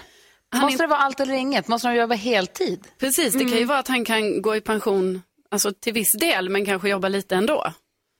han 0.51 0.63
måste 0.63 0.83
det 0.83 0.87
vara 0.87 1.01
allt 1.01 1.21
eller 1.21 1.35
inget? 1.35 1.69
Måste 1.69 1.89
de 1.89 1.95
jobba 1.95 2.15
heltid? 2.15 2.87
Precis, 2.99 3.33
det 3.33 3.45
kan 3.45 3.59
ju 3.59 3.65
vara 3.65 3.79
att 3.79 3.89
han 3.89 4.05
kan 4.05 4.43
gå 4.43 4.57
i 4.57 4.61
pension 4.61 5.23
alltså, 5.51 5.73
till 5.73 5.93
viss 5.93 6.13
del, 6.21 6.49
men 6.49 6.67
kanske 6.67 6.89
jobba 6.89 7.09
lite 7.09 7.37
ändå. 7.37 7.73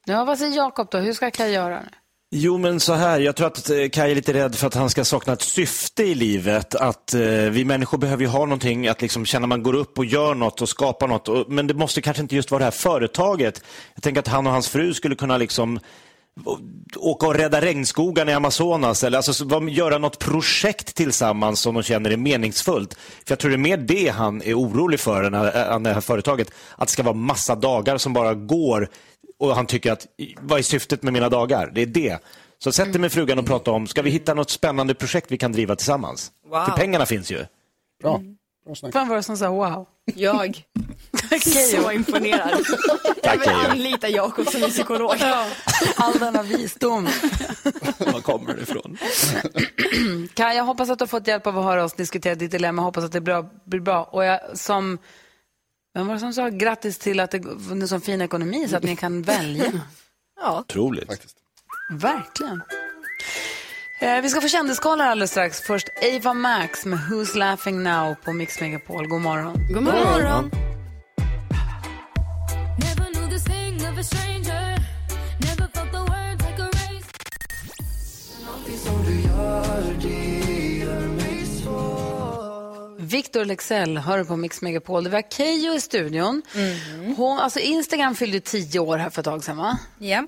Ja, 0.05 0.25
vad 0.25 0.39
säger 0.39 0.57
Jakob 0.57 0.89
då? 0.91 0.99
Hur 0.99 1.13
ska 1.13 1.31
Kaj 1.31 1.53
göra? 1.53 1.81
nu? 1.81 1.89
Jo, 2.33 2.59
men 2.59 2.81
så 2.81 2.93
här, 2.95 3.21
jag 3.21 3.37
tror 3.37 3.47
att 3.47 3.71
eh, 3.71 3.89
Kaj 3.89 4.11
är 4.11 4.15
lite 4.15 4.33
rädd 4.33 4.55
för 4.55 4.67
att 4.67 4.75
han 4.75 4.91
ska 4.91 5.05
sakna 5.05 5.33
ett 5.33 5.43
syfte 5.43 6.03
i 6.03 6.15
livet. 6.15 6.75
Att 6.75 7.15
eh, 7.15 7.21
vi 7.51 7.65
människor 7.65 7.99
behöver 7.99 8.23
ju 8.23 8.29
ha 8.29 8.39
någonting 8.39 8.89
att 8.89 9.03
liksom 9.03 9.27
känna 9.27 9.47
man 9.47 9.63
går 9.63 9.75
upp 9.75 9.99
och 9.99 10.05
gör 10.05 10.35
något 10.35 10.63
och 10.63 10.69
skapar 10.69 11.09
något. 11.09 11.29
Och, 11.29 11.45
men 11.53 11.67
det 11.67 11.75
måste 11.75 12.01
kanske 12.03 12.23
inte 12.23 12.37
just 12.37 12.51
vara 12.51 12.59
det 12.59 12.65
här 12.65 12.71
företaget. 12.71 13.63
Jag 13.95 14.03
tänker 14.03 14.19
att 14.21 14.29
han 14.29 14.47
och 14.47 14.53
hans 14.53 14.69
fru 14.69 14.95
skulle 14.95 15.15
kunna 15.15 15.37
liksom 15.39 15.81
åka 16.97 17.27
och 17.27 17.35
rädda 17.35 17.61
regnskogarna 17.61 18.31
i 18.31 18.35
Amazonas 18.35 19.05
eller 19.05 19.17
alltså, 19.19 19.45
vad- 19.45 19.69
göra 19.71 19.99
något 19.99 20.19
projekt 20.19 20.95
tillsammans 20.95 21.61
som 21.61 21.75
de 21.75 21.83
känner 21.83 22.11
är 22.11 22.17
meningsfullt. 22.17 22.95
För 22.95 23.33
jag 23.33 23.39
tror 23.39 23.51
det 23.51 23.57
är 23.57 23.59
mer 23.59 23.77
det 23.77 24.09
han 24.09 24.43
är 24.43 24.55
orolig 24.55 25.01
för 25.01 25.23
än 25.25 25.35
eh, 25.35 25.81
det 25.81 25.93
här 25.93 26.01
företaget. 26.01 26.51
Att 26.77 26.89
det 26.89 26.93
ska 26.93 27.03
vara 27.03 27.15
massa 27.15 27.55
dagar 27.55 27.99
som 27.99 28.13
bara 28.13 28.35
går 28.35 28.89
och 29.41 29.57
han 29.57 29.67
tycker 29.67 29.93
att 29.93 30.07
vad 30.41 30.59
är 30.59 30.63
syftet 30.63 31.03
med 31.03 31.13
mina 31.13 31.29
dagar? 31.29 31.71
Det 31.75 31.83
är 31.83 31.87
det. 31.87 32.19
Så 32.59 32.73
sätt 32.73 32.93
dig 32.93 33.01
med 33.01 33.13
frugan 33.13 33.39
och 33.39 33.47
prata 33.47 33.71
om, 33.71 33.87
ska 33.87 34.03
vi 34.03 34.11
hitta 34.11 34.35
något 34.35 34.51
spännande 34.51 34.95
projekt 34.95 35.33
vi 35.33 35.39
kan 35.39 35.53
driva 35.53 35.77
tillsammans? 35.77 36.33
Wow. 36.51 36.65
För 36.65 36.73
pengarna 36.73 37.07
finns 37.07 37.31
ju. 37.31 37.47
Bra. 38.03 38.21
Vem 38.93 39.09
var 39.09 39.17
det 39.17 39.23
som 39.23 39.37
sa 39.37 39.51
wow? 39.51 39.87
Jag. 40.15 40.63
Så 41.71 41.93
imponerad. 41.93 42.65
Jag 43.23 43.39
vill 43.39 43.49
anlita 43.49 44.09
Jakob 44.09 44.47
som 44.47 44.61
min 44.61 44.71
psykolog. 44.71 45.15
All 45.97 46.19
denna 46.19 46.43
visdom. 46.43 47.05
Var 47.99 48.21
kommer 48.21 48.55
det 48.55 48.63
ifrån? 48.63 48.99
Kaj, 50.35 50.57
jag 50.57 50.65
hoppas 50.65 50.91
att 50.91 50.99
du 50.99 51.03
har 51.03 51.07
fått 51.07 51.27
hjälp 51.27 51.47
av 51.47 51.59
att 51.59 51.65
höra 51.65 51.85
oss 51.85 51.93
diskutera 51.93 52.35
ditt 52.35 52.51
dilemma. 52.51 52.83
Jag 52.83 52.85
hoppas 52.85 53.05
att 53.05 53.13
det 53.13 53.21
blir 53.21 53.35
bra. 53.35 53.51
Blir 53.65 53.81
bra. 53.81 54.05
Och 54.05 54.25
jag, 54.25 54.41
som, 54.55 54.99
vem 55.95 56.07
var 56.07 56.15
det 56.15 56.21
som 56.21 56.33
sa 56.33 56.49
grattis 56.49 56.99
till 56.99 57.21
att 57.21 57.31
det 57.31 57.39
är 57.39 57.87
så 57.87 58.01
fin 58.01 58.21
ekonomi 58.21 58.69
så 58.69 58.77
att 58.77 58.83
ni 58.83 58.97
kan 58.97 59.23
välja? 59.23 59.73
Ja. 60.43 60.61
Otroligt. 60.61 61.35
Verkligen. 61.93 62.63
Eh, 64.01 64.21
vi 64.23 64.29
ska 64.29 64.41
få 64.41 64.49
kändiskollar 64.49 65.07
alldeles 65.07 65.31
strax. 65.31 65.61
Först 65.61 65.89
Ava 66.03 66.35
Max 66.35 66.87
med 66.87 66.99
Who's 66.99 67.37
Laughing 67.37 67.83
Now 67.83 68.15
på 68.15 68.33
Mix 68.33 68.61
Megapol. 68.61 69.09
God 69.09 69.21
morgon. 69.21 69.55
God 69.69 69.83
morgon. 69.83 70.51
Never 70.53 70.70
Victor 83.21 83.45
Lexell 83.45 83.99
hör 83.99 84.25
på 84.25 84.37
Mix 84.37 84.63
Megapol. 84.63 85.05
Det 85.05 85.11
var 85.11 85.23
Keyyo 85.31 85.75
i 85.75 85.81
studion. 85.81 86.43
Hon, 87.17 87.39
alltså 87.39 87.59
Instagram 87.59 88.15
fyllde 88.15 88.41
tio 88.41 88.81
år 88.81 88.99
här 88.99 89.11
för 89.11 89.21
ett 89.21 89.25
tag 89.25 89.45
sedan 89.45 89.57
va? 89.57 89.79
Ja. 89.99 90.27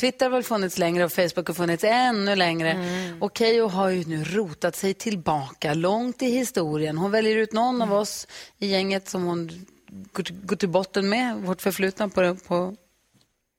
Twitter 0.00 0.26
har 0.26 0.30
väl 0.30 0.42
funnits 0.42 0.78
längre 0.78 1.04
och 1.04 1.12
Facebook 1.12 1.46
har 1.46 1.54
funnits 1.54 1.84
ännu 1.84 2.36
längre. 2.36 2.76
Och 3.20 3.38
Keyyo 3.38 3.68
har 3.68 3.88
ju 3.88 4.04
nu 4.04 4.24
rotat 4.24 4.76
sig 4.76 4.94
tillbaka 4.94 5.74
långt 5.74 6.22
i 6.22 6.26
historien. 6.26 6.98
Hon 6.98 7.10
väljer 7.10 7.36
ut 7.36 7.52
någon 7.52 7.82
av 7.82 7.92
oss 7.92 8.26
i 8.58 8.66
gänget 8.66 9.08
som 9.08 9.24
hon 9.24 9.66
går 10.12 10.22
till, 10.22 10.36
går 10.42 10.56
till 10.56 10.68
botten 10.68 11.08
med, 11.08 11.36
vårt 11.36 11.62
förflutna 11.62 12.08
på, 12.08 12.36
på, 12.46 12.76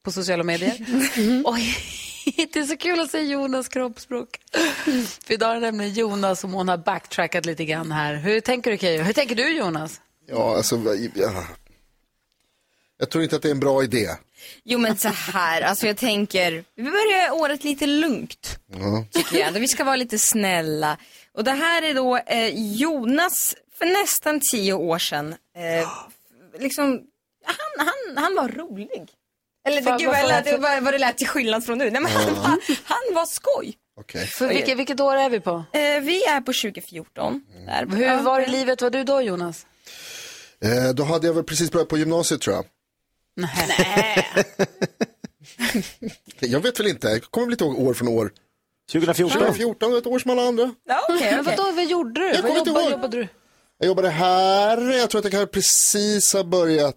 på 0.03 0.12
sociala 0.12 0.43
medier. 0.43 0.86
Och 1.45 1.58
det 2.53 2.59
är 2.59 2.63
så 2.63 2.77
kul 2.77 2.99
att 2.99 3.11
se 3.11 3.21
Jonas 3.21 3.67
kroppsspråk. 3.67 4.39
För 5.25 5.33
idag 5.33 5.51
är 5.51 5.55
det 5.55 5.61
nämligen 5.61 5.93
Jonas 5.93 6.39
som 6.39 6.53
hon 6.53 6.67
har 6.67 6.77
backtrackat 6.77 7.45
lite 7.45 7.65
grann 7.65 7.91
här. 7.91 8.15
Hur 8.15 8.39
tänker 8.39 8.71
du 8.71 8.77
Keyyo? 8.77 9.03
Hur 9.03 9.13
tänker 9.13 9.35
du 9.35 9.57
Jonas? 9.57 10.01
Ja, 10.27 10.55
alltså, 10.57 10.81
ja. 11.15 11.45
jag 12.97 13.09
tror 13.09 13.23
inte 13.23 13.35
att 13.35 13.41
det 13.41 13.47
är 13.47 13.51
en 13.51 13.59
bra 13.59 13.83
idé. 13.83 14.07
Jo 14.63 14.79
men 14.79 14.97
så 14.97 15.07
här, 15.07 15.61
alltså 15.61 15.87
jag 15.87 15.97
tänker, 15.97 16.63
vi 16.75 16.83
börjar 16.83 17.31
året 17.31 17.63
lite 17.63 17.85
lugnt. 17.85 18.59
Ja. 18.67 19.05
tycker 19.11 19.37
jag. 19.37 19.51
Vi 19.51 19.67
ska 19.67 19.83
vara 19.83 19.95
lite 19.95 20.17
snälla. 20.19 20.97
Och 21.33 21.43
det 21.43 21.51
här 21.51 21.81
är 21.81 21.93
då 21.93 22.17
eh, 22.17 22.75
Jonas 22.75 23.55
för 23.77 23.85
nästan 23.85 24.41
tio 24.51 24.73
år 24.73 24.99
sedan. 24.99 25.35
Eh, 25.55 25.89
liksom, 26.59 27.01
han, 27.45 27.87
han, 27.87 28.23
han 28.23 28.35
var 28.35 28.49
rolig. 28.49 29.16
Eller 29.67 29.82
Vad- 29.82 29.99
gud 29.99 30.08
vad- 30.08 30.27
lät, 30.27 30.60
vad, 30.60 30.84
vad 30.84 30.93
det 30.93 30.97
lät 30.97 31.17
till 31.17 31.27
skillnad 31.27 31.65
från 31.65 31.77
nu. 31.77 31.91
Nej, 31.91 32.01
men 32.01 32.12
han, 32.15 32.25
var, 32.36 32.43
han 32.84 33.15
var 33.15 33.25
skoj. 33.25 33.73
Okej. 33.99 34.27
För 34.27 34.47
vilket, 34.47 34.77
vilket 34.77 34.99
år 34.99 35.15
är 35.15 35.30
vi 35.30 35.39
på? 35.39 35.63
Eh, 35.73 35.99
vi 36.01 36.23
är 36.25 36.41
på 36.41 36.53
2014. 36.53 37.41
Där. 37.65 37.86
Hur 37.95 38.23
var 38.23 38.39
i 38.41 38.47
livet 38.47 38.82
var 38.82 38.89
du 38.89 39.03
då 39.03 39.21
Jonas? 39.21 39.65
Eh, 40.62 40.89
då 40.93 41.03
hade 41.03 41.27
jag 41.27 41.34
väl 41.34 41.43
precis 41.43 41.71
börjat 41.71 41.88
på 41.89 41.97
gymnasiet 41.97 42.41
tror 42.41 42.56
jag. 42.56 42.65
Jag 46.39 46.60
vet 46.60 46.80
väl 46.80 46.88
inte, 46.88 47.08
jag 47.08 47.21
kommer 47.21 47.47
väl 47.47 47.53
inte 47.53 47.63
ihåg 47.63 47.80
år 47.80 47.93
från 47.93 48.08
år. 48.08 48.32
2014. 48.91 49.32
2014 49.41 49.91
var 49.91 49.97
ett 49.97 50.06
år 50.08 50.19
som 50.19 50.32
alla 50.32 50.41
andra. 50.47 50.71
Ja, 50.88 51.15
okay, 51.15 51.32
Men 51.36 51.45
vadå, 51.45 51.71
vad 51.71 51.86
gjorde 51.86 52.21
du? 52.21 52.27
Jag 52.27 52.41
Vad 52.41 52.58
jobbade, 52.58 52.82
ihåg. 52.82 52.91
jobbade 52.91 53.17
du? 53.17 53.27
Jag 53.77 53.88
jobbade 53.88 54.10
här, 54.10 54.91
jag 54.91 55.10
tror 55.10 55.25
att 55.27 55.34
jag 55.34 55.51
precis 55.51 56.34
har 56.34 56.43
börjat 56.43 56.95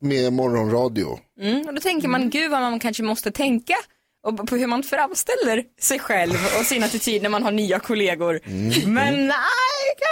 med 0.00 0.32
morgonradio. 0.32 1.18
Mm, 1.40 1.66
och 1.66 1.74
då 1.74 1.80
tänker 1.80 2.08
man, 2.08 2.30
gud 2.30 2.50
vad 2.50 2.60
man 2.60 2.80
kanske 2.80 3.02
måste 3.02 3.30
tänka 3.30 3.74
och 4.22 4.48
på 4.48 4.56
hur 4.56 4.66
man 4.66 4.82
framställer 4.82 5.64
sig 5.80 5.98
själv 5.98 6.34
och 6.58 6.66
sin 6.66 6.82
attityd 6.82 7.22
när 7.22 7.30
man 7.30 7.42
har 7.42 7.50
nya 7.50 7.78
kollegor. 7.78 8.40
Men 8.86 9.26
nej, 9.26 9.36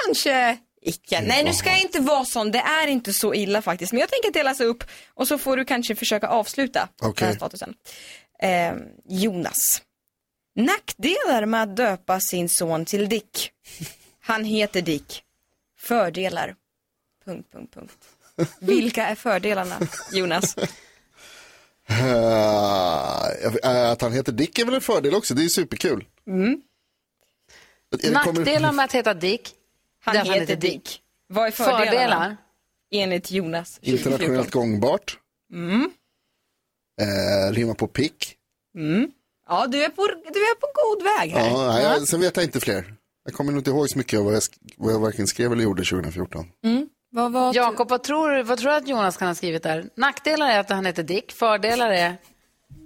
kanske 0.04 0.58
icke. 0.82 1.20
Nej, 1.20 1.44
nu 1.44 1.52
ska 1.52 1.70
jag 1.70 1.80
inte 1.80 2.00
vara 2.00 2.24
sån. 2.24 2.50
Det 2.50 2.58
är 2.58 2.86
inte 2.86 3.12
så 3.12 3.34
illa 3.34 3.62
faktiskt. 3.62 3.92
Men 3.92 4.00
jag 4.00 4.10
tänker 4.10 4.32
dela 4.32 4.54
sig 4.54 4.66
upp 4.66 4.84
och 5.14 5.28
så 5.28 5.38
får 5.38 5.56
du 5.56 5.64
kanske 5.64 5.94
försöka 5.94 6.28
avsluta 6.28 6.88
Okej. 7.02 7.12
den 7.16 7.28
här 7.28 7.34
statusen. 7.34 7.74
Eh, 8.42 8.72
Jonas. 9.08 9.82
Nackdelar 10.56 11.46
med 11.46 11.62
att 11.62 11.76
döpa 11.76 12.20
sin 12.20 12.48
son 12.48 12.84
till 12.84 13.08
Dick. 13.08 13.50
Han 14.20 14.44
heter 14.44 14.82
Dick. 14.82 15.22
Fördelar. 15.80 16.54
Punkt, 17.24 17.48
punkt, 17.52 17.74
punkt. 17.74 18.08
Vilka 18.60 19.06
är 19.06 19.14
fördelarna, 19.14 19.78
Jonas? 20.12 20.56
Eh, 21.90 23.90
att 23.90 24.00
han 24.02 24.12
heter 24.12 24.32
Dick 24.32 24.58
är 24.58 24.64
väl 24.64 24.74
en 24.74 24.80
fördel 24.80 25.14
också, 25.14 25.34
det 25.34 25.44
är 25.44 25.48
superkul. 25.48 26.04
Mm. 26.26 26.62
Kommer- 28.02 28.12
Nackdelar 28.34 28.72
med 28.72 28.84
att 28.84 28.92
heta 28.92 29.14
Dick? 29.14 29.54
Han 30.04 30.16
är 30.16 30.20
att 30.20 30.26
heter 30.28 30.56
Dick. 30.56 31.02
Vad 31.28 31.46
är 31.46 31.50
fördelarna? 31.50 31.86
Fördelar? 31.90 32.36
Enligt 32.92 33.30
Jonas. 33.30 33.74
2014. 33.74 34.12
Internationellt 34.12 34.50
gångbart. 34.50 35.18
Mm. 35.52 35.90
Eh, 37.00 37.52
rimma 37.52 37.74
på 37.74 37.86
pick. 37.88 38.34
Mm. 38.78 39.10
Ja, 39.48 39.66
du 39.66 39.84
är, 39.84 39.88
på, 39.88 40.06
du 40.06 40.40
är 40.40 40.54
på 40.54 40.66
god 40.74 41.02
väg 41.04 41.30
här. 41.30 41.48
Ja, 41.50 41.80
jag, 41.80 42.08
sen 42.08 42.20
vet 42.20 42.36
jag 42.36 42.44
inte 42.44 42.60
fler. 42.60 42.94
Jag 43.24 43.34
kommer 43.34 43.52
nog 43.52 43.60
inte 43.60 43.70
ihåg 43.70 43.90
så 43.90 43.98
mycket 43.98 44.18
av 44.18 44.24
vad 44.24 44.34
jag, 44.34 44.42
vad 44.76 44.92
jag 44.92 45.00
varken 45.00 45.26
skrev 45.26 45.52
eller 45.52 45.62
gjorde 45.62 45.84
2014. 45.84 46.46
Mm. 46.64 46.88
Vad 47.10 47.32
var 47.32 47.54
Jakob, 47.54 47.88
vad 47.88 48.02
tror, 48.02 48.42
vad 48.42 48.58
tror 48.58 48.70
du 48.70 48.76
att 48.76 48.88
Jonas 48.88 49.16
kan 49.16 49.28
ha 49.28 49.34
skrivit 49.34 49.62
där? 49.62 49.84
Nackdelar 49.94 50.50
är 50.50 50.60
att 50.60 50.70
han 50.70 50.86
heter 50.86 51.02
Dick, 51.02 51.32
fördelar 51.32 51.90
är... 51.90 52.16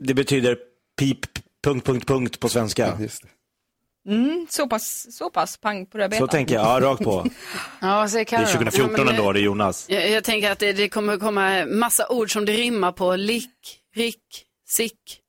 Det 0.00 0.14
betyder 0.14 0.58
pip, 0.98 1.18
punkt, 1.64 1.86
punkt, 1.86 2.06
punkt 2.06 2.40
på 2.40 2.48
svenska. 2.48 2.98
Mm, 4.08 4.46
så 4.50 4.68
pass, 4.68 5.16
så 5.16 5.30
pass 5.30 5.56
pang 5.56 5.86
på 5.86 5.98
rödbetan. 5.98 6.26
Så 6.28 6.30
tänker 6.30 6.54
jag, 6.54 6.64
ja, 6.66 6.86
rakt 6.86 7.04
på. 7.04 7.26
Ja, 7.80 7.96
vad 7.96 8.10
säger 8.10 8.24
Det 8.24 8.36
är 8.36 8.38
Carro? 8.38 8.52
2014 8.52 9.08
ändå, 9.08 9.32
det 9.32 9.40
är 9.40 9.42
Jonas. 9.42 9.86
Jag, 9.88 10.10
jag 10.10 10.24
tänker 10.24 10.50
att 10.50 10.58
det, 10.58 10.72
det 10.72 10.88
kommer 10.88 11.16
komma 11.16 11.66
massa 11.66 12.08
ord 12.08 12.32
som 12.32 12.44
det 12.44 12.52
rimmar 12.52 12.92
på. 12.92 13.16
Lick, 13.16 13.80
rick, 13.94 14.46
sick. 14.68 15.21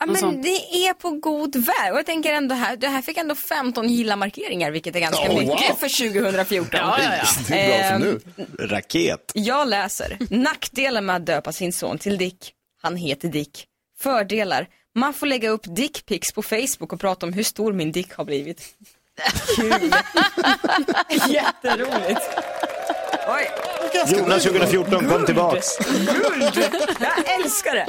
Ja, 0.00 0.06
men 0.06 0.16
sånt. 0.16 0.42
det 0.42 0.48
är 0.86 0.94
på 0.94 1.10
god 1.10 1.56
väg. 1.56 1.92
Och 1.92 1.98
jag 1.98 2.06
tänker 2.06 2.32
ändå 2.32 2.54
här, 2.54 2.76
det 2.76 2.88
här 2.88 3.02
fick 3.02 3.16
ändå 3.16 3.34
15 3.34 3.88
gilla-markeringar, 3.88 4.70
vilket 4.70 4.96
är 4.96 5.00
ganska 5.00 5.22
Oh, 5.30 5.38
mycket 5.38 5.70
wow. 5.70 5.76
för 5.76 6.08
2014. 6.10 6.68
Ja, 6.72 6.98
ja, 7.02 7.16
ja. 7.16 7.24
Det 7.48 7.60
är 7.60 7.98
bra 7.98 8.08
för 8.08 8.10
Ehm, 8.42 8.48
Raket. 8.58 9.30
Jag 9.34 9.68
läser. 9.68 10.18
Nackdelen 10.30 11.06
med 11.06 11.16
att 11.16 11.26
döpa 11.26 11.52
sin 11.52 11.72
son 11.72 11.98
till 11.98 12.18
Dick. 12.18 12.52
Han 12.82 12.96
heter 12.96 13.28
Dick. 13.28 13.64
Fördelar. 13.98 14.66
Man 14.94 15.14
får 15.14 15.26
lägga 15.26 15.48
upp 15.50 15.62
dickpics 15.76 16.32
på 16.32 16.42
Facebook 16.42 16.92
och 16.92 17.00
prata 17.00 17.26
om 17.26 17.32
hur 17.32 17.42
stor 17.42 17.72
min 17.72 17.92
dick 17.92 18.12
har 18.14 18.24
blivit. 18.24 18.62
Kul. 19.56 19.70
Jätteroligt. 21.28 22.20
Oj. 23.28 23.50
Jonas 24.06 24.42
2014, 24.44 25.08
kom 25.08 25.26
tillbaks. 25.26 25.78
Guld. 25.78 26.58
Jag 27.00 27.34
älskar 27.40 27.74
det. 27.74 27.86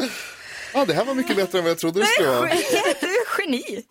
Ja, 0.77 0.85
det 0.85 0.93
här 0.93 1.05
var 1.05 1.13
mycket 1.13 1.35
bättre 1.35 1.57
än 1.57 1.63
vad 1.63 1.71
jag 1.71 1.77
trodde 1.79 1.99
det 1.99 2.05
skulle 2.05 2.29
vara. 2.29 2.49
Du 3.01 3.07
är 3.07 3.39
geni. 3.41 3.83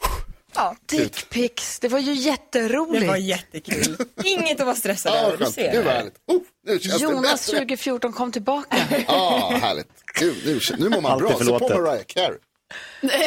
Ja. 0.54 0.76
Dickpics, 0.86 1.78
det 1.80 1.88
var 1.88 1.98
ju 1.98 2.12
jätteroligt. 2.14 3.00
Det 3.00 3.06
var 3.08 3.16
jättekul. 3.16 3.96
Inget 4.24 4.60
att 4.60 4.66
vara 4.66 4.76
stressad 4.76 5.14
över. 5.14 5.36
Du 5.36 5.52
ser. 5.52 5.72
Gud 5.72 5.84
vad 5.84 5.94
härligt. 5.94 6.14
Oh, 6.26 6.40
nu 6.66 6.78
känns 6.78 7.02
Jonas 7.02 7.46
det 7.46 7.52
bättre. 7.52 7.58
2014 7.58 8.12
kom 8.12 8.32
tillbaka. 8.32 8.76
Ja, 9.08 9.58
härligt. 9.62 9.88
Gud, 10.20 10.36
nu, 10.46 10.60
nu 10.78 10.88
mår 10.88 11.00
man 11.00 11.12
Alltid 11.12 11.46
bra. 11.46 11.58
Se 11.58 11.74
på. 11.74 11.80
Mariah 11.80 12.04
Carey. 12.06 12.38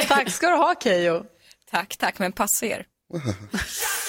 Tack 0.08 0.30
ska 0.30 0.50
du 0.50 0.56
ha 0.56 0.76
Keyyo. 0.84 1.24
Tack, 1.72 1.98
tack, 1.98 2.20
men 2.20 2.32
passa 2.32 2.66
er. 2.66 2.86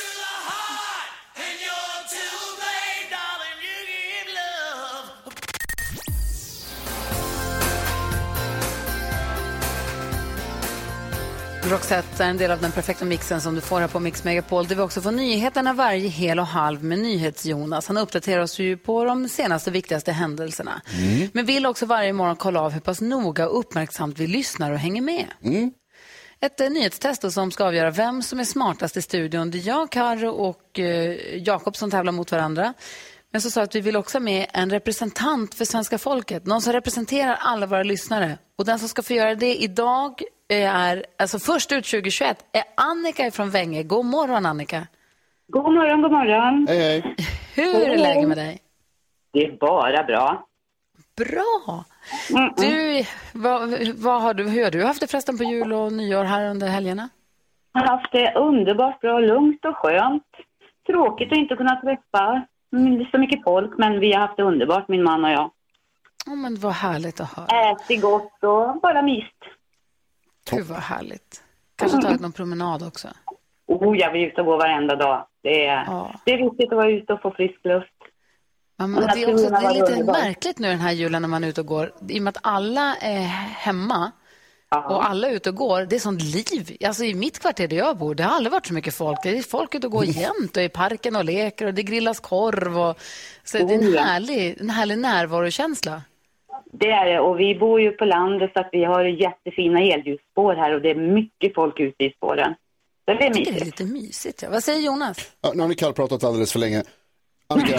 Roxette 11.70 12.24
är 12.24 12.30
en 12.30 12.36
del 12.36 12.50
av 12.50 12.60
den 12.60 12.72
perfekta 12.72 13.04
mixen 13.04 13.40
som 13.40 13.54
du 13.54 13.60
får 13.60 13.80
här 13.80 13.88
på 13.88 14.00
Mix 14.00 14.24
Megapol. 14.24 14.66
Där 14.66 14.76
vi 14.76 14.82
också 14.82 15.00
får 15.00 15.10
nyheterna 15.10 15.72
varje 15.72 16.08
hel 16.08 16.38
och 16.38 16.46
halv 16.46 16.84
med 16.84 16.98
NyhetsJonas. 16.98 17.86
Han 17.88 17.96
uppdaterar 17.96 18.42
oss 18.42 18.58
ju 18.58 18.76
på 18.76 19.04
de 19.04 19.28
senaste 19.28 19.70
viktigaste 19.70 20.12
händelserna. 20.12 20.82
Men 21.32 21.46
vill 21.46 21.66
också 21.66 21.86
varje 21.86 22.12
morgon 22.12 22.36
kolla 22.36 22.60
av 22.60 22.72
hur 22.72 22.80
pass 22.80 23.00
noga 23.00 23.48
och 23.48 23.58
uppmärksamt 23.58 24.18
vi 24.18 24.26
lyssnar 24.26 24.72
och 24.72 24.78
hänger 24.78 25.02
med. 25.02 25.26
Ett 26.40 26.60
eh, 26.60 26.70
nyhetstest 26.70 27.32
som 27.32 27.50
ska 27.50 27.64
avgöra 27.64 27.90
vem 27.90 28.22
som 28.22 28.40
är 28.40 28.44
smartast 28.44 28.96
i 28.96 29.02
studion. 29.02 29.50
Det 29.50 29.58
är 29.58 29.66
jag, 29.68 29.90
Karo 29.90 30.30
och 30.30 30.78
eh, 30.78 31.16
Jakob 31.36 31.76
som 31.76 31.90
tävlar 31.90 32.12
mot 32.12 32.32
varandra. 32.32 32.74
Men 33.32 33.40
så 33.40 33.50
sa 33.50 33.62
att 33.62 33.74
vi 33.74 33.80
vill 33.80 33.96
också 33.96 34.18
ha 34.18 34.22
med 34.22 34.46
en 34.52 34.70
representant 34.70 35.54
för 35.54 35.64
svenska 35.64 35.98
folket. 35.98 36.46
Någon 36.46 36.62
som 36.62 36.72
representerar 36.72 37.38
alla 37.40 37.66
våra 37.66 37.82
lyssnare. 37.82 38.38
Och 38.58 38.64
den 38.64 38.78
som 38.78 38.88
ska 38.88 39.02
få 39.02 39.12
göra 39.12 39.34
det 39.34 39.62
idag 39.62 40.22
är, 40.51 41.05
alltså 41.18 41.38
först 41.38 41.72
ut 41.72 41.84
2021, 41.84 42.44
är 42.53 42.62
Annika 42.74 43.30
från 43.30 43.51
Vänge. 43.51 43.82
God 43.82 44.05
morgon 44.07 44.46
Annika. 44.46 44.86
God 45.48 45.74
morgon, 45.74 46.03
god 46.03 46.12
morgon. 46.12 46.66
Hej, 46.68 46.78
hej. 46.78 47.16
Hur 47.55 47.88
är 47.88 47.98
läget 47.98 48.28
med 48.28 48.36
dig? 48.36 48.59
Det 49.32 49.44
är 49.44 49.53
bara 49.53 50.03
bra. 50.03 50.46
Bra! 51.16 51.84
Du, 52.57 53.05
vad, 53.32 53.88
vad 53.96 54.22
har 54.22 54.34
du, 54.34 54.48
hur 54.48 54.64
har 54.64 54.70
du 54.70 54.84
haft 54.84 55.01
det 55.01 55.07
förresten 55.07 55.38
på 55.38 55.44
jul 55.44 55.72
och 55.72 55.92
nyår 55.92 56.24
här 56.24 56.51
under 56.51 56.68
helgerna? 56.68 57.09
Jag 57.72 57.80
har 57.80 57.96
haft 57.96 58.12
det 58.12 58.34
underbart 58.34 59.01
bra, 59.01 59.18
lugnt 59.18 59.64
och 59.64 59.76
skönt. 59.76 60.26
Tråkigt 60.86 61.32
att 61.32 61.38
inte 61.38 61.57
kunna 61.57 61.80
träffa 61.80 62.46
så 63.11 63.18
mycket 63.18 63.44
folk, 63.44 63.78
men 63.78 64.01
vi 64.01 64.12
har 64.12 64.20
haft 64.20 64.36
det 64.36 64.42
underbart, 64.42 64.88
min 64.88 65.03
man 65.03 65.24
och 65.24 65.30
jag. 65.30 65.51
Oh, 66.26 66.36
men 66.36 66.57
vad 66.61 66.72
härligt 66.72 67.20
att 67.20 67.32
höra. 67.32 67.70
Ätit 67.72 68.03
gott 68.03 68.44
och 68.44 68.80
bara 68.80 69.03
myst. 69.03 69.38
Gud 70.51 70.66
vad 70.66 70.78
härligt. 70.78 71.42
Kanske 71.76 72.03
tagit 72.03 72.20
någon 72.20 72.32
promenad 72.32 72.82
också. 72.82 73.09
Oh, 73.66 73.98
jag 73.98 74.12
vill 74.12 74.24
ut 74.24 74.38
och 74.38 74.46
gå 74.46 74.57
varenda 74.57 74.96
dag. 74.96 75.26
Det 75.42 75.66
är, 75.66 75.84
det 76.24 76.32
är 76.32 76.51
viktigt 76.51 76.72
att 76.72 76.76
vara 76.76 76.90
ute 76.90 77.12
och 77.12 77.22
få 77.22 77.30
frisk 77.30 77.61
luft. 77.64 77.86
Ja, 78.78 78.86
det, 78.86 79.22
är 79.22 79.32
också, 79.32 79.51
det 79.51 79.57
är 79.57 79.74
lite 79.74 80.05
märkligt 80.05 80.59
nu 80.59 80.68
den 80.68 80.80
här 80.80 80.92
julen 80.92 81.22
när 81.22 81.28
man 81.28 81.44
är 81.44 81.48
ute 81.48 81.61
och 81.61 81.66
går. 81.66 81.92
I 82.09 82.18
och 82.18 82.22
med 82.22 82.36
att 82.36 82.42
alla 82.42 82.96
är 82.96 83.20
hemma 83.57 84.12
och 84.76 85.09
alla 85.09 85.28
är 85.28 85.32
ute 85.32 85.51
och 85.51 85.57
går. 85.57 85.86
Det 85.86 85.96
är 85.96 86.01
sånt 86.01 86.22
liv. 86.22 86.76
Alltså 86.86 87.05
i 87.05 87.14
mitt 87.14 87.38
kvarter 87.38 87.68
där 87.68 87.76
jag 87.76 87.98
bor, 87.98 88.14
det 88.14 88.22
har 88.22 88.36
aldrig 88.36 88.53
varit 88.53 88.66
så 88.66 88.74
mycket 88.74 88.94
folk. 88.94 89.18
Det 89.22 89.38
är 89.38 89.42
folk 89.42 89.74
ute 89.74 89.86
och 89.86 89.92
går 89.92 90.05
jämt 90.05 90.57
och 90.57 90.62
i 90.62 90.68
parken 90.68 91.16
och 91.16 91.24
leker 91.24 91.66
och 91.66 91.74
det 91.74 91.82
grillas 91.82 92.20
korv. 92.20 92.78
Och, 92.78 92.98
så 93.44 93.59
det 93.59 93.74
är 93.74 93.78
en 93.78 93.88
Oh, 93.88 93.94
ja. 93.94 94.03
härlig, 94.03 94.61
en 94.61 94.70
härlig 94.70 94.98
närvarokänsla. 94.98 96.03
Det 96.80 96.90
är 96.90 97.06
det. 97.12 97.20
Och 97.20 97.40
vi 97.40 97.54
bor 97.54 97.80
ju 97.80 97.90
på 97.92 98.04
landet 98.04 98.50
så 98.54 98.60
att 98.60 98.68
vi 98.72 98.84
har 98.84 99.04
jättefina 99.04 99.80
elljusspår 99.80 100.54
här 100.54 100.74
och 100.74 100.82
det 100.82 100.90
är 100.90 100.94
mycket 100.94 101.54
folk 101.54 101.80
ute 101.80 102.04
i 102.04 102.10
spåren. 102.16 102.54
Så 103.04 103.14
det 103.14 103.26
är 103.26 103.34
tycker 103.34 103.52
det 103.52 103.58
är 103.58 103.64
mysigt. 103.64 103.80
lite 103.80 103.92
mysigt. 103.92 104.42
Ja. 104.42 104.50
Vad 104.50 104.64
säger 104.64 104.80
Jonas? 104.80 105.32
Ja, 105.40 105.52
nu 105.54 105.60
har 105.60 105.68
ni 105.68 105.74
kallpratat 105.74 106.24
alldeles 106.24 106.52
för 106.52 106.58
länge. 106.58 106.82
Annika, 107.48 107.76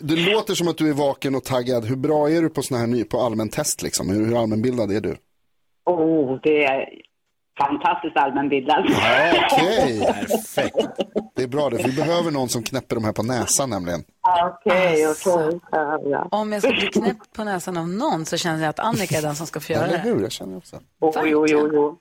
det 0.00 0.16
låter 0.16 0.54
som 0.54 0.68
att 0.68 0.78
du 0.78 0.88
är 0.90 0.94
vaken 0.94 1.34
och 1.34 1.44
taggad. 1.44 1.84
Hur 1.84 1.96
bra 1.96 2.30
är 2.30 2.42
du 2.42 2.48
på, 2.50 2.62
såna 2.62 2.80
här 2.80 3.04
på 3.04 3.20
allmän 3.20 3.48
test? 3.48 3.82
Liksom? 3.82 4.10
Hur, 4.10 4.26
hur 4.26 4.40
allmänbildad 4.42 4.92
är 4.92 5.00
du? 5.00 5.16
Oh, 5.84 6.38
det 6.42 6.64
är 6.64 6.88
fantastiskt 7.58 8.16
allmänbildad. 8.16 8.84
Okej, 8.86 10.00
perfekt. 10.30 10.76
Det 11.34 11.42
är 11.42 11.46
bra 11.48 11.70
det, 11.70 11.78
för 11.78 11.88
vi 11.88 11.96
behöver 11.96 12.30
någon 12.30 12.48
som 12.48 12.62
knäpper 12.62 12.94
de 12.96 13.04
här 13.04 13.12
på 13.12 13.22
näsan 13.22 13.70
nämligen. 13.70 14.04
Okej, 14.44 15.04
Alltså. 15.04 15.30
okej. 15.30 15.60
Ja. 16.10 16.28
Om 16.30 16.52
jag 16.52 16.62
ska 16.62 16.70
bli 16.70 16.86
knäppt 16.86 17.32
på 17.32 17.44
näsan 17.44 17.76
av 17.76 17.88
någon 17.88 18.24
så 18.24 18.36
känner 18.36 18.60
jag 18.60 18.68
att 18.70 18.78
Annika 18.78 19.18
är 19.18 19.22
den 19.22 19.34
som 19.36 19.46
ska 19.46 19.60
få 19.60 19.72
göra 19.72 19.84
Eller 19.84 19.96
det. 19.98 20.02
hur, 20.10 20.22
jag 20.22 20.32
känner 20.32 20.56
också. 20.56 20.76
Oh, 21.00 21.22
jo, 21.24 21.46
jo, 21.48 21.70
jo. 21.72 21.96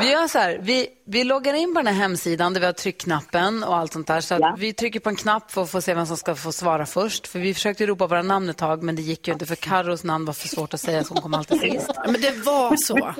Vi 0.00 0.10
gör 0.10 0.28
så 0.28 0.38
här, 0.38 0.58
vi, 0.62 0.88
vi 1.06 1.24
loggar 1.24 1.54
in 1.54 1.74
på 1.74 1.80
den 1.80 1.86
här 1.86 1.94
hemsidan 1.94 2.54
där 2.54 2.60
vi 2.60 2.66
har 2.66 2.72
tryckknappen 2.72 3.64
och 3.64 3.76
allt 3.76 3.92
sånt 3.92 4.06
där. 4.06 4.20
Så 4.20 4.34
att 4.34 4.58
vi 4.58 4.72
trycker 4.72 5.00
på 5.00 5.08
en 5.08 5.16
knapp 5.16 5.50
för 5.50 5.62
att 5.62 5.70
få 5.70 5.80
se 5.80 5.94
vem 5.94 6.06
som 6.06 6.16
ska 6.16 6.34
få 6.34 6.52
svara 6.52 6.86
först. 6.86 7.26
För 7.26 7.38
vi 7.38 7.54
försökte 7.54 7.86
ropa 7.86 8.06
våra 8.06 8.22
namn 8.22 8.48
ett 8.48 8.56
tag 8.56 8.82
men 8.82 8.96
det 8.96 9.02
gick 9.02 9.28
ju 9.28 9.32
inte 9.32 9.46
för 9.46 9.54
Carros 9.54 10.04
namn 10.04 10.24
var 10.24 10.32
för 10.32 10.48
svårt 10.48 10.74
att 10.74 10.80
säga 10.80 11.04
så 11.04 11.14
hon 11.14 11.22
kom 11.22 11.34
alltid 11.34 11.60
sist. 11.60 11.90
Men 12.06 12.20
det 12.20 12.44
var 12.44 12.76
så. 12.76 13.14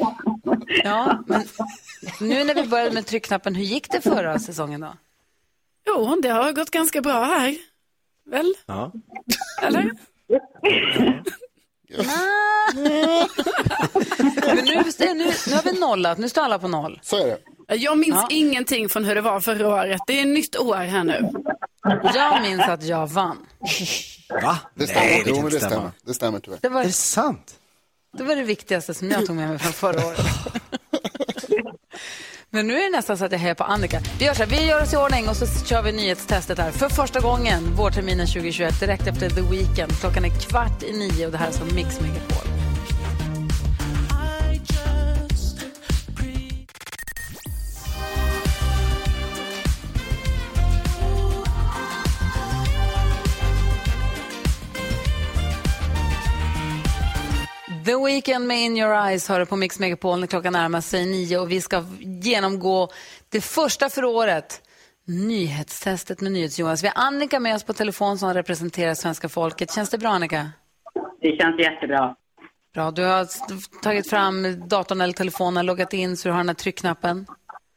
Ja, 0.85 1.25
men 1.27 1.43
nu 2.21 2.45
när 2.45 2.55
vi 2.55 2.67
började 2.67 2.91
med 2.91 3.07
tryckknappen, 3.07 3.55
hur 3.55 3.65
gick 3.65 3.91
det 3.91 4.01
förra 4.01 4.39
säsongen 4.39 4.81
då? 4.81 4.93
Jo, 5.87 6.21
det 6.23 6.29
har 6.29 6.53
gått 6.53 6.71
ganska 6.71 7.01
bra 7.01 7.25
här. 7.25 7.57
Väl? 8.31 8.55
Ja. 8.67 8.93
Eller? 9.63 9.91
Men 11.97 12.07
nu, 14.57 14.83
nu, 14.99 15.33
nu 15.47 15.55
har 15.55 15.63
vi 15.73 15.81
nollat, 15.81 16.19
nu 16.19 16.29
står 16.29 16.43
alla 16.43 16.59
på 16.59 16.69
noll. 16.69 17.01
Så 17.03 17.17
är 17.17 17.27
det. 17.27 17.77
Jag 17.77 17.99
minns 17.99 18.15
Ja. 18.17 18.27
ingenting 18.31 18.89
från 18.89 19.05
hur 19.05 19.15
det 19.15 19.21
var 19.21 19.41
förra 19.41 19.69
året. 19.69 20.01
Det 20.07 20.19
är 20.19 20.23
ett 20.23 20.29
nytt 20.29 20.57
år 20.57 20.77
här 20.77 21.05
nu. 21.05 21.31
Jag 22.15 22.43
minns 22.43 22.63
att 22.69 22.83
jag 22.85 23.07
vann. 23.07 23.47
Va? 24.43 24.59
Det 24.75 24.87
stämmer. 24.87 25.01
Nej, 25.07 25.23
det 25.25 25.31
jo, 25.31 25.49
det 25.49 25.61
stämmer. 25.61 25.91
Det 26.07 26.15
stämmer 26.15 26.41
tyvärr. 26.41 26.59
Det 26.63 26.69
var, 26.69 26.81
Är 26.81 26.85
det 26.85 26.93
sant? 26.93 27.55
det 28.19 28.25
var 28.25 28.37
det 28.37 28.43
viktigaste 28.43 28.95
som 28.95 29.11
jag 29.11 29.27
tog 29.27 29.37
med 29.37 29.49
mig 29.49 29.59
från 29.59 29.73
förra 29.73 30.07
året. 30.07 30.19
Men 32.59 32.67
nu 32.67 32.75
är 32.75 32.91
det 32.91 32.97
nästan 32.97 33.19
så 33.19 33.25
att 33.25 33.33
jag 33.33 33.39
hejar 33.39 33.55
på 33.55 33.65
Annika. 33.65 34.01
Vi 34.19 34.25
gör 34.25 34.35
så 34.35 34.43
här, 34.43 34.51
vi 34.51 34.67
gör 34.67 34.83
oss 34.83 34.93
i 34.93 34.97
ordning 34.97 35.29
och 35.29 35.37
så 35.37 35.47
kör 35.67 35.83
vi 35.83 35.93
nyhetstestet 35.93 36.59
här. 36.59 36.71
För 36.71 36.89
första 36.89 37.21
gången 37.21 37.75
vårterminen 37.77 38.27
2021, 38.27 38.81
direkt 38.81 39.07
efter 39.07 39.31
The 39.31 39.41
Weeknd. 39.41 40.01
Klockan 40.01 40.25
är 40.25 40.31
kvart 40.31 40.83
i 40.83 40.93
nio 40.93 41.27
och 41.27 41.33
det 41.33 41.39
här 41.39 41.49
är 41.49 41.53
som 41.53 41.75
Mix 41.75 42.01
Megapol. 42.01 42.58
The 57.89 57.97
Weeknd 58.05 58.47
med 58.47 58.65
In 58.65 58.77
Your 58.77 59.09
Eyes 59.09 59.29
hör 59.29 59.45
på 59.45 59.57
Mix 59.57 59.79
Megapol 59.79 60.21
när 60.21 60.27
klockan 60.27 60.53
närmar 60.53 60.81
sig 60.81 61.07
nio 61.07 61.39
och 61.39 61.51
vi 61.51 61.61
ska 61.61 61.85
genomgå 62.23 62.89
det 63.29 63.41
första 63.41 63.89
för 63.89 64.05
året. 64.05 64.63
Nyhetstestet 65.05 66.21
med 66.21 66.33
NyhetsJonas. 66.33 66.85
Vi 66.85 66.89
har 66.89 67.07
Annika 67.07 67.41
med 67.41 67.55
oss 67.55 67.65
på 67.65 67.73
telefon 67.73 68.19
som 68.19 68.35
representerar 68.35 68.95
svenska 68.95 69.29
folket. 69.29 69.73
Känns 69.75 69.91
det 69.91 69.99
bra 69.99 70.09
Annika? 70.09 70.51
Det 71.21 71.37
känns 71.37 71.61
jättebra. 71.61 72.17
Bra, 72.75 72.91
du 72.91 73.05
har 73.05 73.27
tagit 73.83 74.11
fram 74.11 74.69
datorn 74.69 75.01
eller 75.01 75.15
telefonen, 75.15 75.67
loggat 75.67 75.93
in 75.93 76.17
så 76.17 76.29
du 76.29 76.33
har 76.33 76.39
den 76.39 76.49
här 76.49 76.55
tryckknappen. 76.55 77.27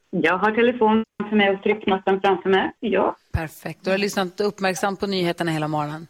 Jag 0.10 0.38
har 0.38 0.52
telefonen 0.52 1.06
framför 1.20 1.36
mig 1.36 1.50
och 1.50 1.64
tryckknappen 1.64 2.22
framför 2.22 2.50
mig. 2.50 2.72
Ja. 2.80 3.16
Perfekt. 3.34 3.80
Du 3.84 3.92
har 3.92 3.98
lyssnat 3.98 4.42
uppmärksamt 4.42 5.00
på 5.00 5.08
nyheterna 5.08 5.52
hela 5.52 5.68
morgonen. 5.68 6.08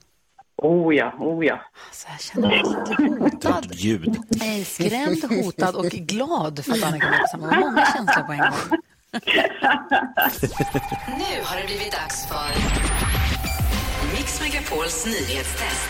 Oh 0.62 0.96
ja, 0.96 1.14
oh 1.20 1.46
ja. 1.46 1.62
Alltså, 1.88 2.08
jag 2.12 2.22
känner 2.22 2.48
mig 2.48 2.58
lite 2.58 3.24
hotad. 3.24 3.68
Ljud. 3.72 4.18
Är 4.42 4.64
skrämd, 4.64 5.44
hotad 5.44 5.76
och 5.76 5.86
glad 5.86 6.66
för 6.66 6.72
att 6.72 6.84
Annika 6.84 7.28
samma 7.32 7.48
gång. 7.48 7.60
Många 7.60 7.86
känslor 7.86 8.24
på 8.24 8.32
en 8.34 8.40
gång. 8.40 8.80
Nu 11.18 11.44
har 11.44 11.58
det 11.58 11.66
blivit 11.66 11.92
dags 11.92 12.28
för 12.28 12.52
Mix 14.16 14.42
Megapols 14.42 15.06
nyhetstest. 15.06 15.90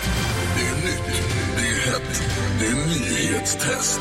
Det 0.58 0.66
är 0.68 0.76
nytt, 0.86 1.24
det 1.58 1.62
är 1.62 1.92
hett, 1.92 2.24
det 2.60 2.66
är 2.66 2.76
nyhetstest. 2.76 4.00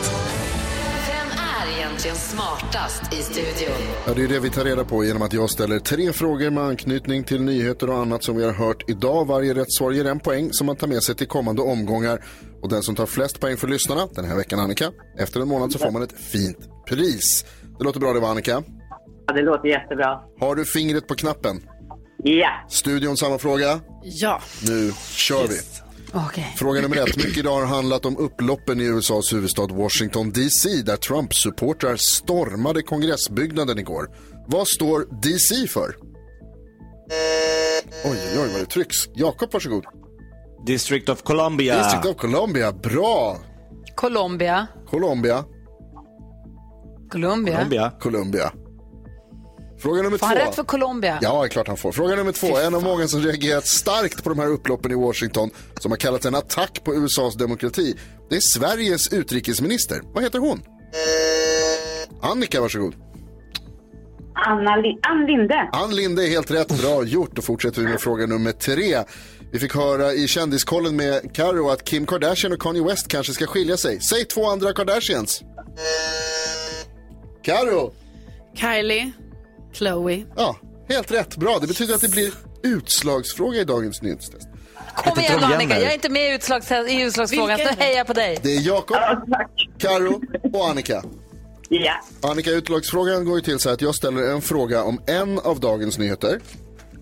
Egentligen 2.00 2.16
smartast 2.16 3.12
i 3.12 3.16
studion? 3.16 3.76
Ja, 4.06 4.14
det 4.14 4.24
är 4.24 4.28
det 4.28 4.40
vi 4.40 4.50
tar 4.50 4.64
reda 4.64 4.84
på 4.84 5.04
genom 5.04 5.22
att 5.22 5.32
jag 5.32 5.50
ställer 5.50 5.78
tre 5.78 6.12
frågor 6.12 6.50
med 6.50 6.64
anknytning 6.64 7.24
till 7.24 7.42
nyheter 7.42 7.90
och 7.90 7.98
annat 7.98 8.24
som 8.24 8.36
vi 8.36 8.44
har 8.44 8.52
hört 8.52 8.90
idag. 8.90 9.26
Varje 9.26 9.54
rätt 9.54 9.72
svar 9.72 9.92
ger 9.92 10.04
en 10.04 10.20
poäng 10.20 10.52
som 10.52 10.66
man 10.66 10.76
tar 10.76 10.86
med 10.86 11.02
sig 11.02 11.14
till 11.14 11.26
kommande 11.26 11.62
omgångar. 11.62 12.24
Och 12.62 12.68
den 12.68 12.82
som 12.82 12.94
tar 12.94 13.06
flest 13.06 13.40
poäng 13.40 13.56
för 13.56 13.68
lyssnarna, 13.68 14.08
den 14.14 14.24
här 14.24 14.36
veckan 14.36 14.60
Annika, 14.60 14.90
efter 15.18 15.40
en 15.40 15.48
månad 15.48 15.72
så 15.72 15.78
får 15.78 15.90
man 15.90 16.02
ett 16.02 16.20
fint 16.32 16.58
pris. 16.88 17.44
Det 17.78 17.84
låter 17.84 18.00
bra 18.00 18.12
det 18.12 18.20
var 18.20 18.30
Annika. 18.30 18.62
Ja, 19.26 19.34
det 19.34 19.42
låter 19.42 19.68
jättebra. 19.68 20.20
Har 20.40 20.54
du 20.54 20.64
fingret 20.64 21.06
på 21.06 21.14
knappen? 21.14 21.62
Ja. 22.22 22.50
Studion 22.68 23.16
samma 23.16 23.38
fråga. 23.38 23.80
Ja. 24.02 24.40
Nu 24.68 24.92
kör 25.14 25.46
vi. 25.46 25.56
Okej. 26.12 26.54
Fråga 26.56 26.80
nummer 26.80 26.96
ett. 26.96 27.16
Mycket 27.16 27.36
idag 27.38 27.60
har 27.60 27.66
handlat 27.66 28.06
om 28.06 28.16
upploppen 28.16 28.80
i 28.80 28.84
USAs 28.84 29.32
huvudstad 29.32 29.66
Washington 29.66 30.32
DC 30.32 30.68
där 30.82 30.96
Trump-supportrar 30.96 31.96
stormade 31.96 32.82
kongressbyggnaden 32.82 33.78
igår. 33.78 34.06
Vad 34.46 34.68
står 34.68 35.06
DC 35.22 35.66
för? 35.66 35.96
Oj, 38.04 38.18
oj, 38.34 38.38
oj 38.42 38.48
vad 38.52 38.60
det 38.60 38.66
trycks. 38.66 38.96
Jakob, 39.14 39.52
varsågod. 39.52 39.84
District 40.66 41.08
of 41.08 41.22
Columbia. 41.22 41.82
District 41.82 42.06
of 42.06 42.16
Columbia, 42.16 42.72
bra. 42.72 43.38
Colombia. 43.94 44.66
Colombia. 44.90 45.44
Colombia. 47.10 47.54
Colombia. 47.56 47.92
Colombia. 48.00 48.52
Fråga 49.80 50.02
nummer 50.02 50.18
Får 50.18 50.26
han 50.26 50.36
två. 50.36 50.44
rätt 50.44 50.54
för 50.54 50.62
Colombia? 50.64 51.18
Ja, 51.22 51.46
klart 51.50 51.68
han 51.68 51.76
får. 51.76 51.92
Fråga 51.92 52.16
nummer 52.16 52.32
två. 52.32 52.56
En 52.58 52.74
av 52.74 52.82
många 52.82 53.08
som 53.08 53.20
reagerat 53.20 53.66
starkt 53.66 54.22
på 54.24 54.28
de 54.28 54.38
här 54.38 54.46
upploppen 54.48 54.90
i 54.92 54.94
Washington 54.94 55.50
som 55.80 55.90
har 55.92 55.96
kallats 55.96 56.26
en 56.26 56.34
attack 56.34 56.80
på 56.84 56.94
USAs 56.94 57.34
demokrati. 57.34 57.96
Det 58.30 58.36
är 58.36 58.40
Sveriges 58.40 59.12
utrikesminister. 59.12 60.00
Vad 60.14 60.22
heter 60.24 60.38
hon? 60.38 60.62
Annika, 62.22 62.60
varsågod. 62.60 62.94
Anna 64.46 64.76
Li- 64.76 64.98
Ann 65.02 65.26
Linde. 65.26 65.68
Ann 65.72 65.96
Linde 65.96 66.24
är 66.26 66.28
helt 66.28 66.50
rätt. 66.50 66.68
Bra 66.82 67.04
gjort. 67.04 67.30
Då 67.36 67.42
fortsätter 67.42 67.80
vi 67.82 67.88
med 67.88 68.00
fråga 68.00 68.26
nummer 68.26 68.52
tre. 68.52 68.98
Vi 69.52 69.58
fick 69.58 69.74
höra 69.74 70.12
i 70.12 70.28
kändiskollen 70.28 70.96
med 70.96 71.34
Karo 71.34 71.68
att 71.68 71.84
Kim 71.84 72.06
Kardashian 72.06 72.52
och 72.52 72.60
Kanye 72.62 72.82
West 72.84 73.08
kanske 73.08 73.32
ska 73.32 73.46
skilja 73.46 73.76
sig. 73.76 74.00
Säg 74.00 74.24
två 74.24 74.46
andra 74.46 74.72
Kardashians. 74.72 75.42
Karo. 77.42 77.92
Kylie, 78.54 79.12
Chloe. 79.72 80.24
Ja, 80.36 80.56
helt 80.88 81.12
rätt. 81.12 81.36
Bra. 81.36 81.58
Det 81.60 81.66
betyder 81.66 81.94
att 81.94 82.00
det 82.00 82.10
blir 82.10 82.32
utslagsfråga 82.62 83.60
i 83.60 83.64
dagens 83.64 84.02
nyhetstest. 84.02 84.48
Kom 84.96 85.18
igen 85.20 85.44
Annika, 85.44 85.80
jag 85.80 85.90
är 85.90 85.94
inte 85.94 86.08
med 86.08 86.22
i, 86.34 86.38
utslagstest- 86.38 86.88
i 86.88 87.02
utslagsfrågan, 87.02 87.58
så 87.58 87.64
jag 87.96 88.06
på 88.06 88.12
dig. 88.12 88.38
Det 88.42 88.56
är 88.56 88.60
Jakob, 88.66 88.96
Karo 89.78 90.20
och 90.52 90.68
Annika. 90.68 91.02
Ja. 91.68 91.92
Annika, 92.30 92.50
utslagsfrågan 92.50 93.24
går 93.24 93.36
ju 93.36 93.42
till 93.42 93.58
så 93.58 93.68
här 93.68 93.74
att 93.74 93.80
jag 93.80 93.94
ställer 93.94 94.22
en 94.22 94.42
fråga 94.42 94.84
om 94.84 95.00
en 95.06 95.38
av 95.38 95.60
dagens 95.60 95.98
nyheter. 95.98 96.40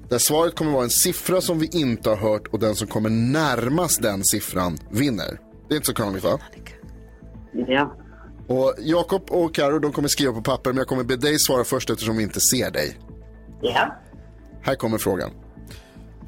Där 0.09 0.19
svaret 0.19 0.57
kommer 0.57 0.73
vara 0.73 0.85
en 0.85 0.91
siffra 0.91 1.41
som 1.41 1.59
vi 1.59 1.67
inte 1.73 2.09
har 2.09 2.17
hört 2.17 2.47
och 2.49 2.59
den 2.59 2.75
som 2.75 2.87
kommer 2.89 3.11
närmast 3.11 4.03
den 4.03 4.25
siffran 4.25 4.79
vinner. 4.91 5.41
Det 5.69 5.75
är 5.75 5.77
inte 5.77 5.87
så 5.87 5.95
krångligt 5.95 6.25
va? 6.25 6.39
Ja. 7.53 7.97
Och 8.49 8.75
Jakob 8.79 9.23
och 9.31 9.55
Karo 9.55 9.79
de 9.79 9.93
kommer 9.93 10.09
skriva 10.09 10.33
på 10.33 10.43
papper 10.43 10.71
men 10.71 10.77
jag 10.79 10.87
kommer 10.87 11.05
be 11.05 11.17
dig 11.17 11.39
svara 11.39 11.65
först 11.65 11.91
eftersom 11.91 12.17
vi 12.17 12.23
inte 12.23 12.41
ser 12.41 12.71
dig. 12.71 12.99
Ja. 13.63 13.97
Här 14.63 14.75
kommer 14.75 14.99
frågan. 14.99 15.31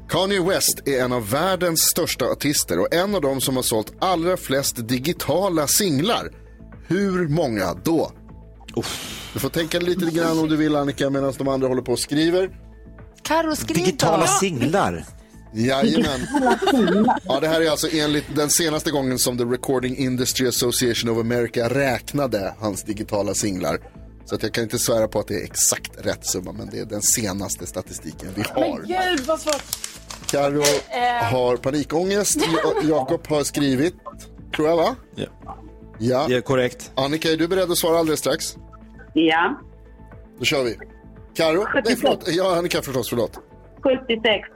Kanye 0.09 0.41
West 0.41 0.81
är 0.87 1.03
en 1.03 1.11
av 1.11 1.29
världens 1.29 1.81
största 1.81 2.25
artister 2.25 2.79
och 2.79 2.93
en 2.93 3.15
av 3.15 3.21
dem 3.21 3.41
som 3.41 3.55
har 3.55 3.63
sålt 3.63 3.93
allra 3.99 4.37
flest 4.37 4.87
digitala 4.87 5.67
singlar. 5.67 6.31
Hur 6.87 7.27
många 7.27 7.73
då? 7.73 8.11
Du 9.33 9.39
får 9.39 9.49
tänka 9.49 9.79
lite 9.79 10.05
grann 10.05 10.39
om 10.39 10.49
du 10.49 10.55
vill 10.57 10.75
Annika 10.75 11.09
medan 11.09 11.33
de 11.37 11.47
andra 11.47 11.67
håller 11.67 11.81
på 11.81 11.91
och 11.91 11.99
skriver. 11.99 12.49
Karo, 13.21 13.55
skriv 13.55 13.77
Digitala 13.77 14.21
då. 14.25 14.27
singlar. 14.27 15.05
Jajamän. 15.53 16.27
Ja, 17.23 17.39
det 17.39 17.47
här 17.47 17.61
är 17.61 17.69
alltså 17.71 17.87
enligt 17.93 18.35
den 18.35 18.49
senaste 18.49 18.91
gången 18.91 19.19
som 19.19 19.37
The 19.37 19.43
Recording 19.43 19.97
Industry 19.97 20.47
Association 20.47 21.09
of 21.11 21.17
America 21.17 21.69
räknade 21.69 22.53
hans 22.59 22.83
digitala 22.83 23.33
singlar. 23.33 23.79
Så 24.25 24.35
att 24.35 24.43
jag 24.43 24.53
kan 24.53 24.63
inte 24.63 24.79
svära 24.79 25.07
på 25.07 25.19
att 25.19 25.27
det 25.27 25.35
är 25.35 25.43
exakt 25.43 25.91
rätt 26.05 26.25
summa, 26.25 26.51
men 26.51 26.69
det 26.69 26.79
är 26.79 26.85
den 26.85 27.01
senaste 27.01 27.65
statistiken 27.67 28.29
vi 28.35 28.41
har. 28.41 28.79
gud 28.85 29.19
vad 29.27 29.39
svårt. 29.39 29.63
Karo 30.31 30.61
har 31.31 31.57
panikångest. 31.57 32.37
Ja- 32.63 32.73
Jakob 32.83 33.27
har 33.27 33.43
skrivit, 33.43 33.95
tror 34.55 34.67
jag 34.67 34.77
va? 34.77 34.95
Ja. 35.15 35.25
Ja. 35.99 36.25
Det 36.27 36.35
är 36.35 36.41
korrekt. 36.41 36.91
Annika, 36.95 37.31
är 37.31 37.37
du 37.37 37.47
beredd 37.47 37.71
att 37.71 37.77
svara 37.77 37.99
alldeles 37.99 38.19
strax? 38.19 38.55
Ja. 39.13 39.59
Då 40.39 40.45
kör 40.45 40.63
vi. 40.63 40.77
Karo? 41.35 41.65
Nej, 41.85 41.95
förlåt. 41.95 42.23
Ja, 42.27 42.55
Annika 42.57 42.81
förstås, 42.81 43.09
förlåt. 43.09 43.39
76. 43.83 44.47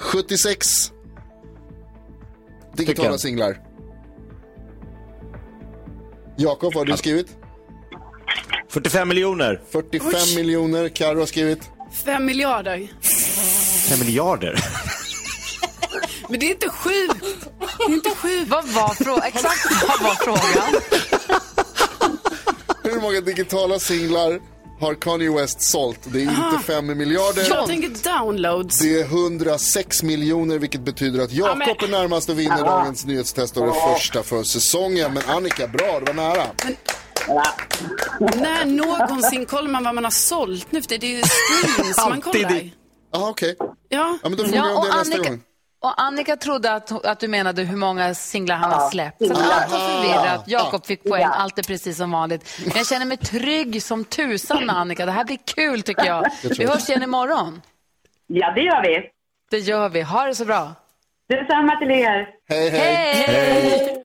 76 0.00 0.92
digitala 2.76 3.18
singlar. 3.18 3.58
Jakob, 6.36 6.74
vad 6.74 6.80
har 6.88 6.92
du 6.92 6.96
skrivit? 6.96 7.26
45 8.68 9.08
miljoner. 9.08 9.60
45 9.70 10.08
Oj. 10.14 10.36
miljoner. 10.36 10.88
Karo 10.88 11.18
har 11.18 11.26
skrivit. 11.26 11.70
Fem 12.04 12.24
miljarder. 12.24 12.88
5 13.88 13.98
miljarder. 13.98 14.58
Men 16.28 16.40
det 16.40 16.46
är 16.46 16.50
inte 16.50 16.68
sju. 16.68 16.90
Det 17.86 17.92
är 17.92 17.94
inte 17.94 18.10
sju. 18.10 18.44
Vad 18.44 18.68
var 18.68 18.94
frågan? 18.94 19.22
Exakt 19.26 19.88
vad 19.88 20.02
var 20.02 20.14
frågan? 20.14 20.82
Hur 22.82 23.00
många 23.00 23.20
digitala 23.20 23.78
singlar 23.78 24.40
har 24.80 24.94
Kanye 24.94 25.30
West 25.30 25.62
sålt? 25.62 25.98
Det 26.04 26.18
är 26.18 26.22
inte 26.22 26.58
5 26.66 26.86
miljarder. 26.98 27.46
Jag 27.48 27.66
tänker 27.66 28.18
downloads. 28.18 28.78
Det 28.78 29.00
är 29.00 29.04
106 29.04 30.02
miljoner 30.02 30.58
vilket 30.58 30.80
betyder 30.80 31.22
att 31.24 31.32
Jakob 31.32 31.62
Ja, 31.66 31.74
men- 31.80 31.94
är 31.94 31.98
närmast 32.00 32.28
och 32.28 32.38
vinner 32.38 32.64
dagens 32.64 33.04
nyhetstest 33.06 33.56
och 33.56 33.66
det 33.66 33.72
första 33.94 34.22
för 34.22 34.42
säsongen. 34.42 35.14
Men 35.14 35.22
Annika, 35.28 35.66
bra, 35.66 36.00
det 36.00 36.12
var 36.12 36.14
nära. 36.14 36.46
När 38.20 38.64
någonsin 38.64 39.46
kollar 39.46 39.68
man 39.70 39.84
vad 39.84 39.94
man 39.94 40.04
har 40.04 40.10
sålt 40.10 40.72
nu? 40.72 40.80
Det 40.80 40.94
är 40.94 41.04
ju 41.04 41.22
streams 41.22 41.96
man 41.96 42.06
Alltid 42.12 42.24
kollar. 42.24 42.54
i- 42.56 42.74
Ja, 43.12 43.28
okej. 43.30 43.56
Ja. 43.58 43.68
Ja, 44.22 44.28
men 44.28 44.36
då 44.36 44.44
frågar 44.44 44.58
Ja, 44.58 44.68
jag 44.68 44.76
om 44.78 44.84
det 44.84 44.90
och 44.90 44.96
nästa 44.96 45.16
Annika- 45.18 45.28
gång. 45.28 45.40
Och 45.82 46.00
Annika 46.02 46.36
trodde 46.36 46.72
att, 46.72 47.04
att 47.06 47.20
du 47.20 47.28
menade 47.28 47.62
hur 47.62 47.76
många 47.76 48.14
singlar 48.14 48.56
han 48.56 48.72
har 48.72 48.90
släppt. 48.90 49.26
Så 49.26 49.32
att 49.32 49.38
allt 49.38 49.72
var 49.72 49.78
förvirrat. 49.78 50.44
Jakob 50.46 50.86
fick 50.86 51.04
poäng, 51.04 51.26
allt 51.32 51.58
är 51.58 51.62
precis 51.62 51.96
som 51.96 52.10
vanligt. 52.10 52.60
Men 52.64 52.72
jag 52.76 52.86
känner 52.86 53.06
mig 53.06 53.16
trygg 53.16 53.82
som 53.82 54.04
tusan 54.04 54.66
med 54.66 54.76
Annika. 54.76 55.06
Det 55.06 55.12
här 55.12 55.24
blir 55.24 55.38
kul 55.54 55.82
tycker 55.82 56.04
jag. 56.06 56.30
Vi 56.58 56.66
hörs 56.66 56.88
igen 56.88 57.02
imorgon. 57.02 57.62
Ja, 58.26 58.52
det 58.54 58.60
gör 58.60 58.82
vi. 58.82 59.10
Det 59.50 59.58
gör 59.58 59.88
vi. 59.88 60.02
Ha 60.02 60.26
det 60.26 60.34
så 60.34 60.44
bra. 60.44 60.74
Detsamma 61.28 61.76
till 61.76 61.90
er. 61.90 62.28
Hej, 62.48 62.70
hej. 62.70 64.04